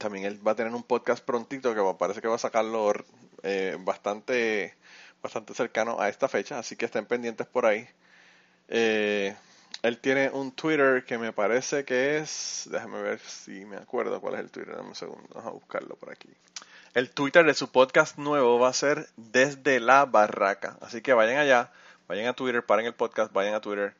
también 0.04 0.26
él 0.26 0.46
va 0.46 0.52
a 0.52 0.54
tener 0.54 0.74
un 0.74 0.82
podcast 0.82 1.24
prontito 1.24 1.74
que 1.74 1.80
parece 1.98 2.20
que 2.20 2.28
va 2.28 2.34
a 2.34 2.38
sacarlo 2.38 2.92
eh, 3.42 3.78
bastante 3.80 4.74
bastante 5.22 5.54
cercano 5.54 5.98
a 5.98 6.10
esta 6.10 6.28
fecha, 6.28 6.58
así 6.58 6.76
que 6.76 6.84
estén 6.84 7.06
pendientes 7.06 7.46
por 7.46 7.64
ahí. 7.64 7.88
Eh, 8.68 9.34
él 9.80 9.98
tiene 9.98 10.28
un 10.28 10.52
Twitter 10.52 11.06
que 11.06 11.16
me 11.16 11.32
parece 11.32 11.86
que 11.86 12.18
es, 12.18 12.68
déjame 12.70 13.00
ver 13.00 13.18
si 13.20 13.64
me 13.64 13.76
acuerdo 13.76 14.20
cuál 14.20 14.34
es 14.34 14.40
el 14.40 14.50
Twitter, 14.50 14.76
dame 14.76 14.90
un 14.90 14.94
segundo, 14.94 15.26
vamos 15.32 15.46
a 15.46 15.52
buscarlo 15.52 15.96
por 15.96 16.10
aquí. 16.10 16.28
El 16.92 17.08
Twitter 17.08 17.46
de 17.46 17.54
su 17.54 17.72
podcast 17.72 18.18
nuevo 18.18 18.58
va 18.58 18.68
a 18.68 18.74
ser 18.74 19.08
desde 19.16 19.80
la 19.80 20.04
barraca, 20.04 20.76
así 20.82 21.00
que 21.00 21.14
vayan 21.14 21.38
allá, 21.38 21.72
vayan 22.08 22.26
a 22.26 22.34
Twitter, 22.34 22.62
paren 22.62 22.84
el 22.84 22.94
podcast, 22.94 23.32
vayan 23.32 23.54
a 23.54 23.62
Twitter, 23.62 23.94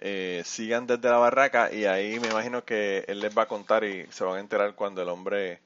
eh, 0.00 0.42
sigan 0.44 0.86
desde 0.86 1.08
la 1.08 1.18
barraca 1.18 1.72
y 1.72 1.84
ahí 1.84 2.20
me 2.20 2.28
imagino 2.28 2.64
que 2.64 3.04
él 3.08 3.20
les 3.20 3.36
va 3.36 3.42
a 3.42 3.48
contar 3.48 3.84
y 3.84 4.06
se 4.10 4.24
van 4.24 4.36
a 4.36 4.40
enterar 4.40 4.74
cuando 4.74 5.02
el 5.02 5.08
hombre 5.08 5.60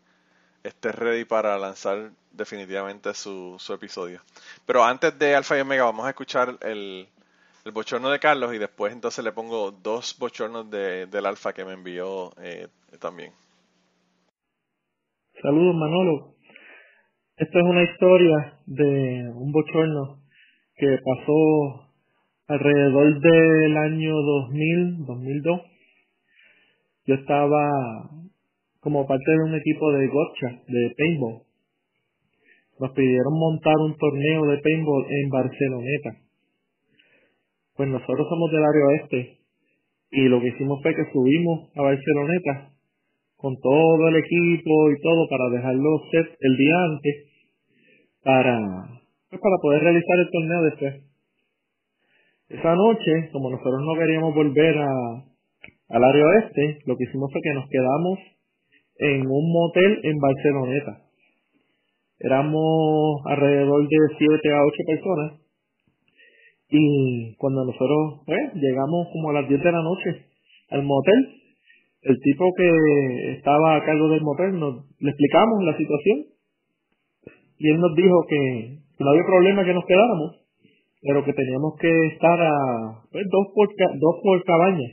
esté 0.62 0.93
ready 0.93 1.24
para 1.24 1.59
lanzar 1.59 2.11
definitivamente 2.33 3.14
su, 3.14 3.57
su 3.59 3.74
episodio. 3.74 4.20
Pero 4.66 4.85
antes 4.85 5.18
de 5.18 5.35
Alfa 5.35 5.59
y 5.59 5.61
Omega 5.61 5.85
vamos 5.85 6.07
a 6.07 6.11
escuchar 6.11 6.57
el, 6.62 7.09
el 7.64 7.72
bochorno 7.72 8.11
de 8.11 8.18
Carlos 8.18 8.55
y 8.55 8.59
después 8.59 8.93
entonces 8.93 9.24
le 9.24 9.33
pongo 9.33 9.70
dos 9.70 10.16
bochornos 10.18 10.70
de, 10.70 11.07
del 11.07 11.26
Alfa 11.26 11.53
que 11.53 11.64
me 11.64 11.72
envió 11.72 12.33
eh, 12.41 12.68
también. 13.01 13.33
Saludos 15.41 15.74
Manolo. 15.74 16.35
Esta 17.37 17.59
es 17.59 17.64
una 17.64 17.83
historia 17.83 18.61
de 18.66 19.33
un 19.35 19.53
bochorno 19.53 20.22
que 20.76 20.99
pasó 21.05 21.91
alrededor 22.53 23.18
del 23.20 23.76
año 23.76 24.14
2000, 24.14 25.07
2002. 25.07 25.61
Yo 27.07 27.14
estaba 27.14 28.11
como 28.80 29.07
parte 29.07 29.30
de 29.30 29.44
un 29.44 29.55
equipo 29.55 29.92
de 29.92 30.07
gotcha, 30.09 30.62
de 30.68 30.94
paintball. 30.96 31.42
Nos 32.78 32.90
pidieron 32.92 33.32
montar 33.38 33.74
un 33.76 33.96
torneo 33.96 34.42
de 34.46 34.59
paintball 34.59 35.07
en 35.09 35.28
Barceloneta. 35.30 36.11
pues 37.76 37.88
nosotros 37.88 38.28
somos 38.28 38.50
del 38.53 38.64
área 38.64 38.86
oeste 38.88 39.38
y 40.11 40.28
lo 40.28 40.40
que 40.40 40.48
hicimos 40.48 40.78
fue 40.82 40.94
que 40.94 41.11
subimos 41.11 41.70
a 41.74 41.82
Barceloneta 41.82 42.70
con 43.36 43.57
todo 43.61 44.09
el 44.09 44.16
equipo 44.16 44.90
y 44.90 45.00
todo 45.00 45.26
para 45.30 45.48
dejarlo 45.57 46.03
set 46.11 46.36
el 46.38 46.57
día 46.57 46.76
antes 46.84 47.14
para, 48.22 48.61
pues 49.30 49.40
para 49.40 49.57
poder 49.62 49.82
realizar 49.82 50.18
el 50.18 50.30
torneo 50.30 50.62
después. 50.64 51.11
Esa 52.53 52.74
noche, 52.74 53.30
como 53.32 53.48
nosotros 53.48 53.80
no 53.80 53.98
queríamos 53.98 54.34
volver 54.34 54.76
a, 54.76 55.24
al 55.88 56.05
área 56.05 56.26
oeste, 56.26 56.80
lo 56.84 56.96
que 56.96 57.05
hicimos 57.05 57.32
fue 57.32 57.40
que 57.40 57.55
nos 57.55 57.64
quedamos 57.70 58.18
en 58.98 59.22
un 59.22 59.53
motel 59.53 60.00
en 60.03 60.18
Barceloneta. 60.18 61.00
Éramos 62.20 63.22
alrededor 63.24 63.88
de 63.88 63.96
7 64.18 64.53
a 64.53 64.64
8 64.66 64.76
personas. 64.86 65.40
Y 66.68 67.34
cuando 67.36 67.64
nosotros 67.64 68.20
pues, 68.26 68.53
llegamos 68.53 69.09
como 69.14 69.30
a 69.30 69.40
las 69.40 69.48
10 69.48 69.62
de 69.62 69.72
la 69.72 69.82
noche 69.82 70.26
al 70.68 70.82
motel, 70.82 71.28
el 72.03 72.20
tipo 72.20 72.44
que 72.55 73.32
estaba 73.38 73.76
a 73.76 73.84
cargo 73.84 74.11
del 74.11 74.20
motel 74.20 74.59
nos 74.59 74.84
le 75.00 75.09
explicamos 75.09 75.64
la 75.64 75.76
situación. 75.78 76.18
Y 77.57 77.70
él 77.70 77.80
nos 77.80 77.94
dijo 77.96 78.26
que 78.28 78.78
no 78.98 79.11
había 79.11 79.24
problema 79.24 79.64
que 79.64 79.72
nos 79.72 79.86
quedáramos, 79.86 80.41
pero 81.03 81.24
que 81.24 81.32
teníamos 81.32 81.74
que 81.80 82.07
estar 82.14 82.40
a 82.40 83.03
pues, 83.11 83.24
dos, 83.30 83.46
por, 83.55 83.68
dos 83.68 84.16
por 84.22 84.44
cabaña. 84.44 84.88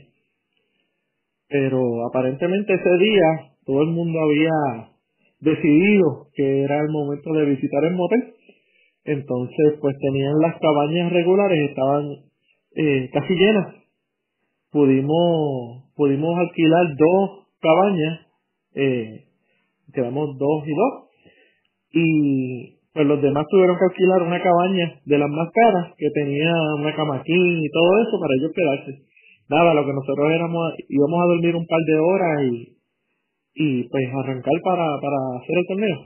Pero 1.48 2.06
aparentemente 2.06 2.74
ese 2.74 2.96
día 2.98 3.52
todo 3.64 3.82
el 3.82 3.88
mundo 3.88 4.18
había 4.20 4.90
decidido 5.40 6.28
que 6.34 6.62
era 6.62 6.80
el 6.80 6.90
momento 6.90 7.32
de 7.32 7.46
visitar 7.46 7.84
el 7.84 7.94
motel 7.94 8.34
entonces, 9.04 9.78
pues 9.80 9.96
tenían 9.98 10.38
las 10.40 10.58
cabañas 10.60 11.12
regulares, 11.12 11.70
estaban 11.70 12.04
eh, 12.76 13.10
casi 13.12 13.34
llenas. 13.34 13.74
Pudimos, 14.70 15.90
pudimos 15.96 16.38
alquilar 16.38 16.86
dos 16.96 17.48
cabañas, 17.60 18.26
eh, 18.74 19.24
quedamos 19.92 20.38
dos 20.38 20.64
y 20.66 20.74
dos, 20.74 21.10
y 21.92 22.79
pues 22.92 23.06
los 23.06 23.22
demás 23.22 23.46
tuvieron 23.48 23.78
que 23.78 23.84
alquilar 23.84 24.22
una 24.22 24.42
cabaña 24.42 25.00
de 25.04 25.18
las 25.18 25.30
más 25.30 25.48
caras, 25.52 25.94
que 25.96 26.10
tenía 26.10 26.52
una 26.78 26.94
camaquín 26.94 27.60
y 27.62 27.70
todo 27.70 28.02
eso 28.02 28.18
para 28.20 28.34
ellos 28.34 28.52
quedarse. 28.54 29.10
Nada, 29.48 29.74
lo 29.74 29.84
que 29.86 29.92
nosotros 29.92 30.30
éramos, 30.30 30.74
íbamos 30.88 31.22
a 31.22 31.26
dormir 31.26 31.56
un 31.56 31.66
par 31.66 31.80
de 31.86 31.98
horas 31.98 32.42
y, 32.50 32.78
y 33.54 33.88
pues 33.88 34.04
arrancar 34.14 34.54
para, 34.64 34.86
para 35.00 35.18
hacer 35.42 35.58
el 35.58 35.66
torneo. 35.66 35.98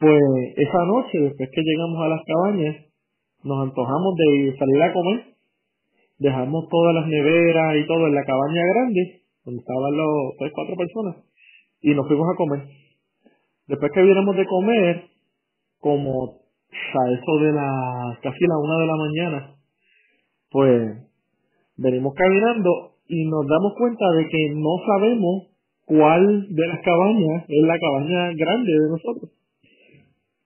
Pues 0.00 0.22
esa 0.56 0.84
noche, 0.84 1.18
después 1.18 1.48
que 1.52 1.62
llegamos 1.62 2.00
a 2.04 2.08
las 2.08 2.20
cabañas, 2.24 2.76
nos 3.42 3.62
antojamos 3.62 4.14
de 4.16 4.56
salir 4.56 4.82
a 4.82 4.92
comer. 4.92 5.24
Dejamos 6.18 6.68
todas 6.68 6.94
las 6.94 7.06
neveras 7.06 7.76
y 7.76 7.86
todo 7.86 8.06
en 8.06 8.14
la 8.14 8.24
cabaña 8.24 8.62
grande, 8.74 9.22
donde 9.44 9.60
estaban 9.60 9.96
los 9.96 10.36
tres, 10.38 10.52
cuatro 10.54 10.76
personas, 10.76 11.16
y 11.80 11.94
nos 11.94 12.06
fuimos 12.06 12.26
a 12.32 12.36
comer. 12.36 12.60
Después 13.66 13.92
que 13.92 14.02
viéramos 14.02 14.36
de 14.36 14.46
comer, 14.46 15.04
como 15.80 16.40
a 16.70 17.10
eso 17.12 17.38
de 17.40 17.52
la 17.52 18.18
casi 18.22 18.46
la 18.46 18.58
una 18.58 18.78
de 18.78 18.86
la 18.86 18.96
mañana, 18.96 19.54
pues 20.50 21.08
venimos 21.76 22.14
caminando 22.14 22.92
y 23.08 23.24
nos 23.28 23.46
damos 23.46 23.74
cuenta 23.78 24.10
de 24.16 24.28
que 24.28 24.50
no 24.54 24.70
sabemos 24.86 25.48
cuál 25.86 26.54
de 26.54 26.66
las 26.66 26.80
cabañas 26.80 27.44
es 27.48 27.66
la 27.66 27.78
cabaña 27.78 28.32
grande 28.34 28.72
de 28.72 28.90
nosotros 28.90 29.38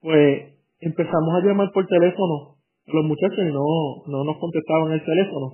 pues 0.03 0.53
empezamos 0.81 1.33
a 1.33 1.47
llamar 1.47 1.71
por 1.71 1.87
teléfono 1.87 2.57
los 2.85 3.05
muchachos 3.05 3.39
y 3.39 3.53
no, 3.53 4.03
no 4.07 4.23
nos 4.25 4.37
contestaban 4.37 4.91
el 4.91 5.03
teléfono. 5.03 5.53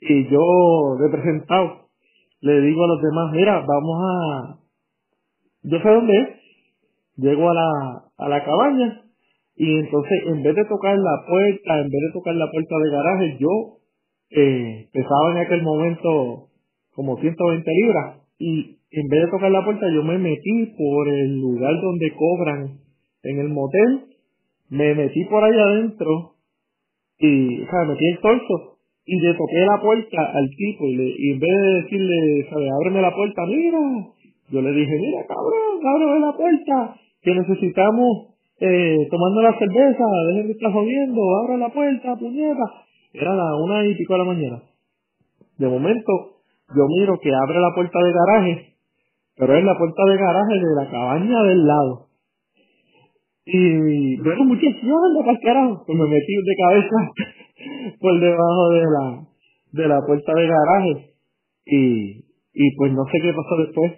Y 0.00 0.28
yo, 0.28 0.96
representado, 0.98 1.86
le 2.40 2.60
digo 2.60 2.82
a 2.82 2.88
los 2.88 3.00
demás, 3.00 3.32
mira, 3.32 3.64
vamos 3.64 4.00
a... 4.02 4.58
Yo 5.62 5.78
sé 5.78 5.88
dónde 5.88 6.18
es. 6.18 6.28
Llego 7.22 7.48
a 7.48 7.54
la, 7.54 7.70
a 8.18 8.28
la 8.28 8.44
cabaña 8.44 9.02
y 9.56 9.78
entonces 9.78 10.22
en 10.26 10.42
vez 10.42 10.56
de 10.56 10.64
tocar 10.64 10.96
la 10.98 11.24
puerta, 11.26 11.78
en 11.78 11.88
vez 11.88 12.00
de 12.00 12.12
tocar 12.12 12.34
la 12.34 12.50
puerta 12.50 12.78
de 12.78 12.90
garaje, 12.90 13.36
yo 13.38 13.78
eh, 14.30 14.88
pesaba 14.92 15.32
en 15.32 15.38
aquel 15.38 15.62
momento 15.62 16.48
como 16.94 17.18
120 17.18 17.70
libras 17.70 18.16
y 18.38 18.78
en 18.90 19.08
vez 19.08 19.22
de 19.22 19.30
tocar 19.30 19.50
la 19.50 19.64
puerta 19.64 19.86
yo 19.94 20.02
me 20.02 20.18
metí 20.18 20.66
por 20.76 21.08
el 21.08 21.40
lugar 21.40 21.74
donde 21.80 22.12
cobran 22.14 22.78
en 23.22 23.38
el 23.38 23.48
motel, 23.48 24.04
me 24.68 24.94
metí 24.94 25.24
por 25.26 25.44
ahí 25.44 25.58
adentro 25.58 26.34
y, 27.18 27.62
o 27.62 27.70
sea, 27.70 27.84
metí 27.84 28.04
el 28.06 28.18
torso 28.20 28.78
y 29.04 29.20
le 29.20 29.34
toqué 29.34 29.66
la 29.66 29.80
puerta 29.80 30.32
al 30.34 30.48
tipo 30.50 30.86
y, 30.86 30.96
le, 30.96 31.04
y 31.04 31.30
en 31.32 31.38
vez 31.38 31.50
de 31.50 31.82
decirle, 31.82 32.46
sabe, 32.50 32.68
ábreme 32.70 33.02
la 33.02 33.14
puerta, 33.14 33.42
mira, 33.46 33.78
yo 34.50 34.62
le 34.62 34.72
dije, 34.72 34.98
mira, 34.98 35.26
cabrón, 35.26 35.86
ábreme 35.86 36.20
la 36.20 36.32
puerta, 36.36 36.96
que 37.22 37.34
necesitamos 37.34 38.32
eh, 38.60 39.08
tomando 39.10 39.42
la 39.42 39.58
cerveza, 39.58 40.04
dejen 40.28 40.46
de 40.46 40.52
estar 40.52 40.72
jodiendo, 40.72 41.20
abre 41.42 41.58
la 41.58 41.68
puerta, 41.68 42.16
puñeta. 42.16 42.64
Era 43.12 43.34
la 43.34 43.56
una 43.56 43.84
y 43.84 43.94
pico 43.94 44.14
de 44.14 44.18
la 44.18 44.24
mañana. 44.24 44.62
De 45.58 45.68
momento, 45.68 46.12
yo 46.74 46.86
miro 46.88 47.18
que 47.20 47.30
abre 47.34 47.60
la 47.60 47.74
puerta 47.74 47.98
de 47.98 48.12
garaje, 48.12 48.74
pero 49.36 49.56
es 49.56 49.64
la 49.64 49.76
puerta 49.76 50.02
de 50.04 50.16
garaje 50.16 50.54
de 50.54 50.74
la 50.76 50.90
cabaña 50.90 51.42
del 51.42 51.66
lado. 51.66 52.06
Y 53.44 54.16
bueno, 54.22 54.44
muchas 54.44 54.74
anda 54.76 55.24
para 55.24 55.38
carajo. 55.40 55.84
Pues 55.86 55.98
me 55.98 56.06
metí 56.06 56.34
de 56.34 56.54
cabeza 56.64 57.96
por 58.00 58.20
debajo 58.20 58.70
de 58.70 58.82
la, 58.82 59.26
de 59.72 59.88
la 59.88 60.00
puerta 60.06 60.32
de 60.34 60.46
garaje. 60.46 61.14
Y, 61.66 62.24
y 62.54 62.76
pues 62.76 62.92
no 62.92 63.04
sé 63.10 63.18
qué 63.20 63.32
pasó 63.32 63.56
después. 63.66 63.92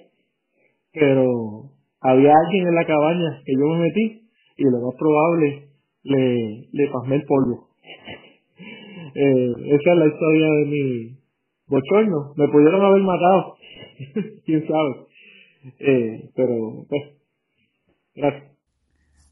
Pero 0.92 1.73
había 2.04 2.34
alguien 2.36 2.68
en 2.68 2.74
la 2.74 2.86
cabaña 2.86 3.42
que 3.44 3.52
yo 3.54 3.66
me 3.66 3.78
metí 3.78 4.28
y 4.58 4.64
lo 4.64 4.78
más 4.78 4.94
probable 4.98 5.68
le, 6.02 6.68
le 6.70 6.90
pasé 6.90 7.14
el 7.14 7.24
polvo. 7.24 7.70
eh, 9.14 9.52
esa 9.66 9.92
es 9.92 9.98
la 9.98 10.06
historia 10.06 10.46
de 10.46 10.64
mi 10.66 11.18
bochorno. 11.66 12.34
Me 12.36 12.48
pudieron 12.48 12.82
haber 12.82 13.02
matado. 13.02 13.56
Quién 14.44 14.66
sabe. 14.68 15.06
Eh, 15.78 16.30
pero 16.36 16.84
pues, 16.90 17.02
gracias. 18.14 18.52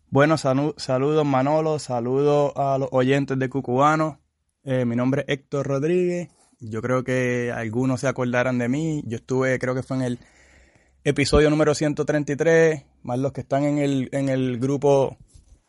Bueno, 0.08 0.36
saludos 0.36 1.26
Manolo, 1.26 1.78
saludos 1.78 2.52
a 2.56 2.78
los 2.78 2.88
oyentes 2.92 3.38
de 3.38 3.48
Cucubano. 3.48 4.18
Eh, 4.64 4.84
mi 4.86 4.96
nombre 4.96 5.24
es 5.26 5.34
Héctor 5.34 5.66
Rodríguez. 5.66 6.28
Yo 6.60 6.80
creo 6.80 7.02
que 7.04 7.52
algunos 7.54 8.00
se 8.00 8.08
acordarán 8.08 8.58
de 8.58 8.68
mí. 8.68 9.02
Yo 9.06 9.16
estuve, 9.16 9.58
creo 9.58 9.74
que 9.74 9.82
fue 9.82 9.98
en 9.98 10.02
el 10.04 10.18
episodio 11.04 11.50
número 11.50 11.74
133, 11.74 12.84
más 13.02 13.18
los 13.18 13.32
que 13.32 13.40
están 13.40 13.64
en 13.64 13.78
el, 13.78 14.08
en 14.12 14.28
el 14.28 14.58
grupo 14.58 15.16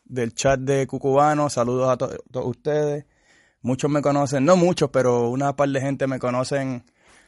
del 0.04 0.32
chat 0.34 0.60
de 0.60 0.86
Cucubano. 0.86 1.50
Saludos 1.50 1.88
a 1.88 1.96
todos 1.96 2.46
ustedes. 2.46 3.04
Muchos 3.60 3.90
me 3.90 4.02
conocen, 4.02 4.44
no 4.44 4.56
muchos, 4.56 4.90
pero 4.90 5.30
una 5.30 5.56
par 5.56 5.70
de 5.70 5.80
gente 5.80 6.06
me 6.06 6.18
conocen 6.18 6.84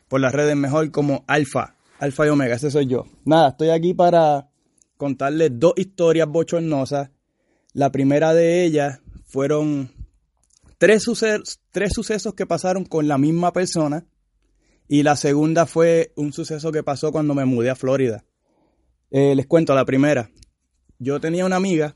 por 0.09 0.21
las 0.21 0.33
redes 0.33 0.55
mejor 0.55 0.91
como 0.91 1.25
Alfa, 1.27 1.75
Alfa 1.99 2.27
y 2.27 2.29
Omega, 2.29 2.55
ese 2.55 2.71
soy 2.71 2.87
yo. 2.87 3.07
Nada, 3.25 3.49
estoy 3.51 3.71
aquí 3.71 3.95
para 3.95 4.51
contarles 4.97 5.51
dos 5.55 5.73
historias 5.77 6.29
bochornosas. 6.29 7.11
La 7.73 7.91
primera 7.91 8.35
de 8.35 8.65
ellas 8.65 9.01
fueron 9.25 9.91
tres, 10.79 11.05
tres 11.71 11.93
sucesos 11.93 12.35
que 12.35 12.47
pasaron 12.47 12.85
con 12.85 13.09
la 13.09 13.19
misma 13.19 13.53
persona. 13.53 14.05
Y 14.89 15.03
la 15.03 15.17
segunda 15.17 15.67
fue 15.67 16.13
un 16.17 16.33
suceso 16.33 16.71
que 16.71 16.83
pasó 16.83 17.11
cuando 17.11 17.35
me 17.35 17.45
mudé 17.45 17.71
a 17.71 17.77
Florida. 17.77 18.25
Eh, 19.11 19.35
les 19.35 19.47
cuento 19.47 19.75
la 19.75 19.85
primera. 19.85 20.31
Yo 20.99 21.21
tenía 21.21 21.45
una 21.45 21.57
amiga 21.57 21.95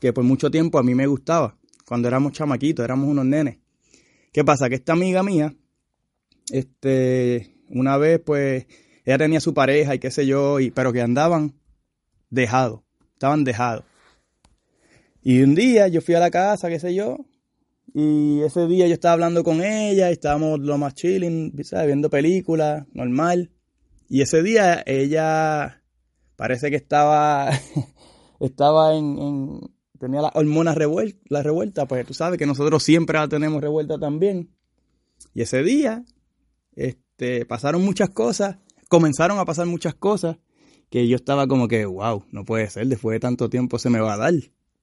que 0.00 0.12
por 0.12 0.24
mucho 0.24 0.50
tiempo 0.50 0.78
a 0.78 0.82
mí 0.82 0.94
me 0.94 1.06
gustaba. 1.06 1.56
Cuando 1.86 2.08
éramos 2.08 2.32
chamaquitos, 2.32 2.84
éramos 2.84 3.08
unos 3.08 3.24
nenes. 3.24 3.58
¿Qué 4.32 4.44
pasa? 4.44 4.68
Que 4.68 4.76
esta 4.76 4.92
amiga 4.92 5.22
mía, 5.22 5.54
este, 6.50 7.56
una 7.68 7.96
vez 7.96 8.20
pues, 8.24 8.66
ella 9.04 9.18
tenía 9.18 9.40
su 9.40 9.52
pareja 9.54 9.94
y 9.94 9.98
qué 9.98 10.10
sé 10.10 10.24
yo, 10.26 10.60
y, 10.60 10.70
pero 10.70 10.92
que 10.92 11.00
andaban 11.00 11.54
dejados, 12.30 12.82
estaban 13.12 13.42
dejados. 13.42 13.84
Y 15.22 15.42
un 15.42 15.54
día 15.54 15.88
yo 15.88 16.00
fui 16.00 16.14
a 16.14 16.20
la 16.20 16.30
casa, 16.30 16.68
qué 16.68 16.78
sé 16.78 16.94
yo, 16.94 17.18
y 17.92 18.40
ese 18.42 18.66
día 18.66 18.86
yo 18.86 18.94
estaba 18.94 19.14
hablando 19.14 19.42
con 19.42 19.62
ella, 19.62 20.10
estábamos 20.10 20.60
lo 20.60 20.78
más 20.78 20.94
chilling, 20.94 21.52
viendo 21.86 22.10
películas, 22.10 22.86
normal. 22.92 23.50
Y 24.08 24.22
ese 24.22 24.42
día 24.42 24.82
ella 24.86 25.82
parece 26.36 26.70
que 26.70 26.76
estaba, 26.76 27.50
estaba 28.40 28.94
en, 28.94 29.60
tenía 29.98 30.22
las 30.22 30.32
hormonas 30.34 30.76
revueltas, 30.76 31.20
la 31.28 31.42
revuelta, 31.42 31.86
pues 31.86 32.06
tú 32.06 32.14
sabes 32.14 32.38
que 32.38 32.46
nosotros 32.46 32.82
siempre 32.82 33.18
la 33.18 33.28
tenemos 33.28 33.60
revuelta 33.60 33.98
también. 33.98 34.50
Y 35.34 35.42
ese 35.42 35.62
día, 35.62 36.04
este, 36.74 37.44
pasaron 37.44 37.84
muchas 37.84 38.10
cosas, 38.10 38.56
comenzaron 38.88 39.38
a 39.38 39.44
pasar 39.44 39.66
muchas 39.66 39.94
cosas, 39.94 40.38
que 40.90 41.06
yo 41.06 41.16
estaba 41.16 41.46
como 41.46 41.68
que, 41.68 41.84
wow, 41.86 42.24
no 42.30 42.44
puede 42.44 42.68
ser, 42.70 42.86
después 42.86 43.14
de 43.14 43.20
tanto 43.20 43.50
tiempo 43.50 43.78
se 43.78 43.90
me 43.90 44.00
va 44.00 44.14
a 44.14 44.16
dar, 44.16 44.34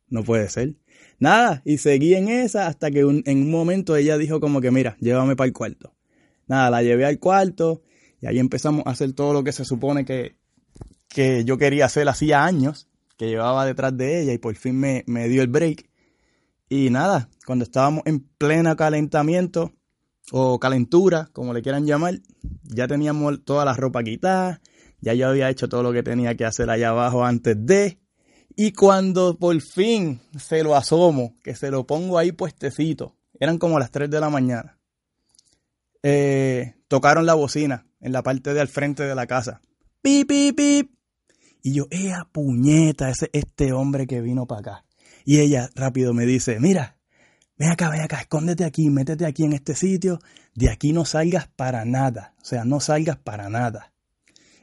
no 0.09 0.23
puede 0.23 0.49
ser. 0.49 0.75
Nada, 1.19 1.61
y 1.65 1.77
seguí 1.77 2.15
en 2.15 2.29
esa 2.29 2.67
hasta 2.67 2.91
que 2.91 2.99
en 2.99 3.41
un 3.41 3.51
momento 3.51 3.95
ella 3.95 4.17
dijo 4.17 4.39
como 4.39 4.61
que, 4.61 4.71
mira, 4.71 4.97
llévame 4.99 5.35
para 5.35 5.47
el 5.47 5.53
cuarto. 5.53 5.93
Nada, 6.47 6.69
la 6.69 6.83
llevé 6.83 7.05
al 7.05 7.19
cuarto 7.19 7.81
y 8.21 8.27
ahí 8.27 8.39
empezamos 8.39 8.83
a 8.85 8.91
hacer 8.91 9.13
todo 9.13 9.33
lo 9.33 9.43
que 9.43 9.51
se 9.51 9.65
supone 9.65 10.05
que, 10.05 10.37
que 11.09 11.43
yo 11.43 11.57
quería 11.57 11.85
hacer 11.85 12.07
hacía 12.07 12.45
años, 12.45 12.87
que 13.17 13.27
llevaba 13.27 13.65
detrás 13.65 13.95
de 13.97 14.21
ella 14.21 14.33
y 14.33 14.37
por 14.37 14.55
fin 14.55 14.79
me, 14.79 15.03
me 15.07 15.27
dio 15.27 15.41
el 15.41 15.47
break. 15.47 15.89
Y 16.69 16.89
nada, 16.89 17.29
cuando 17.45 17.63
estábamos 17.63 18.03
en 18.05 18.19
pleno 18.37 18.75
calentamiento 18.75 19.73
o 20.31 20.59
calentura, 20.59 21.29
como 21.33 21.53
le 21.53 21.61
quieran 21.61 21.85
llamar, 21.85 22.19
ya 22.63 22.87
teníamos 22.87 23.43
toda 23.45 23.63
la 23.65 23.73
ropa 23.73 24.03
quitada, 24.03 24.61
ya 24.99 25.13
yo 25.13 25.27
había 25.27 25.49
hecho 25.49 25.69
todo 25.69 25.83
lo 25.83 25.93
que 25.93 26.03
tenía 26.03 26.35
que 26.35 26.45
hacer 26.45 26.69
allá 26.69 26.89
abajo 26.89 27.23
antes 27.23 27.55
de. 27.59 27.99
Y 28.59 28.71
cuando 28.71 29.37
por 29.37 29.61
fin 29.61 30.19
se 30.35 30.63
lo 30.63 30.75
asomo, 30.75 31.35
que 31.43 31.53
se 31.53 31.69
lo 31.69 31.85
pongo 31.85 32.17
ahí 32.17 32.31
puestecito, 32.31 33.15
eran 33.39 33.59
como 33.59 33.77
las 33.77 33.91
3 33.91 34.09
de 34.09 34.19
la 34.19 34.31
mañana, 34.31 34.79
eh, 36.01 36.73
tocaron 36.87 37.27
la 37.27 37.35
bocina 37.35 37.85
en 38.01 38.13
la 38.13 38.23
parte 38.23 38.55
de 38.55 38.59
al 38.59 38.67
frente 38.67 39.03
de 39.03 39.13
la 39.13 39.27
casa. 39.27 39.61
Pip, 40.01 40.27
pip, 40.27 40.57
pip. 40.57 40.91
Y 41.61 41.75
yo, 41.75 41.85
¡ea 41.91 42.27
puñeta! 42.31 43.11
Ese 43.11 43.29
este 43.31 43.73
hombre 43.73 44.07
que 44.07 44.21
vino 44.21 44.47
para 44.47 44.61
acá. 44.61 44.85
Y 45.23 45.39
ella 45.39 45.69
rápido 45.75 46.15
me 46.15 46.25
dice, 46.25 46.59
mira, 46.59 46.97
ven 47.57 47.69
acá, 47.69 47.91
ven 47.91 48.01
acá, 48.01 48.21
escóndete 48.21 48.65
aquí, 48.65 48.89
métete 48.89 49.27
aquí 49.27 49.43
en 49.43 49.53
este 49.53 49.75
sitio, 49.75 50.17
de 50.55 50.71
aquí 50.71 50.93
no 50.93 51.05
salgas 51.05 51.47
para 51.47 51.85
nada, 51.85 52.33
o 52.41 52.45
sea, 52.45 52.65
no 52.65 52.79
salgas 52.79 53.17
para 53.17 53.49
nada. 53.49 53.93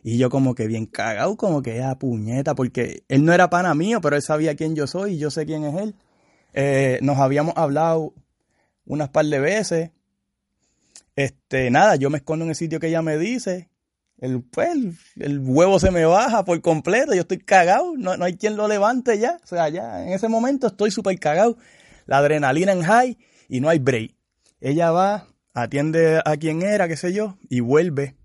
Y 0.06 0.18
yo 0.18 0.28
como 0.28 0.54
que 0.54 0.66
bien 0.66 0.84
cagado, 0.84 1.34
como 1.36 1.62
que 1.62 1.78
¡ea 1.78 1.98
puñeta, 1.98 2.54
porque 2.54 3.04
él 3.08 3.24
no 3.24 3.32
era 3.32 3.48
pana 3.48 3.74
mío, 3.74 4.02
pero 4.02 4.16
él 4.16 4.22
sabía 4.22 4.54
quién 4.54 4.76
yo 4.76 4.86
soy 4.86 5.14
y 5.14 5.18
yo 5.18 5.30
sé 5.30 5.46
quién 5.46 5.64
es 5.64 5.74
él. 5.80 5.94
Eh, 6.52 6.98
nos 7.00 7.16
habíamos 7.16 7.54
hablado 7.56 8.12
unas 8.84 9.08
par 9.08 9.24
de 9.24 9.40
veces. 9.40 9.90
Este, 11.16 11.70
nada, 11.70 11.96
yo 11.96 12.10
me 12.10 12.18
escondo 12.18 12.44
en 12.44 12.50
el 12.50 12.54
sitio 12.54 12.78
que 12.78 12.88
ella 12.88 13.00
me 13.00 13.16
dice. 13.16 13.70
El, 14.18 14.42
pues, 14.42 14.68
el, 14.68 14.94
el 15.16 15.38
huevo 15.40 15.80
se 15.80 15.90
me 15.90 16.04
baja 16.04 16.44
por 16.44 16.60
completo, 16.60 17.14
yo 17.14 17.22
estoy 17.22 17.38
cagado, 17.38 17.94
no, 17.96 18.18
no 18.18 18.26
hay 18.26 18.36
quien 18.36 18.56
lo 18.56 18.68
levante 18.68 19.18
ya. 19.18 19.38
O 19.42 19.46
sea, 19.46 19.70
ya 19.70 20.02
en 20.02 20.12
ese 20.12 20.28
momento 20.28 20.66
estoy 20.66 20.90
súper 20.90 21.18
cagado. 21.18 21.56
La 22.04 22.18
adrenalina 22.18 22.72
en 22.72 22.82
high 22.82 23.16
y 23.48 23.60
no 23.62 23.70
hay 23.70 23.78
break. 23.78 24.14
Ella 24.60 24.90
va, 24.90 25.28
atiende 25.54 26.20
a 26.22 26.36
quien 26.36 26.60
era, 26.60 26.88
qué 26.88 26.98
sé 26.98 27.14
yo, 27.14 27.38
y 27.48 27.60
vuelve 27.60 28.16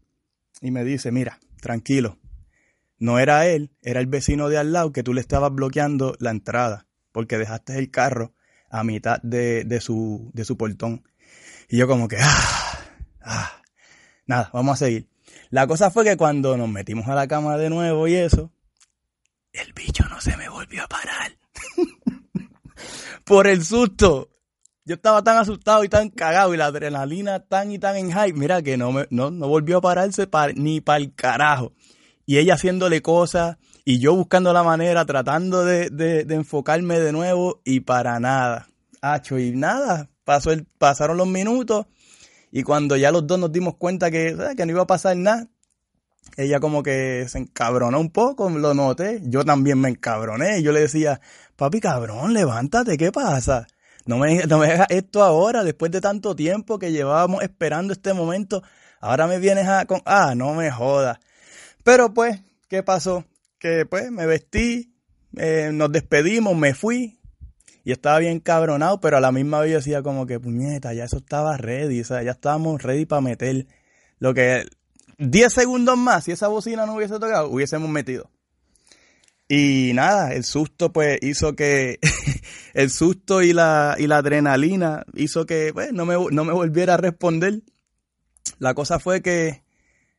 y 0.61 0.71
me 0.71 0.83
dice, 0.83 1.11
mira, 1.11 1.39
tranquilo, 1.61 2.19
no 2.97 3.17
era 3.19 3.47
él, 3.47 3.71
era 3.81 3.99
el 3.99 4.07
vecino 4.07 4.49
de 4.49 4.57
al 4.57 4.73
lado 4.73 4.91
que 4.91 5.03
tú 5.03 5.13
le 5.13 5.21
estabas 5.21 5.53
bloqueando 5.53 6.15
la 6.19 6.31
entrada, 6.31 6.87
porque 7.11 7.37
dejaste 7.37 7.77
el 7.77 7.91
carro 7.91 8.33
a 8.69 8.83
mitad 8.83 9.21
de, 9.21 9.63
de 9.63 9.81
su, 9.81 10.31
de 10.33 10.45
su 10.45 10.57
portón. 10.57 11.03
Y 11.69 11.77
yo 11.77 11.87
como 11.87 12.07
que, 12.07 12.17
ah, 12.19 12.79
ah, 13.21 13.61
nada, 14.25 14.49
vamos 14.53 14.73
a 14.73 14.85
seguir. 14.85 15.07
La 15.49 15.65
cosa 15.65 15.91
fue 15.91 16.03
que 16.03 16.17
cuando 16.17 16.57
nos 16.57 16.69
metimos 16.69 17.07
a 17.07 17.15
la 17.15 17.27
cama 17.27 17.57
de 17.57 17.69
nuevo 17.69 18.07
y 18.07 18.15
eso, 18.15 18.51
el 19.53 19.73
bicho 19.73 20.03
no 20.09 20.19
se 20.21 20.35
me 20.37 20.49
volvió 20.49 20.83
a 20.83 20.87
parar. 20.87 21.37
Por 23.23 23.47
el 23.47 23.63
susto. 23.63 24.29
Yo 24.89 24.95
estaba 24.95 25.23
tan 25.23 25.37
asustado 25.37 25.83
y 25.83 25.87
tan 25.87 26.09
cagado 26.09 26.51
y 26.51 26.57
la 26.57 26.65
adrenalina 26.65 27.41
tan 27.41 27.71
y 27.71 27.77
tan 27.77 27.95
en 27.95 28.09
high. 28.09 28.33
Mira 28.33 28.63
que 28.63 28.75
no, 28.75 28.91
me, 28.91 29.05
no, 29.11 29.29
no 29.29 29.47
volvió 29.47 29.77
a 29.77 29.81
pararse 29.81 30.25
pa- 30.25 30.51
ni 30.51 30.81
para 30.81 30.97
el 30.97 31.13
carajo. 31.13 31.73
Y 32.25 32.39
ella 32.39 32.55
haciéndole 32.55 33.03
cosas 33.03 33.57
y 33.85 33.99
yo 33.99 34.15
buscando 34.15 34.51
la 34.51 34.63
manera, 34.63 35.05
tratando 35.05 35.63
de, 35.63 35.91
de- 35.91 36.33
enfocarme 36.33 36.99
de 36.99 37.11
nuevo 37.11 37.61
y 37.63 37.81
para 37.81 38.19
nada. 38.19 38.67
Hacho, 38.99 39.37
y 39.37 39.51
nada. 39.51 40.09
Pasó 40.23 40.51
el, 40.51 40.65
pasaron 40.79 41.17
los 41.17 41.27
minutos 41.27 41.85
y 42.51 42.63
cuando 42.63 42.97
ya 42.97 43.11
los 43.11 43.27
dos 43.27 43.37
nos 43.37 43.51
dimos 43.51 43.75
cuenta 43.75 44.09
que, 44.09 44.35
que 44.57 44.65
no 44.65 44.71
iba 44.71 44.81
a 44.81 44.87
pasar 44.87 45.15
nada, 45.15 45.45
ella 46.35 46.59
como 46.59 46.81
que 46.81 47.27
se 47.29 47.37
encabronó 47.37 47.99
un 47.99 48.09
poco, 48.09 48.49
lo 48.49 48.73
noté. 48.73 49.21
Yo 49.23 49.45
también 49.45 49.79
me 49.79 49.89
encabroné. 49.89 50.63
Yo 50.63 50.71
le 50.71 50.79
decía, 50.79 51.21
papi 51.55 51.79
cabrón, 51.79 52.33
levántate, 52.33 52.97
¿qué 52.97 53.11
pasa? 53.11 53.67
No 54.05 54.17
me, 54.17 54.45
no 54.47 54.59
me 54.59 54.67
hagas 54.67 54.87
esto 54.89 55.23
ahora, 55.23 55.63
después 55.63 55.91
de 55.91 56.01
tanto 56.01 56.35
tiempo 56.35 56.79
que 56.79 56.91
llevábamos 56.91 57.43
esperando 57.43 57.93
este 57.93 58.13
momento. 58.13 58.63
Ahora 58.99 59.27
me 59.27 59.39
vienes 59.39 59.67
a... 59.67 59.85
Con... 59.85 60.01
Ah, 60.05 60.33
no 60.35 60.53
me 60.53 60.71
jodas. 60.71 61.19
Pero 61.83 62.13
pues, 62.13 62.41
¿qué 62.67 62.83
pasó? 62.83 63.25
Que 63.57 63.85
pues 63.85 64.11
me 64.11 64.25
vestí, 64.25 64.93
eh, 65.37 65.69
nos 65.73 65.91
despedimos, 65.91 66.55
me 66.55 66.73
fui. 66.73 67.19
Y 67.83 67.91
estaba 67.91 68.19
bien 68.19 68.39
cabronado, 68.39 68.99
pero 68.99 69.17
a 69.17 69.21
la 69.21 69.31
misma 69.31 69.61
vez 69.61 69.71
yo 69.71 69.77
decía 69.77 70.03
como 70.03 70.25
que, 70.25 70.39
puñeta, 70.39 70.93
ya 70.93 71.05
eso 71.05 71.17
estaba 71.17 71.57
ready. 71.57 72.01
O 72.01 72.05
sea, 72.05 72.21
ya 72.23 72.31
estábamos 72.31 72.81
ready 72.83 73.05
para 73.05 73.21
meter 73.21 73.67
lo 74.19 74.33
que 74.33 74.65
10 75.17 75.51
segundos 75.51 75.97
más, 75.97 76.23
si 76.23 76.31
esa 76.31 76.47
bocina 76.47 76.85
no 76.85 76.95
hubiese 76.95 77.19
tocado, 77.19 77.49
hubiésemos 77.49 77.89
metido. 77.89 78.29
Y 79.51 79.93
nada, 79.95 80.33
el 80.35 80.43
susto 80.43 80.93
pues 80.93 81.17
hizo 81.23 81.55
que, 81.55 81.99
el 82.75 82.91
susto 82.91 83.41
y 83.41 83.51
la, 83.51 83.95
y 83.97 84.05
la 84.05 84.17
adrenalina 84.17 85.03
hizo 85.15 85.47
que 85.47 85.71
pues, 85.73 85.91
no, 85.91 86.05
me, 86.05 86.13
no 86.31 86.45
me 86.45 86.53
volviera 86.53 86.93
a 86.93 86.97
responder. 86.97 87.63
La 88.59 88.75
cosa 88.75 88.99
fue 88.99 89.23
que 89.23 89.63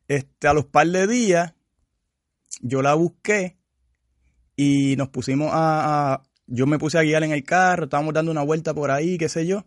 este, 0.09 0.49
a 0.49 0.53
los 0.53 0.65
par 0.65 0.89
de 0.89 1.07
días 1.07 1.55
yo 2.61 2.83
la 2.83 2.95
busqué 2.95 3.57
y 4.57 4.97
nos 4.97 5.11
pusimos 5.11 5.51
a, 5.53 6.23
yo 6.49 6.67
me 6.67 6.81
puse 6.81 6.99
a 6.99 7.03
guiar 7.03 7.23
en 7.23 7.31
el 7.31 7.45
carro, 7.45 7.85
estábamos 7.85 8.13
dando 8.13 8.33
una 8.33 8.43
vuelta 8.43 8.75
por 8.75 8.91
ahí, 8.91 9.17
qué 9.17 9.29
sé 9.29 9.47
yo. 9.47 9.65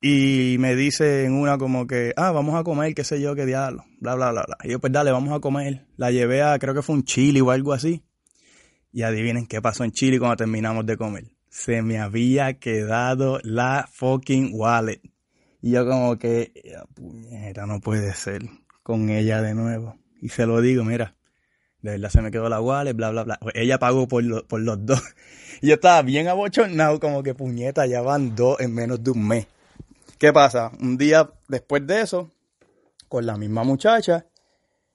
Y 0.00 0.56
me 0.58 0.74
dice 0.74 1.24
en 1.24 1.34
una 1.34 1.58
como 1.58 1.86
que, 1.86 2.12
ah, 2.16 2.32
vamos 2.32 2.56
a 2.56 2.64
comer, 2.64 2.92
qué 2.92 3.04
sé 3.04 3.20
yo, 3.20 3.36
qué 3.36 3.46
diablo, 3.46 3.84
bla, 4.00 4.16
bla, 4.16 4.32
bla, 4.32 4.44
bla. 4.44 4.56
Y 4.64 4.72
yo, 4.72 4.80
pues 4.80 4.92
dale, 4.92 5.12
vamos 5.12 5.32
a 5.32 5.38
comer. 5.38 5.86
La 5.96 6.10
llevé 6.10 6.42
a, 6.42 6.58
creo 6.58 6.74
que 6.74 6.82
fue 6.82 6.96
un 6.96 7.04
chili 7.04 7.40
o 7.40 7.52
algo 7.52 7.72
así. 7.72 8.02
Y 8.94 9.02
adivinen 9.02 9.46
qué 9.48 9.60
pasó 9.60 9.82
en 9.82 9.90
Chile 9.90 10.20
cuando 10.20 10.36
terminamos 10.36 10.86
de 10.86 10.96
comer. 10.96 11.24
Se 11.50 11.82
me 11.82 11.98
había 11.98 12.54
quedado 12.60 13.40
la 13.42 13.88
fucking 13.92 14.52
wallet. 14.54 15.00
Y 15.60 15.72
yo 15.72 15.84
como 15.84 16.16
que, 16.16 16.52
"Ya, 16.64 16.84
puñeta, 16.94 17.66
no 17.66 17.80
puede 17.80 18.14
ser 18.14 18.42
con 18.84 19.10
ella 19.10 19.42
de 19.42 19.52
nuevo. 19.54 19.96
Y 20.22 20.28
se 20.28 20.46
lo 20.46 20.60
digo, 20.60 20.84
mira, 20.84 21.16
de 21.82 21.90
verdad 21.90 22.08
se 22.10 22.22
me 22.22 22.30
quedó 22.30 22.48
la 22.48 22.60
wallet, 22.60 22.92
bla, 22.94 23.10
bla, 23.10 23.24
bla. 23.24 23.38
Pues 23.40 23.54
ella 23.56 23.80
pagó 23.80 24.06
por, 24.06 24.22
lo- 24.22 24.46
por 24.46 24.60
los 24.60 24.86
dos. 24.86 25.02
Y 25.60 25.68
yo 25.68 25.74
estaba 25.74 26.02
bien 26.02 26.28
abochornado, 26.28 27.00
como 27.00 27.22
que 27.24 27.34
puñeta, 27.34 27.86
ya 27.86 28.00
van 28.00 28.36
dos 28.36 28.60
en 28.60 28.74
menos 28.74 29.02
de 29.02 29.10
un 29.10 29.26
mes. 29.26 29.46
¿Qué 30.18 30.32
pasa? 30.32 30.70
Un 30.80 30.96
día 30.96 31.30
después 31.48 31.84
de 31.86 32.00
eso, 32.02 32.30
con 33.08 33.26
la 33.26 33.36
misma 33.36 33.64
muchacha, 33.64 34.26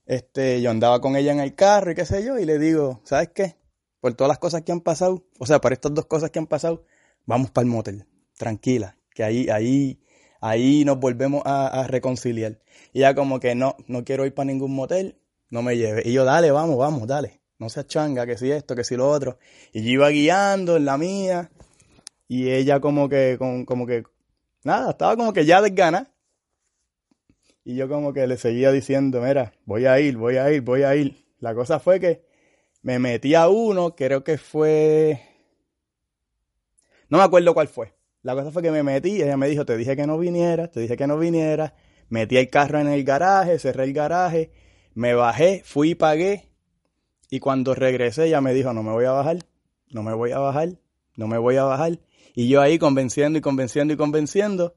este, 0.05 0.61
yo 0.61 0.71
andaba 0.71 1.01
con 1.01 1.15
ella 1.17 1.31
en 1.33 1.39
el 1.41 1.53
carro 1.55 1.91
y 1.91 1.95
qué 1.95 2.05
sé 2.05 2.23
yo, 2.23 2.37
y 2.39 2.45
le 2.45 2.59
digo, 2.59 3.01
¿sabes 3.03 3.29
qué? 3.35 3.55
Por 4.01 4.13
todas 4.13 4.29
las 4.29 4.39
cosas 4.39 4.61
que 4.61 4.71
han 4.71 4.81
pasado, 4.81 5.25
o 5.39 5.45
sea, 5.45 5.59
por 5.59 5.73
estas 5.73 5.93
dos 5.93 6.05
cosas 6.05 6.31
que 6.31 6.39
han 6.39 6.47
pasado, 6.47 6.83
vamos 7.25 7.51
para 7.51 7.65
el 7.65 7.71
motel, 7.71 8.05
tranquila, 8.37 8.97
que 9.13 9.23
ahí, 9.23 9.49
ahí, 9.49 9.99
ahí 10.41 10.85
nos 10.85 10.99
volvemos 10.99 11.41
a, 11.45 11.85
reconciliar. 11.87 12.59
Y 12.93 12.99
ella 12.99 13.13
como 13.13 13.39
que 13.39 13.55
no, 13.55 13.75
no 13.87 14.05
quiero 14.05 14.25
ir 14.25 14.33
para 14.33 14.45
ningún 14.45 14.73
motel, 14.73 15.19
no 15.49 15.61
me 15.61 15.77
lleve. 15.77 16.03
Y 16.05 16.13
yo, 16.13 16.23
dale, 16.23 16.51
vamos, 16.51 16.77
vamos, 16.77 17.07
dale, 17.07 17.41
no 17.57 17.69
seas 17.69 17.87
changa, 17.87 18.25
que 18.25 18.37
si 18.37 18.51
esto, 18.51 18.75
que 18.75 18.83
si 18.83 18.95
lo 18.95 19.09
otro. 19.09 19.37
Y 19.73 19.83
yo 19.83 19.89
iba 19.89 20.09
guiando 20.09 20.77
en 20.77 20.85
la 20.85 20.97
mía, 20.97 21.51
y 22.27 22.49
ella 22.51 22.79
como 22.79 23.09
que, 23.09 23.35
con- 23.37 23.65
como 23.65 23.85
que, 23.85 24.03
nada, 24.63 24.91
estaba 24.91 25.17
como 25.17 25.33
que 25.33 25.45
ya 25.45 25.61
desgana. 25.61 26.13
Y 27.65 27.75
yo 27.75 27.89
como 27.89 28.13
que 28.13 28.25
le 28.27 28.37
seguía 28.37 28.71
diciendo, 28.71 29.21
mira, 29.21 29.53
voy 29.65 29.85
a 29.85 29.99
ir, 29.99 30.15
voy 30.17 30.37
a 30.37 30.51
ir, 30.51 30.61
voy 30.61 30.83
a 30.83 30.95
ir. 30.95 31.25
La 31.39 31.53
cosa 31.53 31.79
fue 31.79 31.99
que 31.99 32.28
me 32.81 32.99
metí 32.99 33.35
a 33.35 33.47
uno, 33.49 33.95
creo 33.95 34.23
que 34.23 34.37
fue... 34.37 35.21
No 37.09 37.17
me 37.17 37.23
acuerdo 37.23 37.53
cuál 37.53 37.67
fue. 37.67 37.93
La 38.21 38.35
cosa 38.35 38.51
fue 38.51 38.61
que 38.61 38.71
me 38.71 38.83
metí 38.83 39.21
ella 39.21 39.37
me 39.37 39.47
dijo, 39.47 39.65
te 39.65 39.77
dije 39.77 39.95
que 39.95 40.05
no 40.05 40.17
vinieras, 40.17 40.71
te 40.71 40.81
dije 40.81 40.97
que 40.97 41.07
no 41.07 41.17
vinieras. 41.17 41.73
Metí 42.09 42.37
el 42.37 42.49
carro 42.49 42.79
en 42.79 42.87
el 42.87 43.03
garaje, 43.03 43.59
cerré 43.59 43.85
el 43.85 43.93
garaje, 43.93 44.51
me 44.93 45.13
bajé, 45.13 45.61
fui 45.65 45.91
y 45.91 45.95
pagué. 45.95 46.51
Y 47.29 47.39
cuando 47.39 47.75
regresé 47.75 48.25
ella 48.25 48.41
me 48.41 48.53
dijo, 48.53 48.73
no 48.73 48.83
me 48.83 48.91
voy 48.91 49.05
a 49.05 49.11
bajar, 49.11 49.39
no 49.91 50.03
me 50.03 50.13
voy 50.13 50.31
a 50.31 50.39
bajar, 50.39 50.69
no 51.15 51.27
me 51.27 51.37
voy 51.37 51.57
a 51.57 51.63
bajar. 51.63 51.99
Y 52.35 52.47
yo 52.47 52.61
ahí 52.61 52.79
convenciendo 52.79 53.39
y 53.39 53.41
convenciendo 53.41 53.93
y 53.93 53.97
convenciendo. 53.97 54.75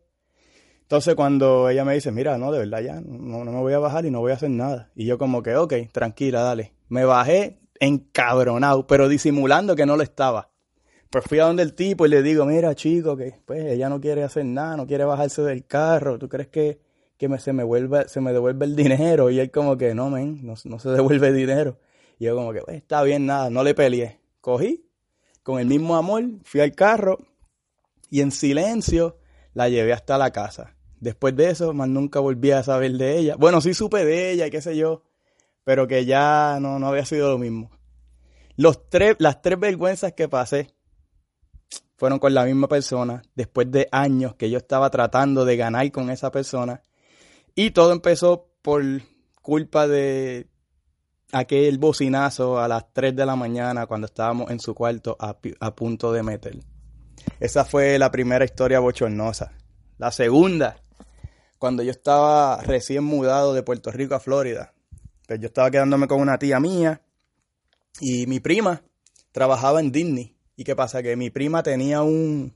Entonces 0.83 1.15
cuando 1.15 1.71
ella 1.71 1.85
me 1.85 1.95
dice, 1.95 2.13
mira, 2.13 2.37
no, 2.39 2.53
de 2.53 2.59
verdad 2.59 2.81
ya, 2.81 3.01
no, 3.01 3.45
no 3.45 3.53
me 3.53 3.61
voy 3.61 3.73
a 3.73 3.79
bajar 3.79 4.05
y 4.05 4.11
no 4.11 4.21
voy 4.21 4.33
a 4.33 4.35
hacer 4.35 4.51
nada. 4.51 4.91
Y 4.95 5.07
yo 5.07 5.17
como 5.17 5.43
que, 5.43 5.57
ok, 5.57 5.75
tranquila, 5.91 6.43
dale. 6.43 6.75
Me 6.89 7.05
bajé 7.05 7.62
encabronado, 7.87 8.87
pero 8.87 9.09
disimulando 9.09 9.75
que 9.75 9.87
no 9.87 9.97
lo 9.97 10.03
estaba. 10.03 10.51
Pues 11.11 11.25
fui 11.25 11.41
a 11.41 11.45
donde 11.45 11.63
el 11.63 11.75
tipo 11.75 12.07
y 12.07 12.09
le 12.09 12.23
digo, 12.23 12.47
mira 12.47 12.75
chico, 12.75 13.17
que 13.17 13.35
pues 13.45 13.65
ella 13.67 13.89
no 13.89 14.01
quiere 14.01 14.23
hacer 14.23 14.45
nada, 14.45 14.77
no 14.77 14.87
quiere 14.87 15.05
bajarse 15.05 15.43
del 15.43 15.67
carro. 15.67 16.19
¿Tú 16.19 16.29
crees 16.29 16.49
que, 16.49 16.81
que 17.19 17.39
se, 17.39 17.53
me 17.53 17.65
vuelve, 17.65 18.09
se 18.09 18.21
me 18.21 18.33
devuelve 18.33 18.65
el 18.65 18.77
dinero? 18.77 19.31
Y 19.31 19.41
él 19.41 19.51
como 19.51 19.77
que, 19.77 19.95
no, 19.95 20.09
men, 20.11 20.47
no, 20.47 20.55
no 20.65 20.79
se 20.79 20.89
devuelve 20.91 21.33
dinero. 21.33 21.79
Y 22.19 22.25
yo 22.27 22.37
como 22.37 22.53
que, 22.53 22.61
pues 22.61 22.77
está 22.77 23.03
bien, 23.03 23.27
nada, 23.27 23.51
no 23.51 23.65
le 23.65 23.75
peleé. 23.75 24.21
Cogí, 24.41 24.87
con 25.43 25.59
el 25.59 25.67
mismo 25.67 25.97
amor, 25.97 26.23
fui 26.45 26.61
al 26.61 26.73
carro, 26.73 27.19
Y 28.11 28.21
en 28.21 28.31
silencio 28.31 29.19
la 29.55 29.69
llevé 29.69 29.93
hasta 29.93 30.19
la 30.19 30.31
casa. 30.31 30.77
Después 31.01 31.35
de 31.35 31.51
eso, 31.51 31.73
más 31.75 31.89
nunca 31.89 32.21
volví 32.21 32.53
a 32.53 32.63
saber 32.63 32.93
de 32.93 33.19
ella. 33.19 33.37
Bueno, 33.37 33.61
sí 33.61 33.75
supe 33.75 34.05
de 34.05 34.31
ella 34.31 34.47
y 34.47 34.51
qué 34.51 34.61
sé 34.63 34.77
yo, 34.77 35.03
pero 35.65 35.87
que 35.87 36.05
ya 36.05 36.59
no, 36.61 36.79
no 36.79 36.89
había 36.89 37.05
sido 37.05 37.31
lo 37.31 37.39
mismo. 37.39 37.71
Los 38.57 38.89
tres, 38.89 39.17
las 39.19 39.41
tres 39.43 39.59
vergüenzas 39.59 40.13
que 40.13 40.29
pasé 40.29 40.75
fueron 41.97 42.19
con 42.19 42.35
la 42.35 42.45
misma 42.45 42.69
persona, 42.69 43.23
después 43.35 43.71
de 43.71 43.89
años 43.93 44.35
que 44.35 44.51
yo 44.51 44.59
estaba 44.59 44.91
tratando 44.91 45.45
de 45.45 45.57
ganar 45.57 45.91
con 45.93 46.11
esa 46.11 46.31
persona. 46.31 46.83
Y 47.55 47.71
todo 47.71 47.93
empezó 47.93 48.51
por 48.61 48.83
culpa 49.41 49.87
de 49.87 50.49
aquel 51.33 51.79
bocinazo 51.79 52.61
a 52.61 52.69
las 52.69 52.93
3 52.93 53.15
de 53.17 53.27
la 53.27 53.37
mañana 53.37 53.87
cuando 53.87 54.07
estábamos 54.07 54.51
en 54.51 54.61
su 54.61 54.75
cuarto 54.75 55.17
a, 55.19 55.37
a 55.61 55.75
punto 55.75 56.13
de 56.13 56.23
meter. 56.23 56.59
Esa 57.41 57.65
fue 57.65 57.99
la 57.99 58.11
primera 58.11 58.45
historia 58.45 58.81
bochornosa. 58.81 59.53
La 59.99 60.11
segunda, 60.11 60.77
cuando 61.59 61.83
yo 61.83 61.93
estaba 61.93 62.61
recién 62.63 63.05
mudado 63.05 63.55
de 63.55 63.63
Puerto 63.63 63.91
Rico 63.93 64.15
a 64.15 64.21
Florida. 64.21 64.73
Pues 65.27 65.41
yo 65.41 65.47
estaba 65.47 65.71
quedándome 65.71 66.07
con 66.07 66.21
una 66.21 66.39
tía 66.39 66.61
mía 66.61 67.01
y 68.01 68.27
mi 68.27 68.41
prima 68.41 68.83
trabajaba 69.33 69.81
en 69.81 69.93
Disney. 69.93 70.37
¿Y 70.57 70.65
qué 70.65 70.77
pasa? 70.77 71.03
Que 71.03 71.17
mi 71.17 71.31
prima 71.31 71.63
tenía 71.63 72.03
un, 72.03 72.55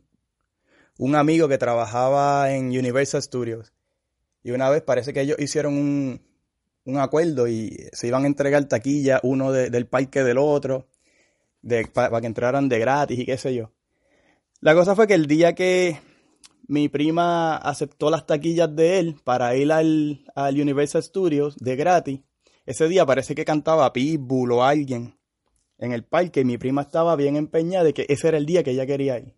un 0.99 1.15
amigo 1.17 1.49
que 1.49 1.59
trabajaba 1.59 2.53
en 2.53 2.67
Universal 2.67 3.23
Studios. 3.23 3.73
Y 4.43 4.51
una 4.53 4.71
vez 4.71 4.83
parece 4.83 5.13
que 5.13 5.23
ellos 5.23 5.39
hicieron 5.39 5.75
un, 5.75 6.21
un 6.87 6.99
acuerdo 6.99 7.49
y 7.49 7.77
se 7.93 8.07
iban 8.07 8.25
a 8.25 8.27
entregar 8.27 8.65
taquilla 8.67 9.21
uno 9.23 9.53
del 9.53 9.87
parque 9.87 10.23
del 10.23 10.39
otro, 10.39 10.89
para 11.93 12.21
que 12.21 12.27
entraran 12.27 12.69
de 12.69 12.79
gratis 12.79 13.19
y 13.19 13.27
qué 13.27 13.37
sé 13.37 13.55
yo. 13.55 13.73
La 14.61 14.75
cosa 14.75 14.95
fue 14.95 15.07
que 15.07 15.15
el 15.15 15.27
día 15.27 15.55
que 15.55 16.01
mi 16.69 16.89
prima 16.89 17.57
aceptó 17.57 18.09
las 18.09 18.27
taquillas 18.27 18.75
de 18.75 18.99
él 18.99 19.17
para 19.25 19.55
ir 19.57 19.71
al, 19.73 20.25
al 20.35 20.61
Universal 20.61 21.03
Studios 21.03 21.57
de 21.59 21.77
gratis, 21.77 22.21
ese 22.67 22.89
día 22.89 23.07
parece 23.07 23.35
que 23.35 23.45
cantaba 23.45 23.93
Pitbull 23.93 24.53
o 24.53 24.65
alguien 24.65 25.19
en 25.79 25.93
el 25.93 26.05
parque 26.05 26.41
y 26.41 26.45
mi 26.45 26.59
prima 26.59 26.83
estaba 26.83 27.17
bien 27.17 27.37
empeñada 27.37 27.85
de 27.85 27.95
que 27.95 28.07
ese 28.09 28.29
era 28.29 28.37
el 28.37 28.47
día 28.47 28.63
que 28.63 28.73
ella 28.73 28.87
quería 28.87 29.19
ir. 29.19 29.35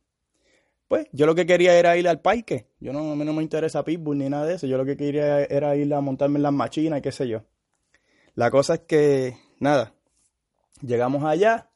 Pues 0.88 1.06
yo 1.12 1.26
lo 1.26 1.34
que 1.34 1.44
quería 1.44 1.78
era 1.78 1.96
ir 1.98 2.08
al 2.08 2.20
parque. 2.20 2.68
Yo 2.80 2.94
no, 2.94 3.12
a 3.12 3.16
mí 3.16 3.24
no 3.24 3.34
me 3.34 3.42
interesa 3.42 3.84
Pitbull 3.84 4.16
ni 4.16 4.30
nada 4.30 4.46
de 4.46 4.54
eso. 4.54 4.66
Yo 4.66 4.78
lo 4.78 4.86
que 4.86 4.96
quería 4.96 5.44
era 5.44 5.76
ir 5.76 5.92
a 5.92 6.00
montarme 6.00 6.38
en 6.38 6.42
las 6.44 6.52
machinas 6.52 7.00
y 7.00 7.02
qué 7.02 7.12
sé 7.12 7.28
yo. 7.28 7.42
La 8.34 8.50
cosa 8.50 8.74
es 8.74 8.80
que, 8.80 9.36
nada, 9.60 9.92
llegamos 10.80 11.24
allá. 11.24 11.68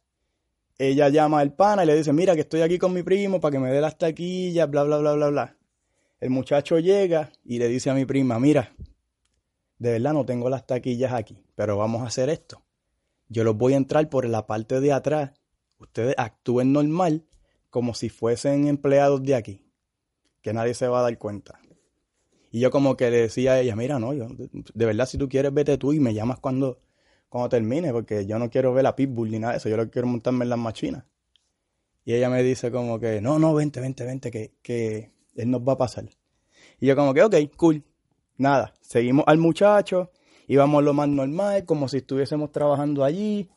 Ella 0.78 1.10
llama 1.10 1.40
al 1.40 1.54
pana 1.54 1.84
y 1.84 1.86
le 1.86 1.94
dice, 1.94 2.12
mira 2.14 2.34
que 2.34 2.40
estoy 2.40 2.62
aquí 2.62 2.78
con 2.78 2.94
mi 2.94 3.02
primo 3.02 3.40
para 3.40 3.52
que 3.52 3.58
me 3.58 3.70
dé 3.70 3.80
las 3.80 3.98
taquillas, 3.98 4.70
bla, 4.70 4.84
bla, 4.84 4.98
bla, 4.98 5.12
bla, 5.12 5.28
bla. 5.28 5.56
El 6.18 6.30
muchacho 6.30 6.78
llega 6.78 7.30
y 7.44 7.58
le 7.58 7.68
dice 7.68 7.90
a 7.90 7.94
mi 7.94 8.04
prima, 8.04 8.38
mira, 8.38 8.72
de 9.78 9.92
verdad 9.92 10.12
no 10.12 10.24
tengo 10.24 10.48
las 10.48 10.66
taquillas 10.66 11.12
aquí, 11.12 11.41
pero 11.54 11.76
vamos 11.76 12.02
a 12.02 12.06
hacer 12.06 12.28
esto. 12.28 12.62
Yo 13.28 13.44
los 13.44 13.56
voy 13.56 13.74
a 13.74 13.76
entrar 13.76 14.08
por 14.08 14.28
la 14.28 14.46
parte 14.46 14.80
de 14.80 14.92
atrás. 14.92 15.32
Ustedes 15.78 16.14
actúen 16.18 16.72
normal 16.72 17.24
como 17.70 17.94
si 17.94 18.08
fuesen 18.08 18.66
empleados 18.66 19.22
de 19.22 19.34
aquí, 19.34 19.64
que 20.42 20.52
nadie 20.52 20.74
se 20.74 20.86
va 20.86 21.00
a 21.00 21.02
dar 21.02 21.18
cuenta. 21.18 21.58
Y 22.50 22.60
yo 22.60 22.70
como 22.70 22.96
que 22.96 23.10
le 23.10 23.22
decía 23.22 23.52
a 23.52 23.60
ella, 23.60 23.74
mira, 23.74 23.98
no, 23.98 24.12
yo, 24.12 24.28
de 24.28 24.86
verdad 24.86 25.06
si 25.06 25.16
tú 25.16 25.28
quieres 25.28 25.54
vete 25.54 25.78
tú 25.78 25.94
y 25.94 26.00
me 26.00 26.12
llamas 26.12 26.38
cuando, 26.38 26.82
cuando 27.30 27.48
termine, 27.48 27.90
porque 27.92 28.26
yo 28.26 28.38
no 28.38 28.50
quiero 28.50 28.74
ver 28.74 28.86
a 28.86 28.94
Pitbull 28.94 29.30
ni 29.30 29.38
nada 29.38 29.54
de 29.54 29.58
eso, 29.58 29.70
yo 29.70 29.78
lo 29.78 29.90
quiero 29.90 30.06
montarme 30.06 30.44
en 30.44 30.50
las 30.50 30.58
machinas. 30.58 31.04
Y 32.04 32.12
ella 32.12 32.28
me 32.28 32.42
dice 32.42 32.70
como 32.70 33.00
que, 33.00 33.22
no, 33.22 33.38
no, 33.38 33.54
vente, 33.54 33.80
vente, 33.80 34.04
vente, 34.04 34.30
que, 34.30 34.52
que 34.60 35.12
él 35.34 35.50
nos 35.50 35.62
va 35.62 35.72
a 35.72 35.78
pasar. 35.78 36.04
Y 36.78 36.86
yo 36.86 36.94
como 36.94 37.14
que, 37.14 37.22
ok, 37.22 37.36
cool. 37.56 37.82
Nada, 38.36 38.74
seguimos 38.82 39.24
al 39.28 39.38
muchacho, 39.38 40.10
íbamos 40.48 40.82
lo 40.82 40.92
más 40.94 41.08
normal, 41.08 41.64
como 41.64 41.88
si 41.88 41.98
estuviésemos 41.98 42.52
trabajando 42.52 43.04
allí. 43.04 43.48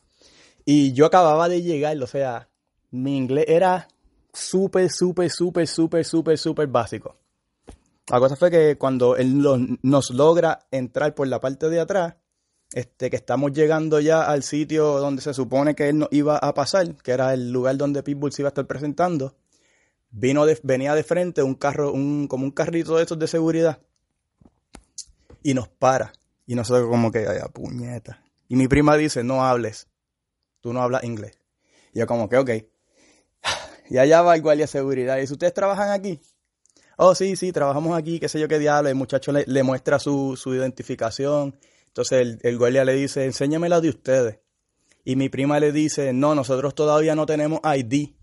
Y 0.64 0.92
yo 0.92 1.06
acababa 1.06 1.48
de 1.48 1.62
llegar, 1.62 2.00
o 2.02 2.06
sea, 2.06 2.48
mi 2.90 3.16
inglés 3.16 3.46
era 3.48 3.88
súper, 4.32 4.90
súper, 4.90 5.30
súper, 5.30 5.66
súper, 5.66 6.04
súper, 6.04 6.38
súper 6.38 6.66
básico. 6.66 7.16
La 8.08 8.20
cosa 8.20 8.36
fue 8.36 8.50
que 8.50 8.76
cuando 8.78 9.16
él 9.16 9.42
nos 9.82 10.10
logra 10.10 10.60
entrar 10.70 11.14
por 11.14 11.26
la 11.26 11.40
parte 11.40 11.68
de 11.68 11.80
atrás, 11.80 12.14
este, 12.72 13.10
que 13.10 13.16
estamos 13.16 13.52
llegando 13.52 14.00
ya 14.00 14.22
al 14.22 14.42
sitio 14.42 14.98
donde 14.98 15.22
se 15.22 15.34
supone 15.34 15.74
que 15.74 15.88
él 15.88 15.98
nos 15.98 16.08
iba 16.12 16.36
a 16.36 16.54
pasar, 16.54 16.94
que 16.96 17.12
era 17.12 17.32
el 17.34 17.50
lugar 17.50 17.76
donde 17.76 18.02
Pitbull 18.02 18.32
se 18.32 18.42
iba 18.42 18.48
a 18.48 18.50
estar 18.50 18.66
presentando, 18.66 19.34
vino 20.10 20.44
venía 20.62 20.94
de 20.94 21.02
frente 21.02 21.42
un 21.42 21.54
carro, 21.54 21.92
un, 21.92 22.28
como 22.28 22.44
un 22.44 22.50
carrito 22.50 22.96
de 22.96 23.04
esos 23.04 23.18
de 23.18 23.26
seguridad, 23.26 23.80
y 25.42 25.54
nos 25.54 25.68
para. 25.68 26.12
Y 26.46 26.54
nosotros 26.54 26.88
como 26.88 27.10
que, 27.10 27.26
ay, 27.26 27.40
puñeta. 27.52 28.22
Y 28.48 28.56
mi 28.56 28.68
prima 28.68 28.96
dice, 28.96 29.24
no 29.24 29.44
hables, 29.44 29.88
tú 30.60 30.72
no 30.72 30.80
hablas 30.80 31.04
inglés. 31.04 31.38
Y 31.92 31.98
yo 31.98 32.06
como 32.06 32.28
que, 32.28 32.36
ok. 32.36 32.50
Y 33.88 33.98
allá 33.98 34.20
va 34.22 34.34
el 34.34 34.42
guardia 34.42 34.64
de 34.64 34.68
seguridad. 34.68 35.16
Y 35.16 35.20
dice, 35.20 35.34
¿ustedes 35.34 35.54
trabajan 35.54 35.90
aquí? 35.90 36.20
Oh, 36.96 37.14
sí, 37.14 37.36
sí, 37.36 37.52
trabajamos 37.52 37.96
aquí, 37.96 38.18
qué 38.18 38.28
sé 38.28 38.40
yo 38.40 38.48
qué 38.48 38.58
diablo. 38.58 38.88
El 38.88 38.96
muchacho 38.96 39.30
le, 39.32 39.62
muestra 39.62 39.98
su, 40.00 40.36
identificación. 40.46 41.56
Entonces 41.88 42.20
el, 42.20 42.38
el 42.42 42.58
guardia 42.58 42.84
le 42.84 42.94
dice, 42.94 43.24
enséñame 43.24 43.68
la 43.68 43.80
de 43.80 43.90
ustedes. 43.90 44.38
Y 45.04 45.14
mi 45.14 45.28
prima 45.28 45.60
le 45.60 45.70
dice, 45.70 46.12
no, 46.12 46.34
nosotros 46.34 46.74
todavía 46.74 47.14
no 47.14 47.26
tenemos 47.26 47.60
ID. 47.62 48.16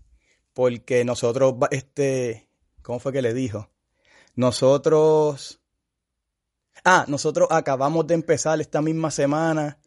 Porque 0.52 1.04
nosotros, 1.04 1.54
este, 1.70 2.48
¿cómo 2.82 2.98
fue 2.98 3.12
que 3.12 3.22
le 3.22 3.32
dijo? 3.32 3.70
Nosotros... 4.34 5.63
Ah, 6.84 7.06
nosotros 7.08 7.48
acabamos 7.50 8.06
de 8.06 8.14
empezar 8.14 8.60
esta 8.60 8.82
misma 8.82 9.10
semana 9.10 9.78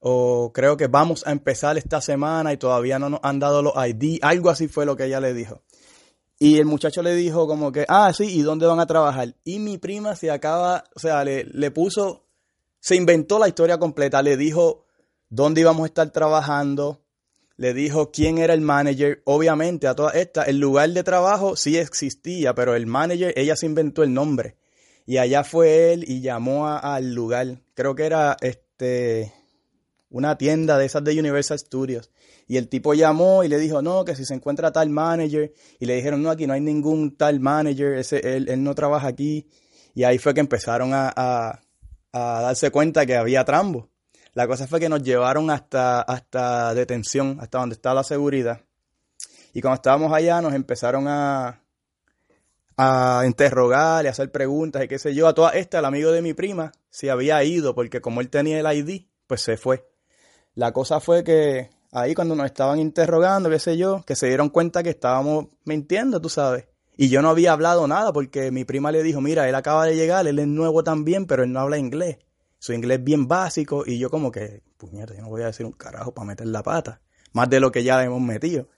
o 0.00 0.50
creo 0.52 0.76
que 0.76 0.88
vamos 0.88 1.24
a 1.26 1.30
empezar 1.30 1.78
esta 1.78 2.00
semana 2.00 2.52
y 2.52 2.56
todavía 2.56 2.98
no 2.98 3.08
nos 3.08 3.20
han 3.22 3.38
dado 3.38 3.62
los 3.62 3.74
ID, 3.76 4.18
algo 4.22 4.50
así 4.50 4.66
fue 4.66 4.84
lo 4.84 4.96
que 4.96 5.04
ella 5.04 5.20
le 5.20 5.32
dijo. 5.32 5.62
Y 6.38 6.58
el 6.58 6.64
muchacho 6.64 7.02
le 7.02 7.14
dijo 7.14 7.46
como 7.46 7.70
que, 7.70 7.84
ah, 7.88 8.12
sí, 8.12 8.24
¿y 8.24 8.42
dónde 8.42 8.66
van 8.66 8.80
a 8.80 8.86
trabajar? 8.86 9.36
Y 9.44 9.58
mi 9.58 9.78
prima 9.78 10.16
se 10.16 10.30
acaba, 10.30 10.84
o 10.96 10.98
sea, 10.98 11.22
le, 11.22 11.44
le 11.44 11.70
puso, 11.70 12.26
se 12.80 12.96
inventó 12.96 13.38
la 13.38 13.46
historia 13.46 13.78
completa, 13.78 14.22
le 14.22 14.36
dijo 14.36 14.86
dónde 15.28 15.60
íbamos 15.60 15.84
a 15.84 15.86
estar 15.86 16.10
trabajando, 16.10 17.04
le 17.58 17.74
dijo 17.74 18.10
quién 18.10 18.38
era 18.38 18.54
el 18.54 18.62
manager, 18.62 19.22
obviamente 19.26 19.86
a 19.86 19.94
todas 19.94 20.14
estas, 20.14 20.48
el 20.48 20.58
lugar 20.58 20.88
de 20.90 21.04
trabajo 21.04 21.56
sí 21.56 21.76
existía, 21.76 22.54
pero 22.54 22.74
el 22.74 22.86
manager, 22.86 23.34
ella 23.36 23.54
se 23.54 23.66
inventó 23.66 24.02
el 24.02 24.14
nombre. 24.14 24.56
Y 25.10 25.18
allá 25.18 25.42
fue 25.42 25.92
él 25.92 26.04
y 26.06 26.20
llamó 26.20 26.68
al 26.68 27.14
lugar, 27.14 27.58
creo 27.74 27.96
que 27.96 28.04
era 28.04 28.36
este, 28.40 29.34
una 30.08 30.38
tienda 30.38 30.78
de 30.78 30.86
esas 30.86 31.02
de 31.02 31.18
Universal 31.18 31.58
Studios. 31.58 32.12
Y 32.46 32.58
el 32.58 32.68
tipo 32.68 32.94
llamó 32.94 33.42
y 33.42 33.48
le 33.48 33.58
dijo, 33.58 33.82
no, 33.82 34.04
que 34.04 34.14
si 34.14 34.24
se 34.24 34.34
encuentra 34.34 34.70
tal 34.70 34.88
manager. 34.88 35.52
Y 35.80 35.86
le 35.86 35.96
dijeron, 35.96 36.22
no, 36.22 36.30
aquí 36.30 36.46
no 36.46 36.52
hay 36.52 36.60
ningún 36.60 37.16
tal 37.16 37.40
manager, 37.40 37.94
ese, 37.94 38.36
él, 38.36 38.48
él 38.48 38.62
no 38.62 38.72
trabaja 38.76 39.08
aquí. 39.08 39.48
Y 39.94 40.04
ahí 40.04 40.18
fue 40.18 40.32
que 40.32 40.38
empezaron 40.38 40.92
a, 40.94 41.12
a, 41.16 41.60
darse 42.12 42.70
cuenta 42.70 43.04
que 43.04 43.16
había 43.16 43.44
trambo. 43.44 43.88
La 44.34 44.46
cosa 44.46 44.68
fue 44.68 44.78
que 44.78 44.88
nos 44.88 45.02
llevaron 45.02 45.50
hasta, 45.50 46.02
hasta 46.02 46.72
detención, 46.72 47.38
hasta 47.40 47.58
donde 47.58 47.74
está 47.74 47.94
la 47.94 48.04
seguridad. 48.04 48.60
Y 49.54 49.60
cuando 49.60 49.74
estábamos 49.74 50.12
allá 50.12 50.40
nos 50.40 50.54
empezaron 50.54 51.08
a, 51.08 51.59
a 52.82 53.26
interrogar 53.26 54.06
y 54.06 54.08
hacer 54.08 54.32
preguntas 54.32 54.82
y 54.82 54.88
qué 54.88 54.98
sé 54.98 55.14
yo. 55.14 55.28
A 55.28 55.34
toda 55.34 55.50
esta, 55.50 55.80
el 55.80 55.84
amigo 55.84 56.12
de 56.12 56.22
mi 56.22 56.32
prima, 56.32 56.72
se 56.88 57.10
había 57.10 57.44
ido 57.44 57.74
porque 57.74 58.00
como 58.00 58.22
él 58.22 58.30
tenía 58.30 58.58
el 58.58 58.78
ID, 58.78 59.02
pues 59.26 59.42
se 59.42 59.58
fue. 59.58 59.86
La 60.54 60.72
cosa 60.72 60.98
fue 60.98 61.22
que 61.22 61.68
ahí 61.92 62.14
cuando 62.14 62.34
nos 62.34 62.46
estaban 62.46 62.78
interrogando, 62.80 63.50
qué 63.50 63.58
sé 63.58 63.76
yo, 63.76 64.02
que 64.06 64.16
se 64.16 64.28
dieron 64.28 64.48
cuenta 64.48 64.82
que 64.82 64.88
estábamos 64.88 65.48
mintiendo, 65.64 66.22
tú 66.22 66.30
sabes. 66.30 66.68
Y 66.96 67.10
yo 67.10 67.20
no 67.20 67.28
había 67.28 67.52
hablado 67.52 67.86
nada 67.86 68.14
porque 68.14 68.50
mi 68.50 68.64
prima 68.64 68.90
le 68.90 69.02
dijo, 69.02 69.20
mira, 69.20 69.46
él 69.46 69.54
acaba 69.54 69.84
de 69.84 69.94
llegar, 69.94 70.26
él 70.26 70.38
es 70.38 70.46
nuevo 70.46 70.82
también, 70.82 71.26
pero 71.26 71.42
él 71.44 71.52
no 71.52 71.60
habla 71.60 71.76
inglés. 71.76 72.16
Su 72.58 72.72
inglés 72.72 72.98
es 72.98 73.04
bien 73.04 73.28
básico 73.28 73.84
y 73.86 73.98
yo 73.98 74.08
como 74.08 74.32
que, 74.32 74.62
puñeta, 74.78 75.14
yo 75.14 75.20
no 75.20 75.28
voy 75.28 75.42
a 75.42 75.46
decir 75.46 75.66
un 75.66 75.72
carajo 75.72 76.14
para 76.14 76.28
meter 76.28 76.46
la 76.46 76.62
pata. 76.62 77.02
Más 77.34 77.50
de 77.50 77.60
lo 77.60 77.70
que 77.70 77.84
ya 77.84 78.02
hemos 78.02 78.22
metido. 78.22 78.68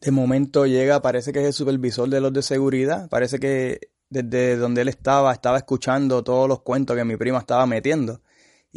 De 0.00 0.10
momento 0.10 0.66
llega, 0.66 1.00
parece 1.00 1.32
que 1.32 1.40
es 1.40 1.46
el 1.46 1.52
supervisor 1.52 2.08
de 2.08 2.20
los 2.20 2.32
de 2.32 2.42
seguridad, 2.42 3.08
parece 3.08 3.38
que 3.38 3.80
desde 4.10 4.56
donde 4.56 4.82
él 4.82 4.88
estaba, 4.88 5.32
estaba 5.32 5.56
escuchando 5.56 6.22
todos 6.22 6.48
los 6.48 6.62
cuentos 6.62 6.96
que 6.96 7.04
mi 7.04 7.16
prima 7.16 7.38
estaba 7.38 7.66
metiendo 7.66 8.20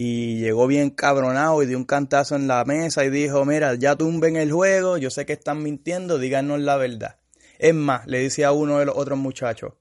y 0.02 0.40
llegó 0.40 0.66
bien 0.66 0.92
cabronado 0.92 1.62
y 1.62 1.66
dio 1.66 1.78
un 1.78 1.84
cantazo 1.84 2.38
en 2.38 2.48
la 2.48 2.64
mesa 2.64 3.04
y 3.04 3.10
dijo, 3.10 3.44
mira, 3.44 3.76
ya 3.76 3.98
tumben 3.98 4.38
el 4.38 4.50
juego, 4.50 4.98
yo 4.98 5.10
sé 5.10 5.26
que 5.26 5.34
están 5.34 5.62
mintiendo, 5.62 6.18
díganos 6.18 6.62
la 6.62 6.78
verdad. 6.78 7.18
Es 7.58 7.74
más, 7.74 8.08
le 8.08 8.20
dice 8.20 8.46
a 8.46 8.54
uno 8.54 8.80
de 8.80 8.86
los 8.86 8.96
otros 8.96 9.20
muchachos, 9.20 9.74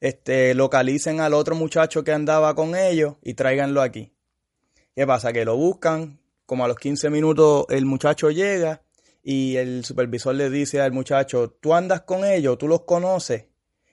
este, 0.00 0.54
localicen 0.54 1.20
al 1.20 1.34
otro 1.34 1.54
muchacho 1.54 2.02
que 2.04 2.12
andaba 2.12 2.54
con 2.54 2.74
ellos 2.74 3.16
y 3.22 3.34
tráiganlo 3.34 3.82
aquí. 3.82 4.14
¿Qué 4.96 5.06
pasa? 5.06 5.30
Que 5.32 5.44
lo 5.44 5.56
buscan, 5.56 6.20
como 6.46 6.64
a 6.64 6.68
los 6.68 6.78
15 6.78 7.10
minutos 7.10 7.66
el 7.68 7.84
muchacho 7.84 8.30
llega 8.30 8.82
y 9.22 9.56
el 9.56 9.84
supervisor 9.84 10.34
le 10.34 10.50
dice 10.50 10.80
al 10.80 10.92
muchacho, 10.92 11.50
tú 11.60 11.74
andas 11.74 12.02
con 12.02 12.24
ellos, 12.24 12.58
tú 12.58 12.68
los 12.68 12.82
conoces. 12.82 13.46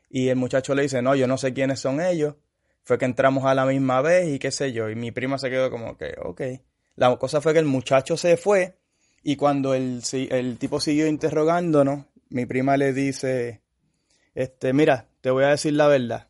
Y 0.09 0.29
el 0.29 0.37
muchacho 0.37 0.73
le 0.73 0.83
dice, 0.83 1.01
no, 1.01 1.15
yo 1.15 1.27
no 1.27 1.37
sé 1.37 1.53
quiénes 1.53 1.79
son 1.79 2.01
ellos. 2.01 2.35
Fue 2.83 2.97
que 2.97 3.05
entramos 3.05 3.45
a 3.45 3.53
la 3.53 3.65
misma 3.65 4.01
vez 4.01 4.29
y 4.29 4.39
qué 4.39 4.51
sé 4.51 4.71
yo. 4.71 4.89
Y 4.89 4.95
mi 4.95 5.11
prima 5.11 5.37
se 5.37 5.49
quedó 5.49 5.69
como 5.69 5.97
que, 5.97 6.15
ok. 6.23 6.41
La 6.95 7.15
cosa 7.17 7.41
fue 7.41 7.53
que 7.53 7.59
el 7.59 7.65
muchacho 7.65 8.15
se 8.15 8.37
fue 8.37 8.77
y 9.23 9.35
cuando 9.35 9.73
el, 9.73 10.01
el 10.13 10.57
tipo 10.57 10.79
siguió 10.79 11.05
interrogándonos, 11.07 12.05
mi 12.29 12.45
prima 12.45 12.77
le 12.77 12.93
dice, 12.93 13.61
este, 14.33 14.71
mira, 14.71 15.09
te 15.21 15.29
voy 15.29 15.43
a 15.43 15.49
decir 15.49 15.73
la 15.73 15.87
verdad. 15.87 16.29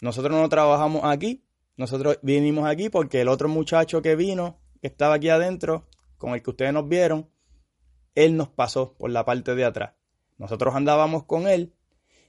Nosotros 0.00 0.38
no 0.38 0.48
trabajamos 0.48 1.02
aquí, 1.04 1.44
nosotros 1.76 2.18
vinimos 2.22 2.68
aquí 2.68 2.88
porque 2.88 3.20
el 3.20 3.28
otro 3.28 3.48
muchacho 3.48 4.02
que 4.02 4.16
vino, 4.16 4.60
que 4.80 4.86
estaba 4.86 5.14
aquí 5.14 5.28
adentro, 5.28 5.88
con 6.16 6.34
el 6.34 6.42
que 6.42 6.50
ustedes 6.50 6.72
nos 6.72 6.88
vieron, 6.88 7.28
él 8.24 8.36
nos 8.36 8.48
pasó 8.48 8.94
por 8.98 9.10
la 9.10 9.24
parte 9.24 9.54
de 9.54 9.64
atrás. 9.64 9.92
Nosotros 10.38 10.74
andábamos 10.74 11.24
con 11.24 11.48
él 11.48 11.72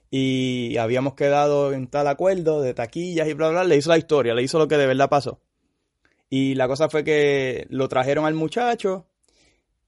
y 0.09 0.75
habíamos 0.77 1.13
quedado 1.13 1.71
en 1.71 1.87
tal 1.87 2.07
acuerdo 2.07 2.61
de 2.61 2.73
taquillas 2.73 3.27
y 3.27 3.33
bla, 3.33 3.49
bla, 3.49 3.63
le 3.63 3.77
hizo 3.77 3.89
la 3.89 3.97
historia, 3.97 4.33
le 4.33 4.43
hizo 4.43 4.59
lo 4.59 4.67
que 4.67 4.77
de 4.77 4.87
verdad 4.87 5.09
pasó. 5.09 5.39
Y 6.29 6.55
la 6.55 6.67
cosa 6.67 6.89
fue 6.89 7.03
que 7.03 7.67
lo 7.69 7.87
trajeron 7.87 8.25
al 8.25 8.33
muchacho 8.33 9.07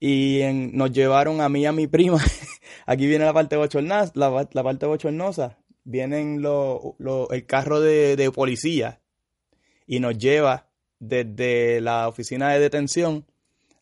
y 0.00 0.40
nos 0.72 0.92
llevaron 0.92 1.40
a 1.40 1.48
mí 1.48 1.62
y 1.62 1.66
a 1.66 1.72
mi 1.72 1.86
prima. 1.86 2.18
Aquí 2.86 3.06
viene 3.06 3.24
la 3.24 3.32
parte 3.32 3.56
bochornosa, 3.56 4.12
la, 4.14 4.48
la 4.50 4.62
parte 4.62 4.86
bochornosa. 4.86 5.58
Vienen 5.84 6.40
lo, 6.40 6.96
el 7.30 7.46
carro 7.46 7.80
de, 7.80 8.16
de 8.16 8.30
policía 8.30 9.00
y 9.86 10.00
nos 10.00 10.16
lleva 10.16 10.70
desde 10.98 11.80
la 11.82 12.08
oficina 12.08 12.50
de 12.50 12.60
detención 12.60 13.26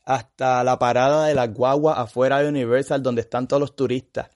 hasta 0.04 0.64
la 0.64 0.78
parada 0.78 1.26
de 1.26 1.34
la 1.34 1.46
guagua 1.46 2.00
afuera 2.00 2.40
de 2.40 2.48
Universal 2.48 3.02
donde 3.02 3.22
están 3.22 3.46
todos 3.46 3.60
los 3.60 3.76
turistas. 3.76 4.30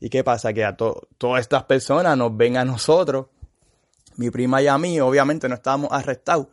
¿Y 0.00 0.10
qué 0.10 0.24
pasa? 0.24 0.52
Que 0.52 0.64
a 0.64 0.76
todas 0.76 1.40
estas 1.40 1.64
personas 1.64 2.16
nos 2.16 2.36
ven 2.36 2.56
a 2.56 2.64
nosotros, 2.64 3.26
mi 4.16 4.30
prima 4.30 4.60
y 4.60 4.66
a 4.66 4.76
mí, 4.76 5.00
obviamente 5.00 5.48
no 5.48 5.54
estábamos 5.54 5.90
arrestados 5.92 6.48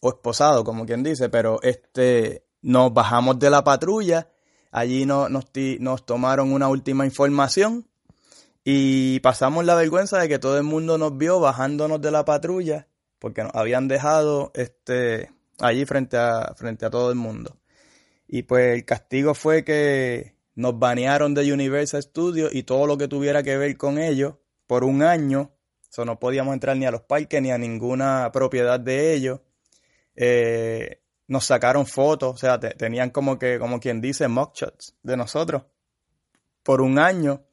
o 0.00 0.08
esposados, 0.08 0.64
como 0.64 0.86
quien 0.86 1.02
dice, 1.02 1.28
pero 1.28 1.60
este, 1.62 2.44
nos 2.62 2.92
bajamos 2.92 3.38
de 3.38 3.50
la 3.50 3.62
patrulla, 3.64 4.28
allí 4.70 5.06
nos, 5.06 5.30
nos 5.30 6.06
tomaron 6.06 6.52
una 6.52 6.68
última 6.68 7.04
información 7.04 7.86
y 8.64 9.20
pasamos 9.20 9.64
la 9.64 9.74
vergüenza 9.74 10.18
de 10.18 10.28
que 10.28 10.38
todo 10.38 10.56
el 10.56 10.64
mundo 10.64 10.96
nos 10.96 11.16
vio 11.18 11.40
bajándonos 11.40 12.00
de 12.00 12.10
la 12.10 12.24
patrulla 12.24 12.86
porque 13.18 13.42
nos 13.42 13.54
habían 13.54 13.88
dejado 13.88 14.50
este, 14.54 15.30
allí 15.58 15.86
frente 15.86 16.18
a, 16.18 16.54
frente 16.56 16.84
a 16.84 16.90
todo 16.90 17.08
el 17.10 17.16
mundo. 17.16 17.56
Y 18.26 18.42
pues 18.42 18.74
el 18.74 18.84
castigo 18.84 19.34
fue 19.34 19.64
que 19.64 20.34
nos 20.54 20.78
banearon 20.78 21.34
de 21.34 21.52
Universal 21.52 22.02
Studios 22.02 22.54
y 22.54 22.62
todo 22.62 22.86
lo 22.86 22.96
que 22.96 23.08
tuviera 23.08 23.42
que 23.42 23.56
ver 23.56 23.76
con 23.76 23.98
ellos 23.98 24.36
por 24.66 24.84
un 24.84 25.02
año. 25.02 25.52
O 25.96 26.04
no 26.04 26.18
podíamos 26.18 26.54
entrar 26.54 26.76
ni 26.76 26.86
a 26.86 26.90
los 26.90 27.02
parques 27.02 27.40
ni 27.40 27.52
a 27.52 27.58
ninguna 27.58 28.30
propiedad 28.32 28.80
de 28.80 29.14
ellos. 29.14 29.40
Eh, 30.16 31.02
nos 31.28 31.46
sacaron 31.46 31.86
fotos, 31.86 32.34
o 32.34 32.36
sea, 32.36 32.58
tenían 32.58 33.10
como 33.10 33.38
que, 33.38 33.58
como 33.58 33.80
quien 33.80 34.00
dice, 34.00 34.28
mugshots 34.28 34.96
de 35.02 35.16
nosotros 35.16 35.62
por 36.62 36.80
un 36.80 36.98
año. 36.98 37.44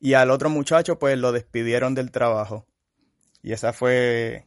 Y 0.00 0.14
al 0.14 0.30
otro 0.30 0.50
muchacho, 0.50 0.98
pues 0.98 1.16
lo 1.16 1.32
despidieron 1.32 1.94
del 1.94 2.10
trabajo. 2.10 2.66
Y 3.42 3.52
esa 3.52 3.72
fue 3.72 4.46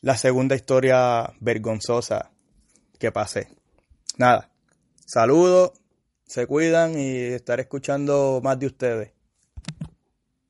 la 0.00 0.16
segunda 0.16 0.56
historia 0.56 1.32
vergonzosa 1.40 2.30
que 2.98 3.12
pasé. 3.12 3.48
Nada. 4.16 4.50
Saludos 5.08 5.72
se 6.26 6.46
cuidan 6.46 6.98
y 6.98 7.16
estaré 7.28 7.62
escuchando 7.62 8.42
más 8.44 8.58
de 8.58 8.66
ustedes. 8.66 9.10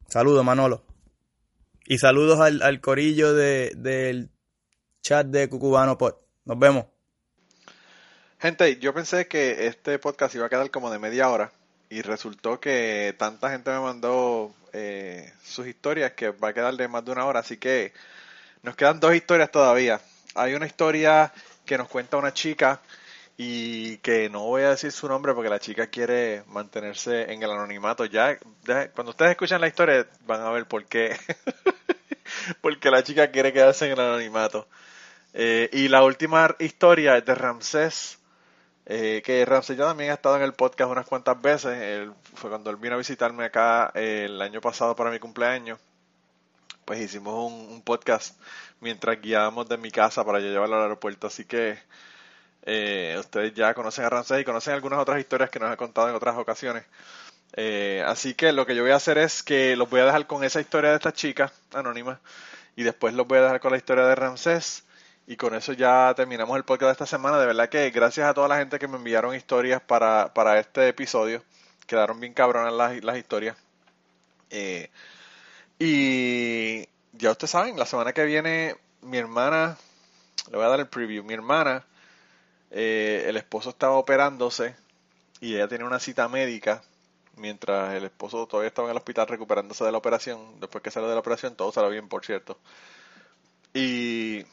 Saludos, 0.09 0.45
Manolo. 0.45 0.83
Y 1.87 1.99
saludos 1.99 2.41
al, 2.41 2.81
corillo 2.81 3.35
de, 3.35 3.71
del 3.77 4.31
chat 5.01 5.29
de 5.29 5.49
Cucubano 5.49 5.97
Pod. 5.97 6.15
Nos 6.45 6.59
vemos. 6.59 6.87
Gente, 8.41 8.81
yo 8.81 8.93
pensé 8.93 9.29
que 9.29 9.69
este 9.69 10.01
podcast 10.01 10.35
iba 10.35 10.47
a 10.47 10.49
quedar 10.49 10.73
como 10.73 10.91
de 10.91 10.99
media 10.99 11.29
hora 11.29 11.53
y 11.89 12.03
resultó 12.03 12.59
que 12.59 13.15
tanta 13.17 13.51
gente 13.51 13.71
me 13.71 13.79
mandó 13.79 14.53
eh, 14.73 15.33
sus 15.45 15.69
historias 15.69 16.15
que 16.15 16.31
va 16.31 16.49
a 16.49 16.53
quedar 16.53 16.75
de 16.75 16.89
más 16.89 17.05
de 17.05 17.13
una 17.13 17.27
hora, 17.27 17.39
así 17.39 17.59
que 17.59 17.93
nos 18.65 18.75
quedan 18.75 18.99
dos 18.99 19.15
historias 19.15 19.53
todavía. 19.53 20.01
Hay 20.35 20.55
una 20.55 20.67
historia 20.67 21.33
que 21.65 21.79
nos 21.79 21.87
cuenta 21.87 22.17
una 22.17 22.35
chica 22.35 22.81
y 23.41 23.99
que 23.99 24.29
no 24.29 24.43
voy 24.43 24.63
a 24.63 24.71
decir 24.71 24.91
su 24.91 25.09
nombre 25.09 25.33
porque 25.33 25.49
la 25.49 25.61
chica 25.61 25.87
quiere 25.87 26.43
mantenerse 26.49 27.33
en 27.33 27.41
el 27.41 27.53
anonimato. 27.53 28.05
Ya, 28.05 28.37
cuando 28.93 29.11
ustedes 29.11 29.31
escuchan 29.31 29.61
la 29.61 29.69
historia 29.69 30.09
van 30.27 30.41
a 30.41 30.51
ver 30.51 30.67
por 30.67 30.85
qué. 30.87 31.17
porque 32.61 32.91
la 32.91 33.05
chica 33.05 33.31
quiere 33.31 33.53
quedarse 33.53 33.87
en 33.87 33.93
el 33.93 34.01
anonimato. 34.01 34.67
Eh, 35.35 35.71
y 35.73 35.87
la 35.87 36.03
última 36.03 36.57
historia 36.59 37.17
es 37.17 37.25
de 37.25 37.35
Ramsés, 37.37 38.19
eh, 38.87 39.23
que 39.25 39.45
Ramsés 39.45 39.77
ya 39.77 39.85
también 39.85 40.11
ha 40.11 40.15
estado 40.15 40.37
en 40.37 40.43
el 40.43 40.55
podcast 40.55 40.91
unas 40.91 41.07
cuantas 41.07 41.41
veces. 41.41 42.09
fue 42.35 42.51
cuando 42.51 42.71
él 42.71 42.77
vino 42.77 42.97
a 42.97 42.99
visitarme 42.99 43.45
acá 43.45 43.93
eh, 43.95 44.25
el 44.27 44.43
año 44.43 44.61
pasado 44.61 44.97
para 44.97 45.13
mi 45.13 45.21
cumpleaños. 45.21 45.79
Pues 46.85 47.01
hicimos 47.01 47.53
un, 47.53 47.73
un 47.73 47.83
podcast 47.83 48.37
mientras 48.81 49.21
guiábamos 49.21 49.69
de 49.69 49.77
mi 49.77 49.93
casa 49.93 50.25
para 50.25 50.41
yo 50.41 50.49
llevarlo 50.49 50.77
al 50.77 50.83
aeropuerto. 50.83 51.29
Así 51.29 51.45
que 51.45 51.79
eh, 52.71 53.17
ustedes 53.19 53.55
ya 53.55 53.73
conocen 53.73 54.05
a 54.05 54.11
Ramsey 54.11 54.43
y 54.43 54.45
conocen 54.45 54.75
algunas 54.75 54.99
otras 54.99 55.19
historias 55.19 55.49
que 55.49 55.59
nos 55.59 55.73
ha 55.73 55.77
contado 55.79 56.11
en 56.11 56.15
otras 56.15 56.37
ocasiones. 56.37 56.85
Eh, 57.55 58.05
así 58.07 58.35
que 58.35 58.53
lo 58.53 58.67
que 58.67 58.77
yo 58.77 58.83
voy 58.83 58.93
a 58.93 58.97
hacer 58.97 59.17
es 59.17 59.43
que 59.43 59.75
los 59.75 59.89
voy 59.89 60.01
a 60.01 60.05
dejar 60.05 60.27
con 60.27 60.45
esa 60.45 60.61
historia 60.61 60.91
de 60.91 60.97
esta 60.97 61.15
chica 61.15 61.51
anónima 61.73 62.21
y 62.77 62.83
después 62.83 63.15
los 63.15 63.27
voy 63.27 63.39
a 63.39 63.43
dejar 63.43 63.61
con 63.61 63.71
la 63.71 63.79
historia 63.79 64.05
de 64.05 64.15
Ramsés 64.15 64.85
y 65.27 65.37
con 65.37 65.55
eso 65.55 65.73
ya 65.73 66.13
terminamos 66.15 66.59
el 66.59 66.65
podcast 66.65 66.89
de 66.89 66.93
esta 66.93 67.07
semana. 67.07 67.39
De 67.39 67.47
verdad 67.47 67.71
que 67.71 67.89
gracias 67.89 68.29
a 68.29 68.35
toda 68.35 68.49
la 68.49 68.59
gente 68.59 68.79
que 68.79 68.87
me 68.87 68.99
enviaron 68.99 69.35
historias 69.35 69.81
para, 69.81 70.35
para 70.35 70.59
este 70.59 70.89
episodio. 70.89 71.43
Quedaron 71.87 72.21
bien 72.21 72.35
cabronas 72.35 72.75
las, 72.75 73.03
las 73.03 73.17
historias. 73.17 73.57
Eh, 74.51 74.91
y 75.79 76.87
ya 77.13 77.31
ustedes 77.31 77.51
saben, 77.51 77.79
la 77.79 77.87
semana 77.87 78.13
que 78.13 78.25
viene 78.25 78.77
mi 79.01 79.17
hermana, 79.17 79.79
le 80.51 80.57
voy 80.59 80.67
a 80.67 80.69
dar 80.69 80.81
el 80.81 80.89
preview, 80.89 81.25
mi 81.25 81.33
hermana 81.33 81.87
eh, 82.71 83.25
el 83.27 83.37
esposo 83.37 83.71
estaba 83.71 83.95
operándose 83.97 84.77
y 85.41 85.55
ella 85.55 85.69
tenía 85.69 85.87
una 85.87 86.01
cita 86.01 86.29
médica 86.29 86.83
mientras 87.37 87.95
el 87.95 88.05
esposo 88.05 88.47
todavía 88.47 88.69
estaba 88.69 88.89
en 88.89 88.93
el 88.93 88.97
hospital 88.99 89.29
recuperándose 89.29 89.85
de 89.85 89.93
la 89.93 89.99
operación. 89.99 90.61
Después 90.61 90.83
que 90.83 90.91
salió 90.91 91.09
de 91.09 91.15
la 91.15 91.21
operación, 91.21 91.57
todo 91.57 91.73
salió 91.73 91.91
bien, 91.91 92.09
por 92.09 92.25
cierto. 92.25 92.59
Y 93.73 94.45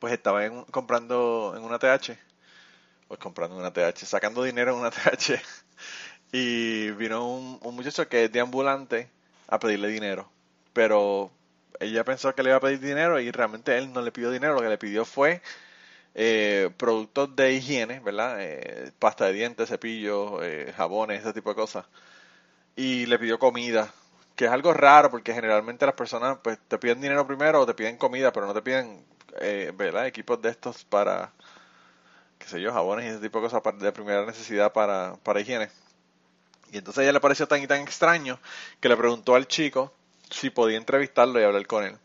pues 0.00 0.12
estaba 0.12 0.42
comprando 0.70 1.54
en 1.56 1.62
una 1.64 1.78
TH, 1.78 2.18
pues 3.08 3.20
comprando 3.20 3.56
en 3.56 3.62
una 3.62 3.72
TH, 3.72 4.06
sacando 4.06 4.42
dinero 4.42 4.72
en 4.72 4.80
una 4.80 4.90
TH. 4.90 5.40
Y 6.32 6.90
vino 6.92 7.28
un, 7.28 7.58
un 7.62 7.74
muchacho 7.76 8.08
que 8.08 8.24
es 8.24 8.32
de 8.32 8.40
ambulante 8.40 9.08
a 9.48 9.58
pedirle 9.58 9.88
dinero. 9.88 10.30
Pero 10.72 11.30
ella 11.80 12.04
pensó 12.04 12.34
que 12.34 12.42
le 12.42 12.50
iba 12.50 12.58
a 12.58 12.60
pedir 12.60 12.80
dinero 12.80 13.20
y 13.20 13.30
realmente 13.30 13.76
él 13.78 13.92
no 13.92 14.02
le 14.02 14.12
pidió 14.12 14.30
dinero, 14.30 14.54
lo 14.54 14.60
que 14.62 14.68
le 14.68 14.78
pidió 14.78 15.04
fue 15.04 15.42
eh, 16.14 16.70
productos 16.76 17.34
de 17.36 17.54
higiene, 17.54 18.00
¿verdad? 18.00 18.36
Eh, 18.40 18.92
pasta 18.98 19.26
de 19.26 19.32
dientes, 19.32 19.68
cepillos, 19.68 20.40
eh, 20.42 20.72
jabones, 20.76 21.20
ese 21.20 21.32
tipo 21.32 21.50
de 21.50 21.56
cosas. 21.56 21.86
Y 22.76 23.06
le 23.06 23.18
pidió 23.18 23.38
comida, 23.38 23.92
que 24.36 24.46
es 24.46 24.50
algo 24.50 24.72
raro 24.72 25.10
porque 25.10 25.34
generalmente 25.34 25.86
las 25.86 25.94
personas 25.94 26.38
pues 26.42 26.58
te 26.68 26.78
piden 26.78 27.00
dinero 27.00 27.26
primero 27.26 27.60
o 27.60 27.66
te 27.66 27.74
piden 27.74 27.96
comida, 27.96 28.32
pero 28.32 28.46
no 28.46 28.54
te 28.54 28.62
piden, 28.62 29.04
eh, 29.40 29.72
¿verdad? 29.74 30.06
Equipos 30.06 30.40
de 30.42 30.50
estos 30.50 30.84
para, 30.84 31.32
qué 32.38 32.46
sé 32.48 32.60
yo, 32.60 32.72
jabones 32.72 33.06
y 33.06 33.08
ese 33.08 33.20
tipo 33.20 33.40
de 33.40 33.48
cosas 33.48 33.78
de 33.78 33.92
primera 33.92 34.24
necesidad 34.26 34.72
para, 34.72 35.16
para 35.22 35.40
higiene. 35.40 35.68
Y 36.72 36.78
entonces 36.78 37.02
ella 37.02 37.12
le 37.12 37.20
pareció 37.20 37.46
tan 37.46 37.62
y 37.62 37.66
tan 37.66 37.80
extraño 37.82 38.38
que 38.80 38.88
le 38.88 38.96
preguntó 38.96 39.36
al 39.36 39.46
chico 39.46 39.92
si 40.30 40.50
podía 40.50 40.76
entrevistarlo 40.76 41.40
y 41.40 41.44
hablar 41.44 41.66
con 41.66 41.84
él. 41.84 41.96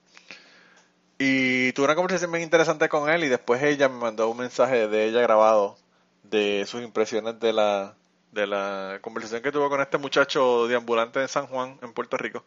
Y 1.22 1.74
tuve 1.74 1.86
una 1.86 1.96
conversación 1.96 2.32
bien 2.32 2.44
interesante 2.44 2.88
con 2.88 3.10
él 3.10 3.26
y 3.26 3.28
después 3.28 3.62
ella 3.62 3.90
me 3.90 3.98
mandó 3.98 4.30
un 4.30 4.38
mensaje 4.38 4.88
de 4.88 5.06
ella 5.06 5.22
grabado 5.22 5.78
de 6.24 6.66
sus 6.66 6.82
impresiones 6.82 7.38
de 7.42 7.52
la, 7.52 7.96
de 8.32 8.48
la 8.48 9.00
conversación 9.02 9.42
que 9.42 9.52
tuvo 9.52 9.70
con 9.70 9.82
este 9.82 9.98
muchacho 9.98 10.68
de 10.68 10.78
ambulante 10.78 11.20
de 11.20 11.28
San 11.28 11.48
Juan 11.48 11.78
en 11.82 11.92
Puerto 11.92 12.16
Rico. 12.16 12.46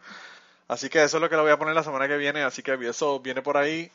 Así 0.69 0.89
que 0.89 1.03
eso 1.03 1.19
es 1.19 1.21
lo 1.21 1.29
que 1.29 1.37
le 1.37 1.43
voy 1.43 1.51
a 1.51 1.59
poner 1.59 1.75
la 1.75 1.83
semana 1.83 2.09
que 2.09 2.17
viene, 2.17 2.45
así 2.45 2.63
que 2.63 2.73
eso 2.89 3.21
viene 3.21 3.43
por 3.43 3.59
ahí 3.59 3.91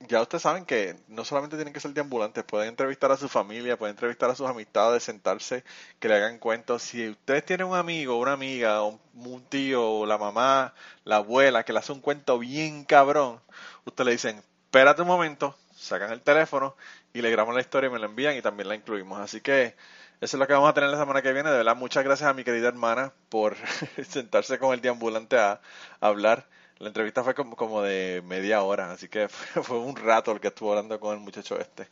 ya 0.00 0.20
ustedes 0.20 0.42
saben 0.42 0.64
que 0.66 0.96
no 1.08 1.24
solamente 1.24 1.56
tienen 1.56 1.72
que 1.72 1.80
ser 1.80 1.92
deambulantes, 1.92 2.44
pueden 2.44 2.68
entrevistar 2.68 3.10
a 3.12 3.16
su 3.16 3.28
familia, 3.28 3.78
pueden 3.78 3.94
entrevistar 3.94 4.30
a 4.30 4.34
sus 4.34 4.46
amistades, 4.46 5.02
sentarse, 5.02 5.64
que 5.98 6.08
le 6.08 6.16
hagan 6.16 6.38
cuentos. 6.38 6.82
Si 6.82 7.08
ustedes 7.08 7.44
tienen 7.44 7.66
un 7.66 7.76
amigo, 7.76 8.18
una 8.18 8.32
amiga, 8.32 8.82
un, 8.82 9.00
tío, 9.48 10.06
la 10.06 10.18
mamá, 10.18 10.74
la 11.04 11.16
abuela, 11.16 11.64
que 11.64 11.72
le 11.72 11.78
hace 11.78 11.92
un 11.92 12.00
cuento 12.00 12.38
bien 12.38 12.84
cabrón, 12.84 13.40
ustedes 13.84 14.06
le 14.06 14.12
dicen, 14.12 14.42
espérate 14.64 15.02
un 15.02 15.08
momento, 15.08 15.56
sacan 15.74 16.12
el 16.12 16.20
teléfono 16.20 16.76
y 17.12 17.22
le 17.22 17.30
grabamos 17.30 17.54
la 17.54 17.62
historia 17.62 17.88
y 17.88 17.92
me 17.92 17.98
la 17.98 18.06
envían 18.06 18.36
y 18.36 18.42
también 18.42 18.68
la 18.68 18.74
incluimos. 18.74 19.20
Así 19.20 19.40
que 19.40 19.76
eso 20.20 20.36
es 20.36 20.40
lo 20.40 20.46
que 20.46 20.52
vamos 20.52 20.68
a 20.70 20.74
tener 20.74 20.90
la 20.90 20.98
semana 20.98 21.22
que 21.22 21.32
viene. 21.32 21.50
De 21.50 21.56
verdad, 21.58 21.76
muchas 21.76 22.04
gracias 22.04 22.28
a 22.28 22.34
mi 22.34 22.44
querida 22.44 22.68
hermana 22.68 23.12
por 23.28 23.56
sentarse 24.08 24.58
con 24.58 24.74
el 24.74 24.80
deambulante 24.80 25.38
a, 25.38 25.60
a 26.00 26.06
hablar. 26.06 26.46
La 26.78 26.88
entrevista 26.88 27.24
fue 27.24 27.34
como, 27.34 27.56
como 27.56 27.82
de 27.82 28.22
media 28.26 28.62
hora, 28.62 28.92
así 28.92 29.08
que 29.08 29.28
fue, 29.28 29.78
un 29.78 29.96
rato 29.96 30.32
el 30.32 30.40
que 30.40 30.48
estuvo 30.48 30.70
hablando 30.70 31.00
con 31.00 31.14
el 31.14 31.20
muchacho 31.20 31.58
este. 31.58 31.88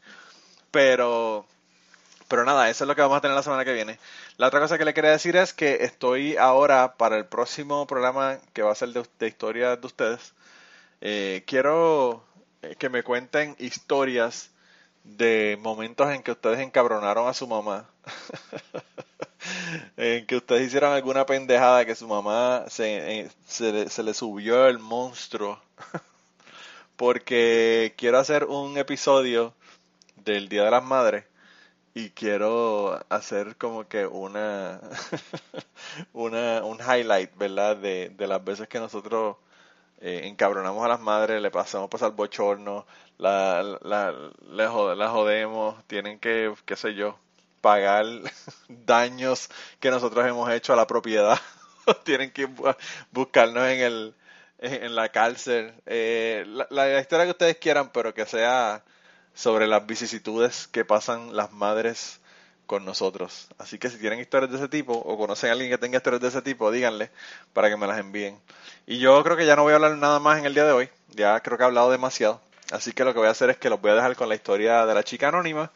Pero 0.70 1.46
pero 2.28 2.44
nada, 2.44 2.68
eso 2.70 2.84
es 2.84 2.88
lo 2.88 2.96
que 2.96 3.02
vamos 3.02 3.18
a 3.18 3.20
tener 3.20 3.36
la 3.36 3.42
semana 3.42 3.64
que 3.64 3.72
viene. 3.72 3.98
La 4.38 4.48
otra 4.48 4.60
cosa 4.60 4.78
que 4.78 4.84
le 4.84 4.94
quería 4.94 5.10
decir 5.10 5.36
es 5.36 5.52
que 5.52 5.84
estoy 5.84 6.36
ahora 6.36 6.96
para 6.96 7.16
el 7.16 7.26
próximo 7.26 7.86
programa 7.86 8.38
que 8.52 8.62
va 8.62 8.72
a 8.72 8.74
ser 8.74 8.90
de, 8.90 9.04
de 9.18 9.28
historias 9.28 9.80
de 9.80 9.86
ustedes. 9.86 10.34
Eh, 11.00 11.44
quiero 11.46 12.24
eh, 12.62 12.76
que 12.76 12.88
me 12.88 13.02
cuenten 13.02 13.56
historias 13.58 14.50
de 15.04 15.58
momentos 15.60 16.10
en 16.10 16.22
que 16.22 16.32
ustedes 16.32 16.60
encabronaron 16.60 17.28
a 17.28 17.34
su 17.34 17.46
mamá. 17.46 17.88
en 19.96 20.26
que 20.26 20.36
ustedes 20.36 20.66
hicieron 20.68 20.92
alguna 20.92 21.26
pendejada 21.26 21.84
que 21.84 21.94
su 21.94 22.08
mamá 22.08 22.64
se, 22.68 23.20
eh, 23.22 23.30
se, 23.46 23.72
le- 23.72 23.88
se 23.90 24.02
le 24.02 24.14
subió 24.14 24.66
el 24.66 24.78
monstruo. 24.78 25.60
Porque 26.96 27.94
quiero 27.96 28.18
hacer 28.18 28.44
un 28.44 28.78
episodio 28.78 29.54
del 30.24 30.48
Día 30.50 30.64
de 30.64 30.72
las 30.72 30.84
Madres 30.84 31.26
y 31.94 32.10
quiero 32.10 33.00
hacer 33.10 33.56
como 33.56 33.88
que 33.88 34.06
una, 34.06 34.80
una 36.12 36.64
un 36.64 36.78
highlight, 36.80 37.36
¿verdad? 37.36 37.76
De, 37.76 38.10
de 38.10 38.26
las 38.26 38.44
veces 38.44 38.68
que 38.68 38.78
nosotros 38.80 39.36
eh, 40.00 40.22
encabronamos 40.24 40.84
a 40.84 40.88
las 40.88 41.00
madres, 41.00 41.42
le 41.42 41.50
pasamos 41.52 41.90
pasar 41.90 42.12
bochorno, 42.12 42.86
la, 43.18 43.62
la, 43.82 44.12
la, 44.42 44.94
la 44.96 45.10
jodemos, 45.10 45.84
tienen 45.88 46.18
que, 46.20 46.54
qué 46.66 46.76
sé 46.76 46.94
yo, 46.94 47.18
pagar 47.64 48.04
daños 48.68 49.48
que 49.80 49.90
nosotros 49.90 50.26
hemos 50.28 50.50
hecho 50.52 50.72
a 50.74 50.76
la 50.76 50.86
propiedad, 50.86 51.40
tienen 52.04 52.30
que 52.32 52.48
bu- 52.48 52.76
buscarnos 53.12 53.66
en 53.68 53.80
el 53.80 54.14
en 54.58 54.94
la 54.94 55.10
cárcel, 55.10 55.74
eh, 55.86 56.44
la, 56.46 56.66
la 56.70 57.00
historia 57.00 57.26
que 57.26 57.32
ustedes 57.32 57.56
quieran, 57.58 57.90
pero 57.92 58.14
que 58.14 58.24
sea 58.26 58.82
sobre 59.34 59.66
las 59.66 59.86
vicisitudes 59.86 60.68
que 60.68 60.84
pasan 60.84 61.36
las 61.36 61.52
madres 61.52 62.20
con 62.66 62.84
nosotros. 62.84 63.48
Así 63.58 63.78
que 63.78 63.90
si 63.90 63.98
tienen 63.98 64.20
historias 64.20 64.50
de 64.50 64.56
ese 64.58 64.68
tipo 64.68 64.94
o 64.94 65.18
conocen 65.18 65.50
a 65.50 65.52
alguien 65.52 65.70
que 65.70 65.78
tenga 65.78 65.98
historias 65.98 66.22
de 66.22 66.28
ese 66.28 66.42
tipo, 66.42 66.70
díganle 66.70 67.10
para 67.52 67.68
que 67.68 67.76
me 67.76 67.86
las 67.86 67.98
envíen. 67.98 68.38
Y 68.86 68.98
yo 68.98 69.22
creo 69.24 69.36
que 69.36 69.46
ya 69.46 69.56
no 69.56 69.62
voy 69.64 69.72
a 69.72 69.76
hablar 69.76 69.96
nada 69.96 70.18
más 70.20 70.38
en 70.38 70.46
el 70.46 70.54
día 70.54 70.64
de 70.64 70.72
hoy. 70.72 70.88
Ya 71.10 71.40
creo 71.40 71.58
que 71.58 71.64
he 71.64 71.66
hablado 71.66 71.90
demasiado. 71.90 72.40
Así 72.72 72.92
que 72.92 73.04
lo 73.04 73.12
que 73.12 73.18
voy 73.18 73.28
a 73.28 73.32
hacer 73.32 73.50
es 73.50 73.58
que 73.58 73.68
los 73.70 73.80
voy 73.80 73.90
a 73.90 73.94
dejar 73.94 74.16
con 74.16 74.28
la 74.28 74.34
historia 74.34 74.86
de 74.86 74.94
la 74.94 75.02
chica 75.04 75.28
anónima. 75.28 75.70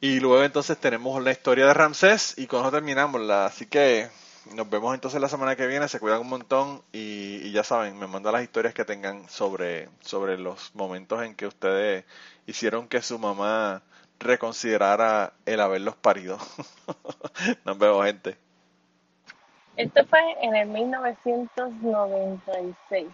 Y 0.00 0.20
luego 0.20 0.44
entonces 0.44 0.78
tenemos 0.78 1.20
la 1.22 1.32
historia 1.32 1.66
de 1.66 1.74
Ramsés 1.74 2.38
y 2.38 2.46
con 2.46 2.60
eso 2.60 2.70
terminamos. 2.70 3.28
Así 3.30 3.66
que 3.66 4.08
nos 4.54 4.70
vemos 4.70 4.94
entonces 4.94 5.20
la 5.20 5.28
semana 5.28 5.56
que 5.56 5.66
viene. 5.66 5.88
Se 5.88 5.98
cuidan 5.98 6.20
un 6.20 6.28
montón 6.28 6.82
y, 6.92 7.40
y 7.42 7.50
ya 7.52 7.64
saben, 7.64 7.98
me 7.98 8.06
mandan 8.06 8.34
las 8.34 8.42
historias 8.42 8.74
que 8.74 8.84
tengan 8.84 9.28
sobre, 9.28 9.88
sobre 10.00 10.38
los 10.38 10.74
momentos 10.74 11.22
en 11.24 11.34
que 11.34 11.46
ustedes 11.46 12.04
hicieron 12.46 12.86
que 12.88 13.02
su 13.02 13.18
mamá 13.18 13.82
reconsiderara 14.20 15.32
el 15.46 15.60
haberlos 15.60 15.96
parido. 15.96 16.38
Nos 17.64 17.78
vemos, 17.78 18.06
gente. 18.06 18.36
Esto 19.76 20.04
fue 20.06 20.20
en 20.42 20.56
el 20.56 20.68
1996. 20.68 23.06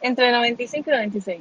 Entre 0.00 0.32
95 0.32 0.90
y 0.90 0.92
96. 0.92 1.40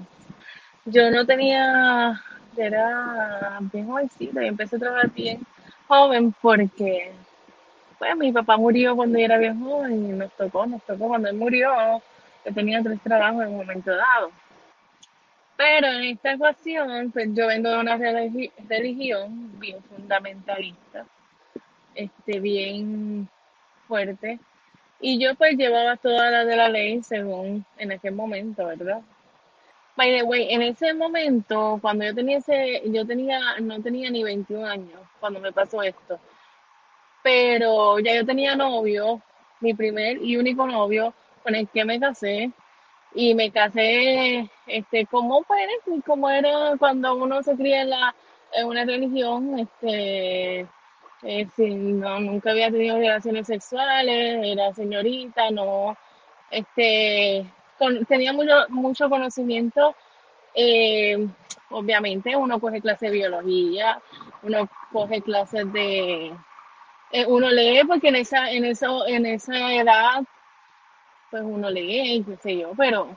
Yo 0.85 1.09
no 1.09 1.25
tenía, 1.25 2.21
era 2.57 3.59
bien 3.71 3.87
jovencita 3.87 4.43
y 4.43 4.47
empecé 4.47 4.75
a 4.75 4.79
trabajar 4.79 5.09
bien 5.11 5.45
joven 5.87 6.33
porque 6.41 7.11
pues 7.97 8.15
mi 8.17 8.31
papá 8.31 8.57
murió 8.57 8.95
cuando 8.95 9.17
yo 9.17 9.25
era 9.25 9.37
bien 9.37 9.59
joven 9.59 10.09
y 10.09 10.11
nos 10.13 10.31
tocó, 10.33 10.65
nos 10.65 10.81
tocó 10.83 11.07
cuando 11.07 11.29
él 11.29 11.35
murió, 11.35 11.71
yo 12.45 12.53
tenía 12.53 12.81
tres 12.83 12.99
trabajos 13.01 13.43
en 13.43 13.49
un 13.49 13.57
momento 13.57 13.95
dado. 13.95 14.31
Pero 15.57 15.87
en 15.87 16.03
esta 16.03 16.33
ecuación, 16.33 17.11
pues 17.11 17.29
yo 17.33 17.47
vengo 17.47 17.69
de 17.69 17.79
una 17.79 17.97
religi- 17.97 18.51
religión 18.67 19.57
bien 19.59 19.81
fundamentalista, 19.83 21.05
este, 21.93 22.39
bien 22.41 23.29
fuerte, 23.87 24.39
y 24.99 25.17
yo 25.17 25.35
pues 25.35 25.55
llevaba 25.55 25.95
todas 25.95 26.31
las 26.31 26.45
de 26.45 26.55
la 26.57 26.67
ley 26.67 27.01
según 27.03 27.65
en 27.77 27.91
aquel 27.93 28.15
momento, 28.15 28.65
¿verdad? 28.65 29.01
By 29.95 30.11
the 30.17 30.23
way, 30.23 30.51
en 30.53 30.61
ese 30.61 30.93
momento, 30.93 31.79
cuando 31.81 32.05
yo 32.05 32.13
tenía 32.13 32.39
ese, 32.39 32.81
yo 32.85 33.05
tenía, 33.05 33.39
no 33.61 33.81
tenía 33.81 34.09
ni 34.11 34.23
21 34.23 34.65
años 34.65 35.01
cuando 35.19 35.39
me 35.39 35.53
pasó 35.53 35.81
esto, 35.81 36.19
pero 37.23 37.99
ya 37.99 38.13
yo 38.15 38.25
tenía 38.25 38.55
novio, 38.55 39.21
mi 39.61 39.73
primer 39.73 40.21
y 40.21 40.37
único 40.37 40.67
novio 40.67 41.13
con 41.43 41.55
el 41.55 41.67
que 41.69 41.85
me 41.85 41.99
casé, 41.99 42.51
y 43.15 43.33
me 43.33 43.49
casé, 43.51 44.49
este, 44.67 45.05
como 45.07 45.43
pues, 45.43 45.59
como 46.05 46.29
era 46.29 46.73
cuando 46.77 47.15
uno 47.15 47.41
se 47.41 47.55
cría 47.55 47.81
en 47.83 47.89
la, 47.91 48.13
en 48.53 48.67
una 48.67 48.83
religión, 48.83 49.57
este, 49.59 50.67
eh, 51.23 51.47
no, 51.57 52.19
nunca 52.19 52.51
había 52.51 52.69
tenido 52.69 52.97
relaciones 52.97 53.47
sexuales, 53.47 54.41
era 54.43 54.73
señorita, 54.73 55.49
no, 55.51 55.97
este, 56.51 57.45
con- 57.77 58.05
tenía 58.05 58.33
mucho, 58.33 58.53
mucho 58.69 59.09
conocimiento, 59.09 59.95
eh, 60.55 61.27
obviamente 61.69 62.35
uno 62.35 62.59
coge 62.59 62.81
clases 62.81 63.11
de 63.11 63.17
biología, 63.17 64.01
uno 64.43 64.69
coge 64.91 65.21
clases 65.21 65.71
de, 65.73 66.33
eh, 67.11 67.25
uno 67.27 67.49
lee 67.51 67.81
porque 67.87 68.09
en 68.09 68.17
esa, 68.17 68.51
en 68.51 68.65
eso, 68.65 69.07
en 69.07 69.25
esa 69.25 69.73
edad, 69.75 70.23
pues 71.29 71.43
uno 71.45 71.69
lee 71.69 72.15
y 72.17 72.23
qué 72.23 72.37
sé 72.37 72.57
yo, 72.57 72.71
pero 72.77 73.15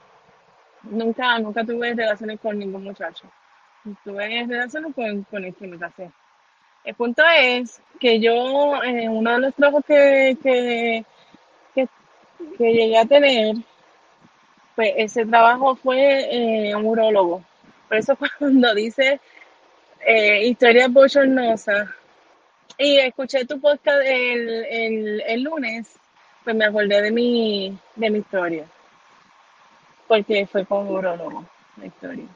nunca, 0.85 1.39
nunca 1.39 1.65
tuve 1.65 1.95
relaciones 1.95 2.41
con 2.41 2.59
ningún 2.59 2.85
muchacho. 2.85 3.29
Tuve 4.05 4.47
relaciones 4.49 4.95
con, 4.95 5.25
con 5.25 5.45
el 5.45 5.55
que 5.55 5.67
me 5.69 5.79
casé. 5.79 6.11
El 6.85 6.95
punto 6.97 7.23
es 7.41 7.83
que 8.01 8.21
yo, 8.21 8.83
en 8.85 9.11
uno 9.11 9.33
de 9.35 9.41
los 9.41 9.55
trabajos 9.55 9.85
que, 9.87 10.37
que, 10.43 11.05
que 12.57 12.73
llegué 12.73 12.99
a 12.99 13.05
tener, 13.07 13.57
pues 14.79 14.93
ese 14.97 15.27
trabajo 15.27 15.75
fue 15.75 16.69
eh, 16.69 16.77
un 16.77 16.87
urólogo. 16.87 17.43
Por 17.89 17.97
eso 17.97 18.17
cuando 18.39 18.73
dice 18.77 19.21
eh, 20.07 20.47
historias 20.47 20.89
y 22.79 22.99
escuché 22.99 23.45
tu 23.45 23.61
podcast 23.61 24.01
el, 24.05 24.49
el, 24.71 25.23
el 25.27 25.43
lunes, 25.43 25.99
pues 26.45 26.55
me 26.55 26.67
acordé 26.67 27.03
de 27.03 27.11
mi, 27.11 27.77
de 27.97 28.09
mi 28.09 28.21
historia, 28.21 28.67
porque 30.07 30.47
fue 30.47 30.65
con 30.65 30.87
un 30.87 30.95
urólogo 30.99 31.45
la 31.77 31.87
historia. 31.87 32.27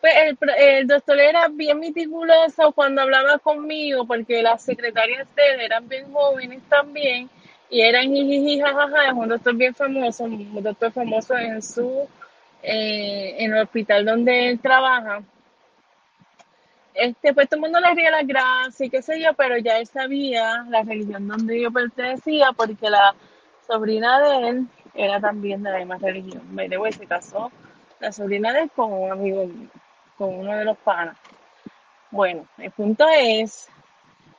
Pues 0.00 0.14
el, 0.18 0.38
el 0.56 0.86
doctor 0.86 1.18
era 1.18 1.48
bien 1.48 1.80
meticuloso 1.80 2.70
cuando 2.70 3.02
hablaba 3.02 3.40
conmigo, 3.40 4.06
porque 4.06 4.40
las 4.40 4.62
secretarias 4.62 5.26
de 5.34 5.54
él 5.54 5.60
eran 5.62 5.88
bien 5.88 6.12
jóvenes 6.12 6.62
también, 6.68 7.28
y 7.70 7.80
eran 7.80 8.12
jijiji, 8.12 8.60
jajaja, 8.60 9.06
es 9.06 9.12
un 9.12 9.28
doctor 9.28 9.54
bien 9.54 9.74
famoso, 9.74 10.24
un 10.24 10.62
doctor 10.62 10.92
famoso 10.92 11.38
en 11.38 11.62
su, 11.62 12.08
eh, 12.62 13.36
en 13.38 13.52
el 13.52 13.62
hospital 13.62 14.04
donde 14.04 14.50
él 14.50 14.60
trabaja. 14.60 15.22
Este, 16.92 17.32
pues 17.32 17.48
todo 17.48 17.58
el 17.58 17.62
mundo 17.62 17.80
le 17.80 17.94
ría 17.94 18.10
las 18.10 18.26
gracias 18.26 18.80
y 18.80 18.90
qué 18.90 19.00
sé 19.00 19.20
yo, 19.20 19.32
pero 19.34 19.56
ya 19.58 19.78
él 19.78 19.86
sabía 19.86 20.64
la 20.68 20.82
religión 20.82 21.28
donde 21.28 21.60
yo 21.60 21.70
pertenecía, 21.70 22.52
porque 22.52 22.90
la 22.90 23.14
sobrina 23.66 24.20
de 24.20 24.48
él 24.48 24.66
era 24.94 25.20
también 25.20 25.62
de 25.62 25.70
la 25.70 25.78
misma 25.78 25.98
religión. 25.98 26.42
The 26.56 26.76
way, 26.76 26.92
se 26.92 27.06
casó 27.06 27.52
la 28.00 28.10
sobrina 28.10 28.52
de 28.52 28.62
él 28.62 28.70
con 28.74 28.92
un 28.92 29.12
amigo 29.12 29.46
mío, 29.46 29.68
con 30.18 30.34
uno 30.34 30.56
de 30.56 30.64
los 30.64 30.76
panas. 30.78 31.16
Bueno, 32.10 32.46
el 32.58 32.72
punto 32.72 33.06
es, 33.16 33.68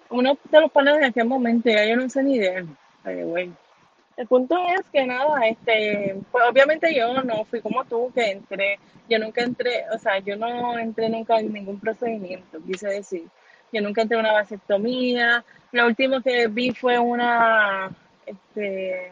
uno 0.09 0.37
de 0.49 0.59
los 0.59 0.71
panas 0.71 0.97
en 0.97 1.05
aquel 1.05 1.25
momento, 1.25 1.69
ya 1.69 1.85
yo 1.85 1.95
no 1.95 2.09
sé 2.09 2.23
ni 2.23 2.37
de 2.37 2.57
él, 2.57 2.67
El 3.03 4.27
punto 4.27 4.55
es 4.67 4.81
que 4.91 5.05
nada, 5.05 5.47
este, 5.47 6.15
pues 6.31 6.43
obviamente 6.47 6.93
yo 6.93 7.21
no 7.23 7.45
fui 7.45 7.61
como 7.61 7.83
tú, 7.85 8.11
que 8.13 8.31
entré, 8.31 8.77
yo 9.09 9.17
nunca 9.17 9.41
entré, 9.41 9.85
o 9.93 9.97
sea, 9.97 10.19
yo 10.19 10.35
no 10.35 10.77
entré 10.77 11.09
nunca 11.09 11.39
en 11.39 11.51
ningún 11.51 11.79
procedimiento, 11.79 12.59
quise 12.65 12.89
decir. 12.89 13.27
Yo 13.73 13.81
nunca 13.81 14.01
entré 14.01 14.17
en 14.17 14.25
una 14.25 14.33
vasectomía. 14.33 15.45
Lo 15.71 15.87
último 15.87 16.21
que 16.21 16.47
vi 16.47 16.71
fue 16.71 16.99
una, 16.99 17.89
este, 18.25 19.11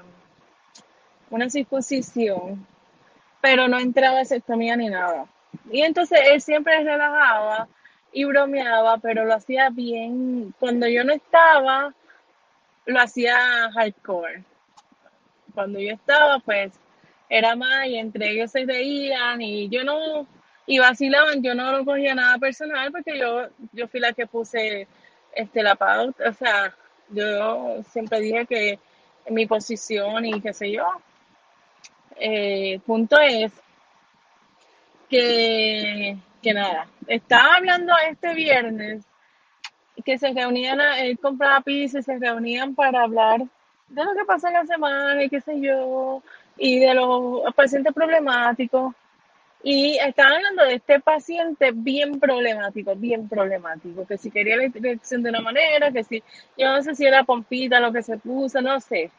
una 1.29 1.49
circuncisión, 1.49 2.67
pero 3.41 3.67
no 3.67 3.79
entré 3.79 4.05
a 4.05 4.13
vasectomía 4.13 4.75
ni 4.75 4.89
nada. 4.89 5.27
Y 5.71 5.81
entonces 5.81 6.19
él 6.25 6.41
siempre 6.41 6.83
relajaba 6.83 7.67
y 8.11 8.25
bromeaba, 8.25 8.97
pero 8.97 9.25
lo 9.25 9.33
hacía 9.33 9.69
bien. 9.69 10.53
Cuando 10.59 10.87
yo 10.87 11.03
no 11.03 11.13
estaba, 11.13 11.93
lo 12.89 12.99
hacía 12.99 13.71
hardcore. 13.71 14.43
Cuando 15.53 15.79
yo 15.79 15.93
estaba, 15.93 16.39
pues 16.39 16.71
era 17.29 17.55
más 17.55 17.85
y 17.85 17.97
entre 17.97 18.31
ellos 18.31 18.51
se 18.51 18.65
reían 18.65 19.41
y 19.41 19.69
yo 19.69 19.83
no, 19.83 20.27
y 20.65 20.79
vacilaban, 20.79 21.43
yo 21.43 21.53
no 21.53 21.71
lo 21.71 21.85
cogía 21.85 22.15
nada 22.15 22.37
personal 22.39 22.91
porque 22.91 23.17
yo, 23.17 23.47
yo 23.73 23.87
fui 23.87 23.99
la 23.99 24.13
que 24.13 24.25
puse 24.25 24.87
este, 25.33 25.61
la 25.61 25.75
pauta, 25.75 26.29
o 26.29 26.33
sea, 26.33 26.75
yo 27.09 27.83
siempre 27.91 28.19
dije 28.19 28.45
que 28.47 28.79
mi 29.29 29.45
posición 29.45 30.25
y 30.25 30.41
qué 30.41 30.53
sé 30.53 30.71
yo. 30.71 30.87
Eh, 32.15 32.79
punto 32.85 33.19
es 33.19 33.51
que, 35.09 36.17
que 36.41 36.53
nada, 36.53 36.87
estaba 37.07 37.55
hablando 37.55 37.93
este 38.09 38.33
viernes 38.33 39.05
que 40.03 40.17
se 40.17 40.31
reunían, 40.33 40.79
a- 40.81 40.99
él 41.01 41.17
compraba 41.19 41.61
pizza 41.61 41.99
y 41.99 42.03
se 42.03 42.17
reunían 42.17 42.75
para 42.75 43.03
hablar 43.03 43.41
de 43.87 44.03
lo 44.03 44.13
que 44.13 44.25
pasa 44.25 44.47
en 44.49 44.53
la 44.55 44.65
semana 44.65 45.23
y 45.23 45.29
qué 45.29 45.41
sé 45.41 45.59
yo, 45.61 46.21
y 46.57 46.79
de 46.79 46.93
los 46.93 47.53
pacientes 47.55 47.93
problemáticos. 47.93 48.93
Y 49.61 49.97
estaban 49.97 50.33
hablando 50.35 50.63
de 50.65 50.75
este 50.75 50.99
paciente 51.01 51.71
bien 51.73 52.19
problemático, 52.19 52.95
bien 52.95 53.27
problemático, 53.27 54.07
que 54.07 54.17
si 54.17 54.31
quería 54.31 54.55
la 54.55 54.65
inyección 54.65 55.21
de 55.21 55.31
una 55.31 55.41
manera, 55.41 55.91
que 55.91 56.03
si, 56.03 56.23
yo 56.57 56.69
no 56.71 56.81
sé 56.81 56.95
si 56.95 57.05
era 57.05 57.23
pompita 57.25 57.79
lo 57.81 57.91
que 57.91 58.01
se 58.03 58.17
puso, 58.17 58.61
no 58.61 58.79
sé. 58.79 59.11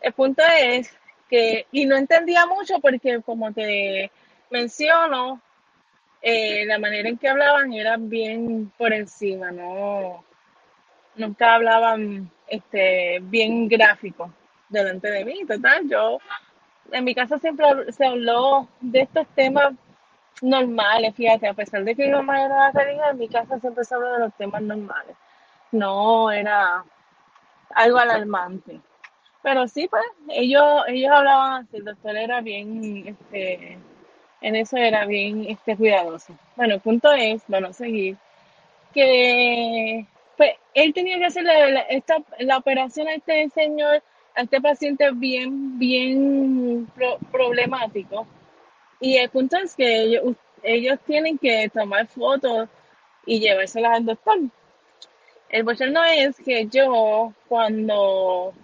El 0.00 0.12
punto 0.12 0.42
es 0.60 0.94
que, 1.30 1.66
y 1.72 1.86
no 1.86 1.96
entendía 1.96 2.46
mucho 2.46 2.80
porque 2.80 3.20
como 3.22 3.52
te 3.52 4.10
menciono, 4.50 5.40
eh, 6.22 6.64
la 6.66 6.78
manera 6.78 7.08
en 7.08 7.18
que 7.18 7.28
hablaban 7.28 7.72
era 7.72 7.96
bien 7.96 8.72
por 8.76 8.92
encima, 8.92 9.50
no, 9.50 10.24
nunca 11.16 11.54
hablaban 11.54 12.30
este, 12.46 13.18
bien 13.22 13.68
gráfico 13.68 14.32
delante 14.68 15.10
de 15.10 15.24
mí, 15.24 15.44
total, 15.46 15.88
yo 15.88 16.18
en 16.92 17.04
mi 17.04 17.14
casa 17.14 17.38
siempre 17.38 17.66
se 17.92 18.06
habló 18.06 18.68
de 18.80 19.02
estos 19.02 19.26
temas 19.28 19.74
normales, 20.42 21.14
fíjate, 21.14 21.48
a 21.48 21.54
pesar 21.54 21.84
de 21.84 21.94
que 21.94 22.06
mi 22.06 22.12
mamá 22.12 22.44
era 22.44 22.70
religiosa, 22.70 23.10
en 23.10 23.18
mi 23.18 23.28
casa 23.28 23.58
siempre 23.60 23.84
se 23.84 23.94
habló 23.94 24.12
de 24.12 24.18
los 24.20 24.34
temas 24.34 24.62
normales, 24.62 25.16
no 25.72 26.30
era 26.30 26.84
algo 27.74 27.98
alarmante. 27.98 28.80
Pero 29.42 29.68
sí, 29.68 29.88
pues, 29.88 30.02
ellos, 30.28 30.82
ellos 30.88 31.12
hablaban 31.12 31.62
así, 31.62 31.76
el 31.76 31.84
doctor 31.84 32.16
era 32.16 32.40
bien, 32.40 33.06
este, 33.06 33.78
en 34.40 34.56
eso 34.56 34.76
era 34.76 35.06
bien, 35.06 35.46
este, 35.48 35.76
cuidadoso. 35.76 36.34
Bueno, 36.56 36.74
el 36.76 36.80
punto 36.80 37.12
es, 37.12 37.42
bueno, 37.48 37.72
seguir, 37.72 38.16
que, 38.94 40.06
pues, 40.36 40.52
él 40.74 40.94
tenía 40.94 41.18
que 41.18 41.26
hacer 41.26 41.44
la, 41.44 41.80
esta, 41.82 42.18
la 42.40 42.58
operación 42.58 43.08
a 43.08 43.14
este 43.14 43.48
señor, 43.50 44.02
a 44.34 44.42
este 44.42 44.60
paciente 44.60 45.10
bien, 45.12 45.78
bien 45.78 46.88
pro- 46.94 47.18
problemático. 47.32 48.26
Y 49.00 49.16
el 49.18 49.30
punto 49.30 49.56
es 49.58 49.74
que 49.76 50.02
ellos, 50.04 50.36
ellos 50.62 50.98
tienen 51.06 51.38
que 51.38 51.70
tomar 51.72 52.06
fotos 52.08 52.68
y 53.26 53.40
llevárselas 53.40 53.96
al 53.98 54.06
doctor. 54.06 54.38
El 55.48 55.64
bochorno 55.64 56.04
es 56.04 56.36
que 56.36 56.68
yo, 56.68 57.34
cuando 57.48 58.54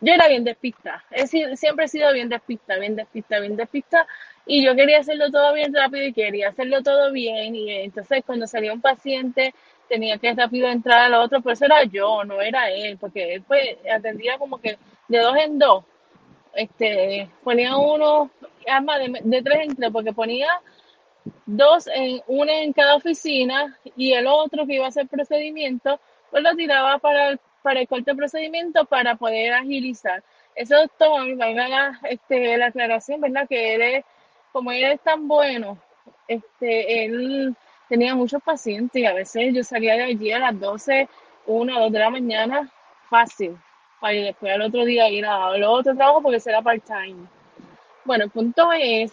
yo 0.00 0.12
era 0.12 0.28
bien 0.28 0.44
despista, 0.44 1.02
sido- 1.26 1.56
siempre 1.56 1.86
he 1.86 1.88
sido 1.88 2.12
bien 2.12 2.28
despista, 2.28 2.76
bien 2.78 2.96
despista, 2.96 3.38
bien 3.40 3.56
despista, 3.56 4.06
y 4.46 4.64
yo 4.64 4.74
quería 4.74 4.98
hacerlo 4.98 5.30
todo 5.30 5.54
bien 5.54 5.72
rápido 5.74 6.04
y 6.06 6.12
quería 6.12 6.48
hacerlo 6.48 6.82
todo 6.82 7.12
bien, 7.12 7.54
y 7.56 7.70
entonces 7.70 8.22
cuando 8.26 8.46
salía 8.46 8.72
un 8.72 8.80
paciente 8.80 9.54
tenía 9.88 10.18
que 10.18 10.34
rápido 10.34 10.68
entrar 10.68 11.00
al 11.00 11.14
otro, 11.14 11.40
pero 11.40 11.52
eso 11.52 11.64
era 11.66 11.84
yo, 11.84 12.24
no 12.24 12.40
era 12.40 12.70
él, 12.70 12.98
porque 12.98 13.34
él 13.34 13.42
pues 13.42 13.76
atendía 13.90 14.38
como 14.38 14.58
que 14.58 14.78
de 15.08 15.18
dos 15.18 15.36
en 15.36 15.58
dos, 15.58 15.84
este, 16.54 17.28
ponía 17.42 17.76
uno, 17.76 18.30
además 18.66 19.00
de, 19.00 19.20
de 19.22 19.42
tres 19.42 19.58
en 19.60 19.76
tres, 19.76 19.90
porque 19.92 20.12
ponía 20.12 20.48
dos 21.46 21.86
en 21.86 22.20
una 22.26 22.60
en 22.60 22.72
cada 22.72 22.96
oficina 22.96 23.78
y 23.96 24.12
el 24.12 24.26
otro 24.26 24.66
que 24.66 24.74
iba 24.74 24.86
a 24.86 24.88
hacer 24.88 25.08
procedimiento, 25.08 26.00
pues 26.30 26.42
lo 26.42 26.54
tiraba 26.54 26.98
para 26.98 27.30
el, 27.30 27.40
para 27.62 27.80
el 27.80 27.88
corte 27.88 28.14
procedimiento 28.14 28.84
para 28.84 29.16
poder 29.16 29.54
agilizar. 29.54 30.22
Eso 30.54 30.76
doctor, 30.76 31.34
valga 31.36 31.68
la, 31.68 32.00
este, 32.08 32.56
la 32.56 32.66
aclaración, 32.66 33.20
¿verdad? 33.20 33.48
Que 33.48 33.74
él 33.74 33.82
es, 33.82 34.04
como 34.54 34.70
él 34.70 34.84
es 34.84 35.00
tan 35.00 35.26
bueno, 35.26 35.78
este, 36.28 37.04
él 37.04 37.56
tenía 37.88 38.14
muchos 38.14 38.40
pacientes 38.40 39.02
y 39.02 39.04
a 39.04 39.12
veces 39.12 39.52
yo 39.52 39.64
salía 39.64 39.94
de 39.94 40.04
allí 40.04 40.30
a 40.30 40.38
las 40.38 40.60
12, 40.60 41.08
1 41.46 41.80
2 41.80 41.92
de 41.92 41.98
la 41.98 42.08
mañana, 42.08 42.70
fácil, 43.10 43.58
para 44.00 44.14
ir 44.14 44.26
después 44.26 44.54
al 44.54 44.62
otro 44.62 44.84
día 44.84 45.08
ir 45.08 45.26
a, 45.26 45.48
al 45.48 45.64
otro 45.64 45.96
trabajo 45.96 46.22
porque 46.22 46.38
será 46.38 46.62
part-time. 46.62 47.26
Bueno, 48.04 48.26
el 48.26 48.30
punto 48.30 48.70
es 48.72 49.12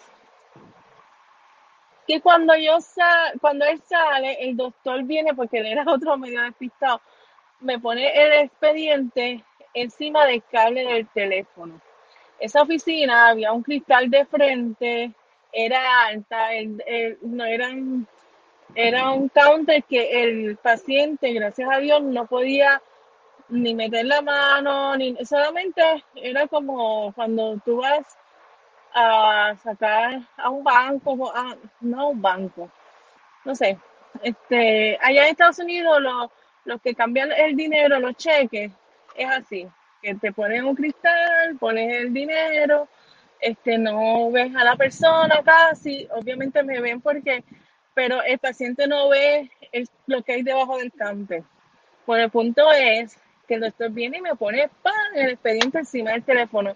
que 2.05 2.21
cuando 2.21 2.55
yo 2.55 2.79
sa 2.79 3.31
cuando 3.41 3.65
él 3.65 3.81
sale, 3.81 4.37
el 4.41 4.55
doctor 4.55 5.03
viene 5.05 5.33
porque 5.33 5.57
él 5.57 5.65
era 5.65 5.85
otro 5.87 6.17
medio 6.17 6.43
despistado, 6.43 7.01
me 7.61 7.79
pone 7.79 8.11
el 8.13 8.43
expediente 8.43 9.43
encima 9.73 10.23
del 10.27 10.43
cable 10.51 10.83
del 10.83 11.07
teléfono. 11.07 11.81
Esa 12.39 12.61
oficina 12.61 13.29
había 13.29 13.51
un 13.51 13.63
cristal 13.63 14.07
de 14.11 14.25
frente, 14.25 15.15
era 15.53 16.05
alta, 16.07 16.53
el, 16.53 16.81
el- 16.87 17.17
no 17.21 17.45
eran, 17.45 18.07
era 18.75 19.11
un 19.11 19.29
counter 19.29 19.83
que 19.83 20.23
el 20.23 20.57
paciente, 20.57 21.33
gracias 21.33 21.69
a 21.71 21.79
Dios, 21.79 22.01
no 22.03 22.25
podía 22.27 22.81
ni 23.49 23.75
meter 23.75 24.05
la 24.05 24.21
mano, 24.21 24.95
ni 24.97 25.15
solamente 25.25 25.81
era 26.15 26.47
como 26.47 27.13
cuando 27.13 27.57
tú 27.65 27.77
vas 27.77 28.05
a 28.93 29.55
sacar 29.63 30.21
a 30.37 30.49
un 30.49 30.63
banco, 30.63 31.33
no 31.81 32.01
a 32.01 32.07
un 32.07 32.21
banco, 32.21 32.69
no 33.45 33.55
sé, 33.55 33.77
este, 34.23 34.97
allá 35.01 35.23
en 35.25 35.29
Estados 35.31 35.59
Unidos 35.59 36.01
lo- 36.01 36.31
los 36.65 36.81
que 36.81 36.95
cambian 36.95 37.31
el 37.31 37.55
dinero, 37.55 37.99
los 37.99 38.15
cheques, 38.17 38.71
es 39.15 39.29
así, 39.29 39.67
que 40.01 40.15
te 40.15 40.31
ponen 40.33 40.65
un 40.65 40.75
cristal, 40.75 41.57
pones 41.59 41.93
el 41.95 42.13
dinero, 42.13 42.87
este, 43.41 43.77
no 43.77 44.31
ves 44.31 44.55
a 44.55 44.63
la 44.63 44.75
persona 44.75 45.41
casi, 45.43 46.07
obviamente 46.11 46.63
me 46.63 46.79
ven 46.81 47.01
porque, 47.01 47.43
pero 47.93 48.21
el 48.23 48.39
paciente 48.39 48.87
no 48.87 49.09
ve 49.09 49.51
el- 49.71 49.89
lo 50.07 50.23
que 50.23 50.33
hay 50.33 50.43
debajo 50.43 50.77
del 50.77 50.91
cante. 50.93 51.43
Bueno, 52.05 52.25
el 52.25 52.31
punto 52.31 52.71
es 52.71 53.17
que 53.47 53.55
el 53.55 53.61
doctor 53.61 53.91
viene 53.91 54.17
y 54.19 54.21
me 54.21 54.35
pone 54.35 54.69
¡pam! 54.81 54.93
el 55.15 55.31
expediente 55.31 55.79
encima 55.79 56.11
del 56.11 56.23
teléfono. 56.23 56.75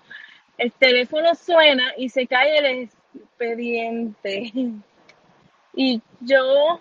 El 0.58 0.72
teléfono 0.74 1.36
suena 1.36 1.94
y 1.98 2.10
se 2.10 2.28
cae 2.28 2.58
el 2.60 2.90
expediente. 3.14 4.52
Y 5.78 6.02
yo 6.22 6.80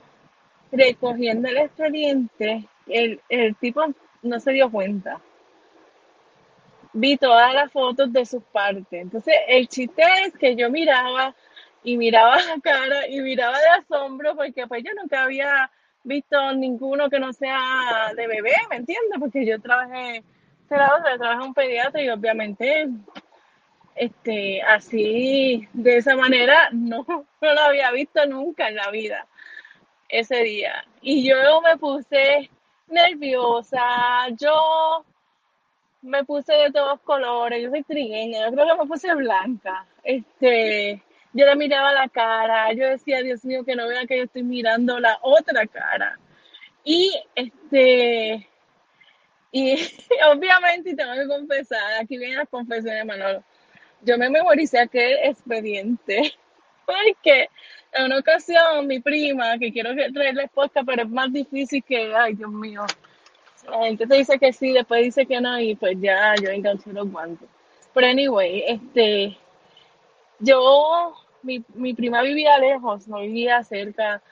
recogiendo 0.73 1.49
el 1.49 1.59
expediente, 1.59 2.69
el, 2.87 3.21
el 3.29 3.57
tipo 3.57 3.83
no 4.23 4.41
se 4.41 4.53
dio 4.53 4.71
cuenta. 4.71 5.21
Vi 6.95 7.17
todas 7.19 7.53
las 7.53 7.71
fotos 7.71 8.13
de 8.13 8.25
sus 8.25 8.43
partes. 8.45 8.87
Entonces, 8.91 9.35
el 9.49 9.69
chiste 9.69 10.03
es 10.25 10.35
que 10.35 10.57
yo 10.57 10.71
miraba 10.71 11.35
y 11.83 11.97
miraba 11.97 12.37
la 12.43 12.61
cara 12.63 13.07
y 13.09 13.21
miraba 13.21 13.59
de 13.59 13.69
asombro 13.69 14.35
porque 14.35 14.67
pues 14.67 14.83
yo 14.83 14.91
nunca 15.01 15.25
había 15.25 15.71
visto 16.03 16.53
ninguno 16.55 17.11
que 17.11 17.19
no 17.19 17.33
sea 17.33 18.13
de 18.17 18.27
bebé, 18.27 18.53
¿me 18.71 18.77
entiendes? 18.77 19.19
Porque 19.19 19.45
yo 19.45 19.61
trabajé, 19.61 20.25
trabajé 20.69 21.15
en 21.35 21.41
un 21.43 21.55
pediatra 21.55 22.03
y 22.03 22.09
obviamente 22.09 22.89
este, 23.95 24.63
así, 24.63 25.69
de 25.73 25.99
esa 25.99 26.17
manera, 26.17 26.69
no, 26.73 27.05
no 27.07 27.27
lo 27.41 27.61
había 27.61 27.91
visto 27.93 28.25
nunca 28.27 28.69
en 28.69 28.77
la 28.77 28.91
vida 28.91 29.27
ese 30.09 30.43
día. 30.43 30.85
Y 31.01 31.29
yo 31.29 31.61
me 31.63 31.77
puse 31.77 32.51
nerviosa, 32.89 34.29
yo 34.39 35.05
me 36.05 36.25
puse 36.25 36.53
de 36.53 36.71
todos 36.71 37.01
colores, 37.01 37.63
yo 37.63 37.71
soy 37.71 37.83
trigueña, 37.83 38.47
yo 38.47 38.53
creo 38.55 38.67
que 38.67 38.83
me 38.83 38.89
puse 38.89 39.15
blanca. 39.15 39.87
Este, 40.03 41.03
yo 41.33 41.47
le 41.47 41.57
miraba 41.57 41.93
la 41.93 42.09
cara, 42.09 42.73
yo 42.73 42.87
decía, 42.89 43.23
Dios 43.23 43.45
mío, 43.45 43.65
que 43.65 43.75
no 43.75 43.89
vea 43.89 44.07
que 44.07 44.19
yo 44.19 44.25
estoy 44.25 44.43
mirando 44.43 45.01
la 45.01 45.19
otra 45.23 45.67
cara. 45.67 46.19
Y 46.85 47.11
este, 47.35 48.47
y 49.51 49.75
obviamente, 50.31 50.95
tengo 50.95 51.15
que 51.15 51.27
confesar, 51.27 52.01
aquí 52.01 52.19
vienen 52.19 52.39
las 52.39 52.49
confesiones, 52.49 53.05
Manolo. 53.07 53.43
Yo 54.03 54.19
me 54.19 54.29
memoricé 54.29 54.81
aquel 54.81 55.19
expediente 55.23 56.35
porque 56.87 57.49
en 57.93 58.05
una 58.05 58.19
ocasión 58.19 58.87
mi 58.87 59.01
prima, 59.01 59.59
que 59.59 59.73
quiero 59.73 59.95
traerle 60.13 60.49
podcast, 60.49 60.87
pero 60.87 61.03
es 61.05 61.09
más 61.09 61.33
difícil 61.33 61.83
que, 61.83 62.13
ay 62.15 62.35
Dios 62.35 62.51
mío, 62.51 62.85
te 63.99 64.17
dice 64.17 64.39
que 64.39 64.53
sí, 64.53 64.73
después 64.73 65.03
dice 65.05 65.27
que 65.27 65.41
no 65.41 65.59
y 65.61 65.75
pues 65.75 65.97
ya 66.01 66.35
yo 66.37 66.51
enganché 66.51 66.93
los 66.93 67.11
guantes. 67.11 67.49
Pero 67.93 68.07
anyway, 68.07 68.65
este, 68.67 69.37
yo, 70.39 71.15
mi, 71.43 71.65
mi 71.75 71.95
prima 71.95 72.23
vivía 72.23 72.59
lejos, 72.59 73.07
no 73.09 73.21
vivía 73.21 73.63
cerca 73.65 74.23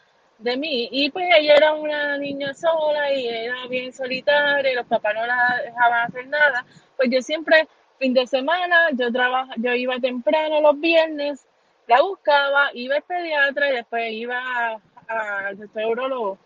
de 0.43 0.57
mí 0.57 0.89
y 0.91 1.11
pues 1.11 1.27
ella 1.39 1.55
era 1.55 1.75
una 1.75 2.19
niña 2.19 2.53
sola 2.55 3.13
y 3.13 3.29
era 3.29 3.67
bien 3.69 3.93
solitaria 3.93 4.75
los 4.75 4.87
papás 4.87 5.15
no 5.15 5.27
la 5.27 5.61
dejaban 5.65 6.07
hacer 6.09 6.27
nada. 6.27 6.67
Pues 6.97 7.11
yo 7.11 7.23
siempre, 7.23 7.69
fin 7.99 8.13
de 8.15 8.27
semana, 8.27 8.89
yo 8.93 9.13
trabaja, 9.13 9.55
yo 9.57 9.73
iba 9.75 9.99
temprano 10.01 10.61
los 10.61 10.79
viernes 10.81 11.47
La 11.87 12.03
buscaba, 12.03 12.71
iba 12.75 12.97
al 12.97 13.03
pediatra 13.03 13.71
y 13.71 13.77
después 13.77 14.13
iba 14.13 14.81
al 15.09 15.71
neurólogo 15.75 16.39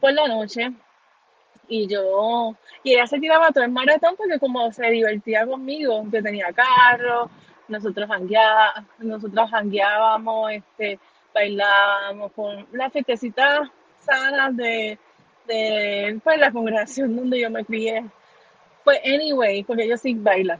por 0.00 0.12
la 0.12 0.28
noche. 0.28 0.72
Y 1.74 1.86
yo, 1.86 2.54
y 2.82 2.92
ella 2.92 3.06
se 3.06 3.18
tiraba 3.18 3.50
todo 3.50 3.64
el 3.64 3.70
maratón 3.70 4.14
porque 4.14 4.38
como 4.38 4.70
se 4.72 4.90
divertía 4.90 5.46
conmigo, 5.46 6.04
que 6.10 6.20
tenía 6.20 6.52
carro, 6.52 7.30
nosotros 7.66 8.06
jangueábamos, 8.08 8.84
nosotros 8.98 9.50
jangueábamos, 9.50 10.52
este, 10.52 10.98
bailábamos 11.32 12.30
con 12.32 12.66
las 12.72 12.92
fiestecitas 12.92 13.70
sanas 14.00 14.54
de, 14.54 14.98
de 15.46 16.20
pues, 16.22 16.38
la 16.38 16.52
congregación 16.52 17.16
donde 17.16 17.40
yo 17.40 17.48
me 17.48 17.64
crié. 17.64 18.04
Pues 18.84 19.00
anyway, 19.06 19.64
porque 19.64 19.88
yo 19.88 19.96
sí 19.96 20.12
baila. 20.12 20.58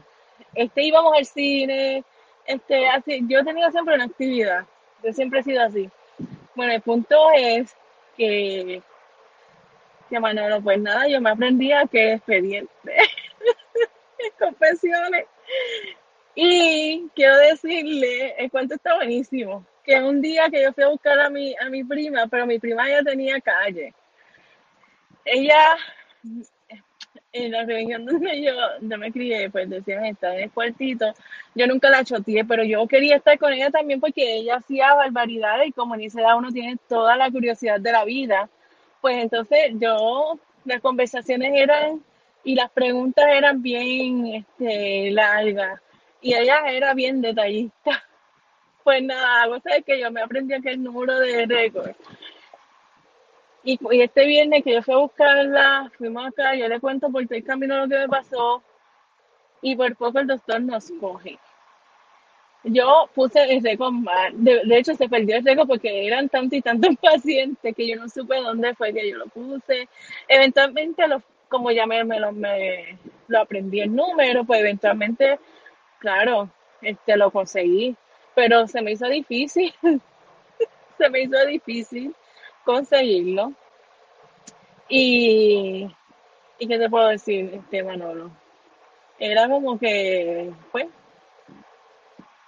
Este 0.55 0.81
íbamos 0.81 1.15
al 1.15 1.25
cine, 1.27 2.03
este, 2.47 2.87
así, 2.87 3.21
yo 3.27 3.45
tenía 3.45 3.69
siempre 3.69 3.93
una 3.93 4.05
actividad, 4.05 4.65
yo 5.03 5.13
siempre 5.13 5.41
he 5.41 5.43
sido 5.43 5.61
así. 5.61 5.91
Bueno, 6.55 6.73
el 6.73 6.81
punto 6.81 7.17
es 7.35 7.75
que, 8.17 8.81
que 10.09 10.19
Manolo, 10.19 10.61
pues 10.61 10.79
nada, 10.79 11.07
yo 11.07 11.21
me 11.21 11.29
aprendía 11.29 11.85
que 11.87 12.13
expediente, 12.13 12.69
confesiones. 14.39 15.25
Y 16.35 17.09
quiero 17.15 17.37
decirle, 17.37 18.35
el 18.37 18.49
cuento 18.49 18.75
está 18.75 18.95
buenísimo, 18.95 19.65
que 19.83 20.01
un 20.01 20.21
día 20.21 20.49
que 20.49 20.63
yo 20.63 20.73
fui 20.73 20.83
a 20.83 20.89
buscar 20.89 21.19
a 21.19 21.29
mi, 21.29 21.55
a 21.59 21.69
mi 21.69 21.83
prima, 21.83 22.27
pero 22.27 22.45
mi 22.45 22.59
prima 22.59 22.89
ya 22.89 23.03
tenía 23.03 23.39
calle. 23.41 23.93
Ella 25.25 25.77
en 27.33 27.51
la 27.51 27.65
religión 27.65 28.05
donde 28.05 28.41
yo, 28.41 28.53
yo 28.81 28.97
me 28.97 29.11
crié, 29.11 29.49
pues 29.49 29.69
decían 29.69 30.05
estar 30.05 30.35
en 30.35 30.43
el 30.43 30.51
cuartito. 30.51 31.13
Yo 31.55 31.67
nunca 31.67 31.89
la 31.89 32.03
choteé, 32.03 32.45
pero 32.45 32.63
yo 32.63 32.87
quería 32.87 33.17
estar 33.17 33.37
con 33.39 33.51
ella 33.51 33.71
también 33.71 33.99
porque 33.99 34.35
ella 34.35 34.57
hacía 34.57 34.93
barbaridades 34.93 35.67
y 35.67 35.71
como 35.71 35.95
ni 35.95 36.09
se 36.09 36.21
da 36.21 36.35
uno 36.35 36.51
tiene 36.51 36.77
toda 36.87 37.17
la 37.17 37.31
curiosidad 37.31 37.79
de 37.79 37.91
la 37.91 38.05
vida. 38.05 38.49
Pues 39.03 39.17
entonces 39.21 39.73
yo, 39.81 40.39
las 40.63 40.79
conversaciones 40.79 41.51
eran 41.53 42.01
y 42.41 42.55
las 42.55 42.71
preguntas 42.71 43.25
eran 43.27 43.61
bien 43.61 44.27
este, 44.27 45.11
largas 45.11 45.81
y 46.21 46.33
ella 46.33 46.71
era 46.71 46.93
bien 46.93 47.21
detallista. 47.21 48.01
Pues 48.85 49.01
nada, 49.01 49.43
algo 49.43 49.57
es 49.63 49.85
que 49.85 49.99
yo 49.99 50.11
me 50.11 50.21
aprendí 50.21 50.53
aquel 50.53 50.83
número 50.83 51.17
de 51.19 51.45
récord 51.45 51.95
y, 53.63 53.77
este 54.01 54.25
viernes 54.25 54.63
que 54.63 54.73
yo 54.73 54.81
fui 54.81 54.93
a 54.93 54.97
buscarla, 54.97 55.91
fuimos 55.97 56.27
acá, 56.27 56.55
yo 56.55 56.67
le 56.67 56.79
cuento 56.79 57.09
por 57.09 57.25
el 57.29 57.43
camino 57.43 57.77
lo 57.77 57.87
que 57.87 57.97
me 57.97 58.07
pasó 58.07 58.61
y 59.61 59.75
por 59.75 59.95
poco 59.95 60.19
el 60.19 60.27
doctor 60.27 60.61
nos 60.61 60.91
coge. 60.99 61.39
Yo 62.65 63.09
puse 63.13 63.43
el 63.43 63.61
récord 63.61 63.91
mal, 63.91 64.31
de, 64.41 64.77
hecho 64.77 64.95
se 64.95 65.09
perdió 65.09 65.35
el 65.35 65.45
récord 65.45 65.67
porque 65.67 66.07
eran 66.07 66.29
tantos 66.29 66.57
y 66.57 66.61
tantos 66.61 66.95
pacientes 67.01 67.75
que 67.75 67.87
yo 67.87 67.97
no 67.97 68.07
supe 68.07 68.37
dónde 68.37 68.73
fue 68.75 68.93
que 68.93 69.09
yo 69.09 69.17
lo 69.17 69.27
puse. 69.27 69.89
Eventualmente, 70.27 71.03
como 71.49 71.71
ya 71.71 71.85
me, 71.85 72.03
me, 72.05 72.19
lo, 72.19 72.31
me 72.31 72.97
lo 73.27 73.41
aprendí 73.41 73.81
el 73.81 73.93
número, 73.93 74.45
pues 74.45 74.61
eventualmente, 74.61 75.39
claro, 75.99 76.49
este, 76.81 77.17
lo 77.17 77.31
conseguí, 77.31 77.95
pero 78.33 78.65
se 78.67 78.81
me 78.81 78.93
hizo 78.93 79.07
difícil, 79.07 79.73
se 80.97 81.09
me 81.09 81.23
hizo 81.23 81.45
difícil 81.45 82.15
conseguirlo. 82.63 83.53
Y, 84.87 85.89
¿y 86.59 86.67
qué 86.67 86.77
te 86.77 86.89
puedo 86.89 87.07
decir, 87.09 87.51
este 87.53 87.83
Manolo? 87.83 88.31
Era 89.19 89.49
como 89.49 89.77
que, 89.77 90.51
pues, 90.71 90.87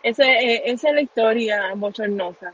ese, 0.06 0.23
eh, 0.23 0.61
esa 0.65 0.90
es 0.90 0.95
la 0.95 1.02
historia 1.02 1.73
bochornosa. 1.76 2.53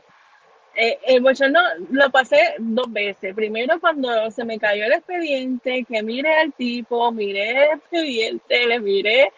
Eh, 0.74 0.98
el 1.06 1.20
bochorno 1.20 1.60
lo 1.90 2.10
pasé 2.10 2.54
dos 2.58 2.90
veces. 2.90 3.34
Primero 3.34 3.78
cuando 3.78 4.30
se 4.30 4.42
me 4.44 4.58
cayó 4.58 4.86
el 4.86 4.92
expediente, 4.94 5.84
que 5.84 6.02
mire 6.02 6.34
al 6.34 6.54
tipo, 6.54 7.12
miré 7.12 7.50
el 7.50 7.78
expediente, 7.78 8.66
le 8.66 8.80
miré 8.80 9.32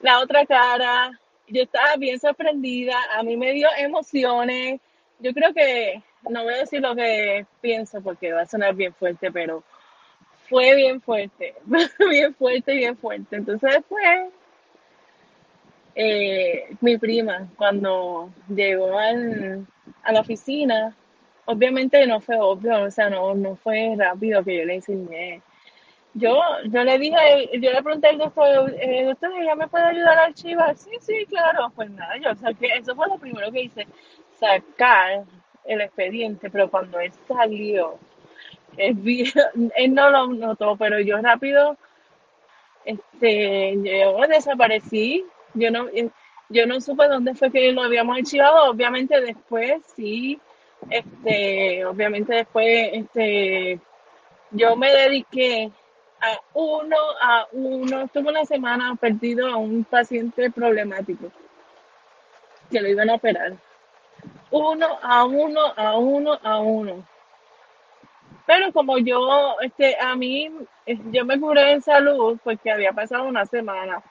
la 0.00 0.20
otra 0.20 0.46
cara. 0.46 1.10
Yo 1.48 1.62
estaba 1.64 1.96
bien 1.96 2.18
sorprendida, 2.18 2.96
a 3.14 3.22
mí 3.22 3.36
me 3.36 3.52
dio 3.52 3.68
emociones. 3.76 4.80
Yo 5.18 5.34
creo 5.34 5.52
que 5.52 6.02
no 6.30 6.42
voy 6.42 6.54
a 6.54 6.58
decir 6.60 6.80
lo 6.80 6.96
que 6.96 7.44
pienso 7.60 8.00
porque 8.00 8.32
va 8.32 8.42
a 8.42 8.46
sonar 8.46 8.74
bien 8.74 8.94
fuerte, 8.94 9.30
pero 9.30 9.62
fue 10.48 10.74
bien 10.74 11.02
fuerte, 11.02 11.54
bien 12.10 12.34
fuerte, 12.34 12.74
bien 12.74 12.96
fuerte. 12.96 13.36
Entonces 13.36 13.74
después, 13.74 14.32
eh, 15.96 16.68
mi 16.82 16.98
prima, 16.98 17.48
cuando 17.56 18.30
llegó 18.48 18.98
al, 18.98 19.66
a 20.02 20.12
la 20.12 20.20
oficina, 20.20 20.94
obviamente 21.46 22.06
no 22.06 22.20
fue 22.20 22.36
obvio, 22.38 22.82
o 22.82 22.90
sea, 22.90 23.08
no, 23.08 23.34
no 23.34 23.56
fue 23.56 23.94
rápido 23.96 24.44
que 24.44 24.58
yo 24.58 24.64
le 24.66 24.74
enseñé. 24.74 25.42
Yo, 26.14 26.38
yo 26.66 26.84
le 26.84 26.98
dije, 26.98 27.50
yo 27.60 27.72
le 27.72 27.82
pregunté 27.82 28.08
al 28.08 28.18
doctor, 28.18 28.74
eh, 28.78 29.04
doctor, 29.04 29.30
¿ella 29.38 29.54
me 29.54 29.68
puede 29.68 29.84
ayudar 29.84 30.18
a 30.18 30.24
archivar? 30.26 30.76
Sí, 30.76 30.90
sí, 31.00 31.26
claro. 31.26 31.70
Pues 31.74 31.90
nada, 31.90 32.16
yo 32.18 32.34
saqué, 32.36 32.68
eso 32.74 32.94
fue 32.94 33.08
lo 33.08 33.18
primero 33.18 33.50
que 33.52 33.62
hice, 33.62 33.86
sacar 34.38 35.24
el 35.64 35.80
expediente, 35.80 36.50
pero 36.50 36.70
cuando 36.70 37.00
él 37.00 37.12
salió, 37.26 37.98
él, 38.76 39.94
no 39.94 40.10
lo 40.10 40.28
notó, 40.28 40.76
pero 40.76 41.00
yo 41.00 41.18
rápido, 41.18 41.76
este, 42.84 43.76
yo 43.82 44.18
desaparecí, 44.28 45.24
yo 45.56 45.70
no, 45.70 45.86
yo 46.48 46.66
no 46.66 46.80
supe 46.80 47.08
dónde 47.08 47.34
fue 47.34 47.50
que 47.50 47.72
lo 47.72 47.82
habíamos 47.82 48.16
archivado, 48.16 48.70
obviamente 48.70 49.20
después 49.20 49.82
sí, 49.94 50.40
este, 50.90 51.84
obviamente 51.84 52.34
después, 52.34 52.90
este, 52.92 53.80
yo 54.50 54.76
me 54.76 54.92
dediqué 54.92 55.70
a 56.20 56.40
uno 56.54 56.96
a 57.20 57.46
uno, 57.52 58.08
tuve 58.08 58.30
una 58.30 58.44
semana 58.44 58.94
perdido 58.96 59.48
a 59.48 59.56
un 59.56 59.84
paciente 59.84 60.50
problemático 60.50 61.30
que 62.70 62.80
lo 62.80 62.88
iban 62.88 63.10
a 63.10 63.14
operar 63.14 63.54
uno 64.50 64.98
a 65.02 65.24
uno, 65.24 65.60
a 65.76 65.98
uno, 65.98 66.38
a 66.42 66.60
uno. 66.60 67.04
Pero 68.46 68.72
como 68.72 68.98
yo, 68.98 69.56
este, 69.60 69.96
a 70.00 70.14
mí, 70.14 70.50
eh, 70.86 70.98
yo 71.10 71.24
me 71.24 71.40
curé 71.40 71.72
en 71.72 71.82
salud 71.82 72.38
porque 72.44 72.70
había 72.70 72.92
pasado 72.92 73.24
una 73.24 73.44
semana 73.46 74.02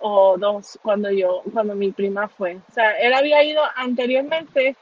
o 0.00 0.36
dos 0.38 0.78
cuando 0.82 1.10
yo, 1.10 1.42
cuando 1.52 1.74
mi 1.74 1.92
prima 1.92 2.28
fue. 2.28 2.56
O 2.56 2.72
sea, 2.72 2.98
él 2.98 3.12
había 3.14 3.42
ido 3.44 3.62
anteriormente 3.76 4.76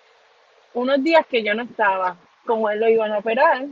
unos 0.75 1.03
días 1.03 1.27
que 1.27 1.43
yo 1.43 1.55
no 1.55 1.65
estaba, 1.65 2.17
como 2.47 2.71
él 2.71 2.81
lo 2.81 2.89
iban 2.89 3.13
a 3.13 3.19
operar, 3.19 3.67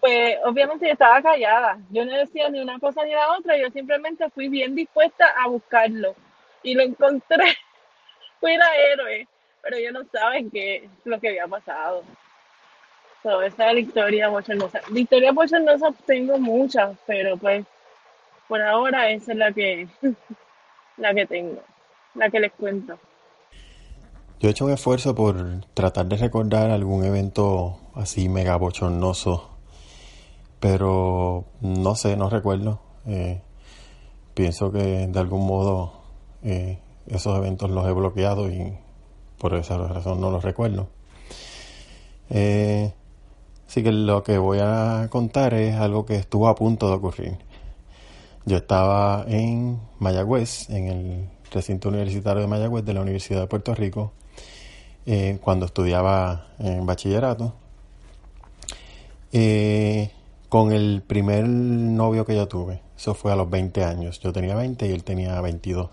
pues 0.00 0.36
obviamente 0.44 0.86
yo 0.86 0.92
estaba 0.92 1.22
callada. 1.22 1.78
Yo 1.90 2.04
no 2.04 2.12
decía 2.16 2.48
ni 2.48 2.60
una 2.60 2.78
cosa 2.78 3.04
ni 3.04 3.12
la 3.12 3.32
otra, 3.32 3.56
yo 3.56 3.70
simplemente 3.70 4.28
fui 4.30 4.48
bien 4.48 4.74
dispuesta 4.74 5.26
a 5.38 5.48
buscarlo. 5.48 6.14
Y 6.62 6.74
lo 6.74 6.82
encontré. 6.82 7.44
Fui 8.40 8.56
la 8.56 8.74
héroe 8.76 9.28
pero 9.62 9.76
ellos 9.76 9.92
no 9.92 10.04
saben 10.12 10.50
qué 10.50 10.88
lo 11.04 11.20
que 11.20 11.28
había 11.28 11.46
pasado. 11.46 12.02
So, 13.22 13.40
esa 13.40 13.68
es 13.68 13.74
la 13.74 13.80
historia 13.80 14.28
bochornosa. 14.28 14.80
La 14.90 14.98
historia 14.98 15.32
bochornosa 15.32 15.94
tengo 16.04 16.38
muchas, 16.38 16.96
pero 17.06 17.36
pues 17.36 17.64
por 18.48 18.60
ahora 18.60 19.10
esa 19.10 19.32
es 19.32 19.38
la 19.38 19.52
que, 19.52 19.86
la 20.96 21.14
que 21.14 21.26
tengo, 21.26 21.60
la 22.14 22.30
que 22.30 22.40
les 22.40 22.52
cuento. 22.52 22.98
Yo 24.40 24.48
he 24.48 24.50
hecho 24.50 24.64
un 24.64 24.72
esfuerzo 24.72 25.14
por 25.14 25.64
tratar 25.72 26.06
de 26.06 26.16
recordar 26.16 26.70
algún 26.70 27.04
evento 27.04 27.78
así 27.94 28.28
mega 28.28 28.56
bochornoso, 28.56 29.50
pero 30.58 31.44
no 31.60 31.94
sé, 31.94 32.16
no 32.16 32.28
recuerdo. 32.28 32.80
Eh, 33.06 33.40
pienso 34.34 34.72
que 34.72 35.06
de 35.06 35.20
algún 35.20 35.46
modo 35.46 35.92
eh, 36.42 36.80
esos 37.06 37.36
eventos 37.38 37.70
los 37.70 37.86
he 37.86 37.92
bloqueado 37.92 38.50
y 38.50 38.76
por 39.38 39.54
esa 39.54 39.76
razón 39.78 40.20
no 40.20 40.30
lo 40.30 40.40
recuerdo. 40.40 40.88
Eh, 42.30 42.92
así 43.68 43.82
que 43.82 43.92
lo 43.92 44.22
que 44.22 44.38
voy 44.38 44.58
a 44.60 45.06
contar 45.10 45.54
es 45.54 45.76
algo 45.76 46.06
que 46.06 46.16
estuvo 46.16 46.48
a 46.48 46.54
punto 46.54 46.88
de 46.88 46.94
ocurrir. 46.94 47.38
Yo 48.44 48.56
estaba 48.56 49.24
en 49.28 49.80
Mayagüez, 50.00 50.68
en 50.68 50.88
el 50.88 51.28
recinto 51.52 51.90
universitario 51.90 52.42
de 52.42 52.48
Mayagüez 52.48 52.84
de 52.84 52.92
la 52.92 53.00
Universidad 53.00 53.40
de 53.40 53.46
Puerto 53.46 53.72
Rico, 53.72 54.12
eh, 55.06 55.38
cuando 55.40 55.66
estudiaba 55.66 56.48
en 56.58 56.84
bachillerato, 56.84 57.54
eh, 59.32 60.10
con 60.48 60.72
el 60.72 61.02
primer 61.06 61.48
novio 61.48 62.26
que 62.26 62.34
yo 62.34 62.48
tuve. 62.48 62.80
Eso 62.96 63.14
fue 63.14 63.30
a 63.30 63.36
los 63.36 63.48
20 63.48 63.84
años. 63.84 64.18
Yo 64.18 64.32
tenía 64.32 64.56
20 64.56 64.88
y 64.88 64.90
él 64.90 65.04
tenía 65.04 65.40
22. 65.40 65.90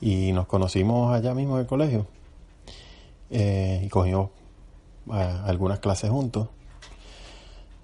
Y 0.00 0.32
nos 0.32 0.46
conocimos 0.46 1.14
allá 1.14 1.34
mismo 1.34 1.54
en 1.54 1.60
el 1.60 1.66
colegio. 1.66 2.06
Eh, 3.30 3.82
y 3.84 3.88
cogimos 3.88 4.30
algunas 5.08 5.78
clases 5.78 6.10
juntos. 6.10 6.48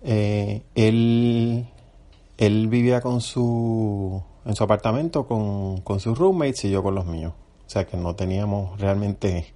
Él, 0.03 1.67
él 2.41 2.69
vivía 2.69 3.03
con 3.03 3.21
su, 3.21 4.23
en 4.47 4.57
su 4.57 4.65
apartamento 4.65 5.27
con, 5.27 5.83
con 5.83 6.01
sus 6.01 6.17
roommates 6.17 6.65
y 6.65 6.71
yo 6.71 6.83
con 6.83 6.95
los 6.95 7.05
míos. 7.05 7.35
O 7.67 7.71
sea 7.71 7.87
que 7.87 7.99
no 7.99 8.17
teníamos 8.17 8.81
realmente 8.81 9.53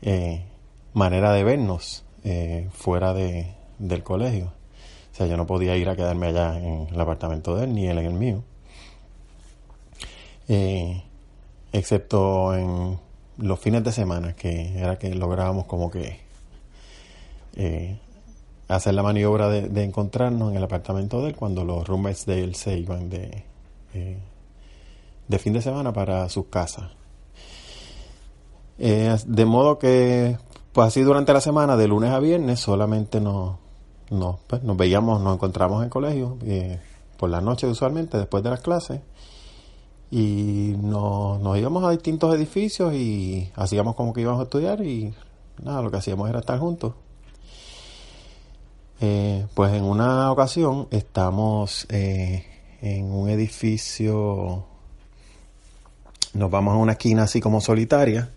eh, 0.00 0.44
manera 0.92 1.32
de 1.32 1.42
vernos 1.42 2.04
eh, 2.22 2.68
fuera 2.72 3.14
de, 3.14 3.52
del 3.80 4.04
colegio. 4.04 4.52
O 5.12 5.16
sea, 5.16 5.26
yo 5.26 5.36
no 5.36 5.44
podía 5.44 5.76
ir 5.76 5.88
a 5.88 5.96
quedarme 5.96 6.28
allá 6.28 6.56
en 6.56 6.86
el 6.92 7.00
apartamento 7.00 7.56
de 7.56 7.64
él, 7.64 7.74
ni 7.74 7.88
él 7.88 7.98
en 7.98 8.06
el 8.06 8.14
mío. 8.14 8.44
Eh, 10.46 11.02
excepto 11.72 12.54
en 12.54 12.96
los 13.38 13.58
fines 13.58 13.82
de 13.82 13.90
semana, 13.90 14.34
que 14.34 14.78
era 14.78 15.00
que 15.00 15.12
lográbamos 15.16 15.66
como 15.66 15.90
que 15.90 16.20
hacer 18.68 18.94
la 18.94 19.02
maniobra 19.02 19.48
de, 19.48 19.84
encontrarnos 19.84 20.50
en 20.50 20.56
el 20.56 20.64
apartamento 20.64 21.20
de 21.22 21.30
él 21.30 21.36
cuando 21.36 21.64
los 21.64 21.86
roommates 21.86 22.26
de 22.26 22.44
él 22.44 22.54
se 22.54 22.78
iban 22.78 23.10
de, 23.10 23.44
eh, 23.92 24.18
de 25.28 25.38
fin 25.38 25.52
de 25.52 25.62
semana 25.62 25.92
para 25.92 26.28
sus 26.28 26.46
casas. 26.46 26.90
Eh, 28.78 29.16
de 29.26 29.44
modo 29.44 29.78
que, 29.78 30.38
pues 30.72 30.88
así 30.88 31.02
durante 31.02 31.32
la 31.32 31.40
semana, 31.40 31.76
de 31.76 31.88
lunes 31.88 32.10
a 32.10 32.18
viernes, 32.18 32.60
solamente 32.60 33.20
nos, 33.20 33.56
nos, 34.10 34.40
pues, 34.46 34.62
nos 34.62 34.76
veíamos, 34.76 35.20
nos 35.20 35.34
encontramos 35.34 35.78
en 35.78 35.84
el 35.84 35.90
colegio, 35.90 36.38
eh, 36.42 36.80
por 37.16 37.30
la 37.30 37.40
noche 37.40 37.66
usualmente, 37.66 38.18
después 38.18 38.42
de 38.42 38.50
las 38.50 38.60
clases, 38.60 39.00
y 40.10 40.74
nos, 40.80 41.40
nos 41.40 41.58
íbamos 41.58 41.84
a 41.84 41.90
distintos 41.90 42.34
edificios 42.34 42.94
y 42.94 43.50
hacíamos 43.56 43.94
como 43.94 44.12
que 44.12 44.20
íbamos 44.20 44.40
a 44.40 44.44
estudiar 44.44 44.80
y 44.84 45.14
nada, 45.62 45.82
lo 45.82 45.90
que 45.90 45.96
hacíamos 45.98 46.28
era 46.28 46.40
estar 46.40 46.58
juntos. 46.58 46.94
Eh, 49.00 49.46
pues 49.54 49.72
en 49.72 49.82
una 49.82 50.30
ocasión 50.30 50.86
estamos 50.90 51.86
eh, 51.90 52.44
en 52.80 53.06
un 53.06 53.28
edificio, 53.28 54.64
nos 56.32 56.50
vamos 56.50 56.74
a 56.74 56.76
una 56.76 56.92
esquina 56.92 57.24
así 57.24 57.40
como 57.40 57.60
solitaria, 57.60 58.30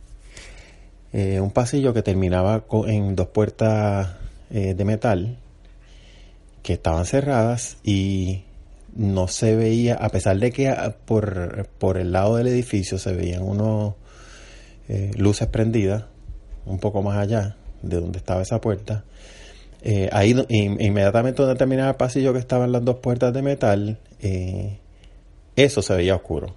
eh, 1.13 1.39
un 1.39 1.51
pasillo 1.51 1.93
que 1.93 2.01
terminaba 2.01 2.63
en 2.87 3.15
dos 3.15 3.27
puertas 3.27 4.15
eh, 4.49 4.73
de 4.73 4.85
metal 4.85 5.37
que 6.63 6.73
estaban 6.73 7.05
cerradas 7.05 7.77
y 7.83 8.43
no 8.95 9.27
se 9.27 9.55
veía, 9.55 9.95
a 9.95 10.09
pesar 10.09 10.39
de 10.39 10.51
que 10.51 10.69
ah, 10.69 10.95
por, 11.05 11.67
por 11.77 11.97
el 11.97 12.11
lado 12.11 12.35
del 12.37 12.47
edificio 12.47 12.97
se 12.97 13.13
veían 13.13 13.43
unos 13.43 13.93
luces 15.17 15.47
prendidas 15.49 16.05
un 16.65 16.79
poco 16.79 17.01
más 17.01 17.17
allá 17.17 17.57
de 17.81 17.99
donde 17.99 18.17
estaba 18.17 18.41
esa 18.41 18.61
puerta. 18.61 19.03
Eh, 19.89 20.09
ahí 20.11 20.35
inmediatamente 20.49 21.41
donde 21.41 21.57
terminaba 21.57 21.91
el 21.91 21.95
pasillo 21.95 22.33
que 22.33 22.39
estaban 22.39 22.73
las 22.73 22.83
dos 22.83 22.97
puertas 22.97 23.31
de 23.31 23.41
metal, 23.41 23.97
eh, 24.19 24.79
eso 25.55 25.81
se 25.81 25.95
veía 25.95 26.13
oscuro. 26.13 26.53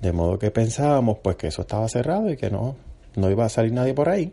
De 0.00 0.10
modo 0.14 0.38
que 0.38 0.50
pensábamos 0.50 1.18
pues 1.18 1.36
que 1.36 1.48
eso 1.48 1.60
estaba 1.60 1.86
cerrado 1.90 2.30
y 2.30 2.38
que 2.38 2.48
no, 2.48 2.76
no 3.16 3.30
iba 3.30 3.44
a 3.44 3.50
salir 3.50 3.74
nadie 3.74 3.92
por 3.92 4.08
ahí. 4.08 4.32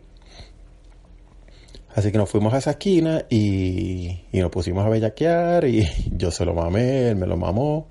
Así 1.94 2.10
que 2.10 2.16
nos 2.16 2.30
fuimos 2.30 2.54
a 2.54 2.58
esa 2.58 2.70
esquina 2.70 3.26
y, 3.28 4.22
y 4.32 4.40
nos 4.40 4.50
pusimos 4.50 4.86
a 4.86 4.88
bellaquear 4.88 5.66
y 5.66 5.86
yo 6.16 6.30
se 6.30 6.46
lo 6.46 6.54
mamé, 6.54 7.10
él 7.10 7.16
me 7.16 7.26
lo 7.26 7.36
mamó. 7.36 7.88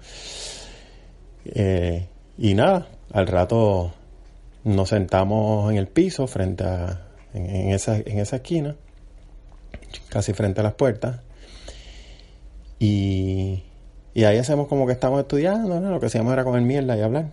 Eh, 1.45 2.07
y 2.39 2.55
nada, 2.55 2.87
al 3.13 3.27
rato 3.27 3.93
nos 4.63 4.89
sentamos 4.89 5.69
en 5.71 5.77
el 5.77 5.85
piso 5.85 6.25
frente 6.25 6.63
a, 6.63 7.05
en, 7.35 7.45
en 7.45 7.69
esa, 7.69 7.97
en 7.97 8.17
esa 8.17 8.37
esquina, 8.37 8.75
casi 10.09 10.33
frente 10.33 10.61
a 10.61 10.63
las 10.63 10.73
puertas. 10.73 11.19
Y, 12.79 13.63
y 14.13 14.23
ahí 14.23 14.37
hacemos 14.37 14.67
como 14.67 14.87
que 14.87 14.93
estamos 14.93 15.21
estudiando, 15.21 15.79
¿no? 15.79 15.91
lo 15.91 15.99
que 15.99 16.07
hacíamos 16.07 16.33
era 16.33 16.43
comer 16.43 16.61
mierda 16.61 16.97
y 16.97 17.01
hablar. 17.01 17.29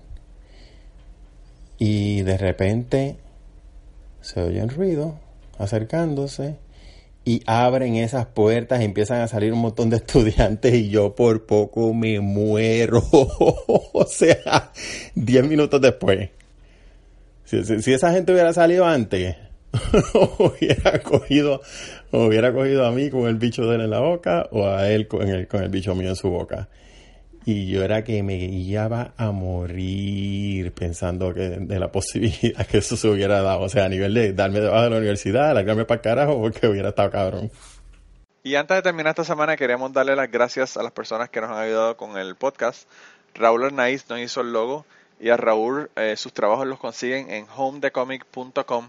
Y 1.79 2.23
de 2.23 2.37
repente 2.37 3.17
se 4.21 4.43
oyen 4.43 4.69
ruido 4.69 5.19
acercándose 5.59 6.57
y 7.25 7.43
abren 7.47 7.97
esas 7.97 8.27
puertas 8.27 8.81
y 8.81 8.85
empiezan 8.85 9.21
a 9.21 9.29
salir 9.29 9.53
un 9.53 9.61
montón 9.61 9.91
de 9.91 9.97
estudiantes 9.99 10.73
y 10.75 10.89
yo 10.89 11.15
por 11.15 11.47
poco 11.47 11.93
me 11.93 12.21
muero. 12.21 13.03
o 13.13 14.07
sea, 14.07 14.73
10 15.15 15.45
minutos 15.47 15.81
después. 15.81 16.31
Si 17.45 17.93
esa 17.93 18.13
gente 18.13 18.33
hubiera 18.33 18.53
salido 18.53 18.85
antes, 18.85 19.37
hubiera 20.39 21.01
cogido, 21.01 21.61
hubiera 22.11 22.53
cogido 22.53 22.87
a 22.87 22.91
mí 22.91 23.11
con 23.11 23.27
el 23.27 23.37
bicho 23.37 23.67
de 23.67 23.77
él 23.77 23.83
en 23.83 23.91
la 23.91 24.01
boca 24.01 24.49
o 24.51 24.67
a 24.67 24.89
él 24.89 25.09
con 25.09 25.29
el, 25.29 25.47
con 25.47 25.63
el 25.63 25.69
bicho 25.69 25.95
mío 25.95 26.09
en 26.09 26.17
su 26.17 26.31
boca. 26.31 26.69
Y 27.45 27.67
yo 27.67 27.83
era 27.83 28.05
que 28.05 28.23
me 28.23 28.37
iba 28.37 29.15
a 29.17 29.31
morir 29.31 30.73
pensando 30.73 31.33
que 31.33 31.49
de 31.49 31.79
la 31.79 31.91
posibilidad 31.93 32.67
que 32.67 32.79
eso 32.79 32.97
se 32.97 33.09
hubiera 33.09 33.41
dado. 33.41 33.61
O 33.61 33.69
sea, 33.69 33.87
a 33.87 33.89
nivel 33.89 34.13
de 34.13 34.33
darme 34.33 34.61
debajo 34.61 34.85
de 34.85 34.91
la 34.91 34.99
universidad, 34.99 35.55
largarme 35.55 35.85
para 35.85 35.97
el 35.97 36.03
carajo, 36.03 36.41
porque 36.41 36.67
hubiera 36.67 36.91
estado 36.91 37.11
cabrón. 37.11 37.51
Y 38.43 38.55
antes 38.55 38.77
de 38.77 38.83
terminar 38.83 39.11
esta 39.11 39.25
semana, 39.25 39.57
queremos 39.57 39.93
darle 39.93 40.15
las 40.15 40.31
gracias 40.31 40.77
a 40.77 40.83
las 40.83 40.93
personas 40.93 41.29
que 41.31 41.41
nos 41.41 41.51
han 41.51 41.59
ayudado 41.59 41.97
con 41.97 42.19
el 42.19 42.35
podcast. 42.35 42.89
Raúl 43.35 43.65
Arnaiz 43.65 44.09
nos 44.09 44.21
hizo 44.21 44.41
el 44.43 44.53
logo 44.53 44.85
y 45.21 45.31
a 45.31 45.37
Raúl 45.37 45.91
eh, 45.97 46.17
sus 46.17 46.33
trabajos 46.33 46.67
los 46.67 46.79
consiguen 46.79 47.31
en 47.31 47.47
homedecomic.com. 47.57 48.89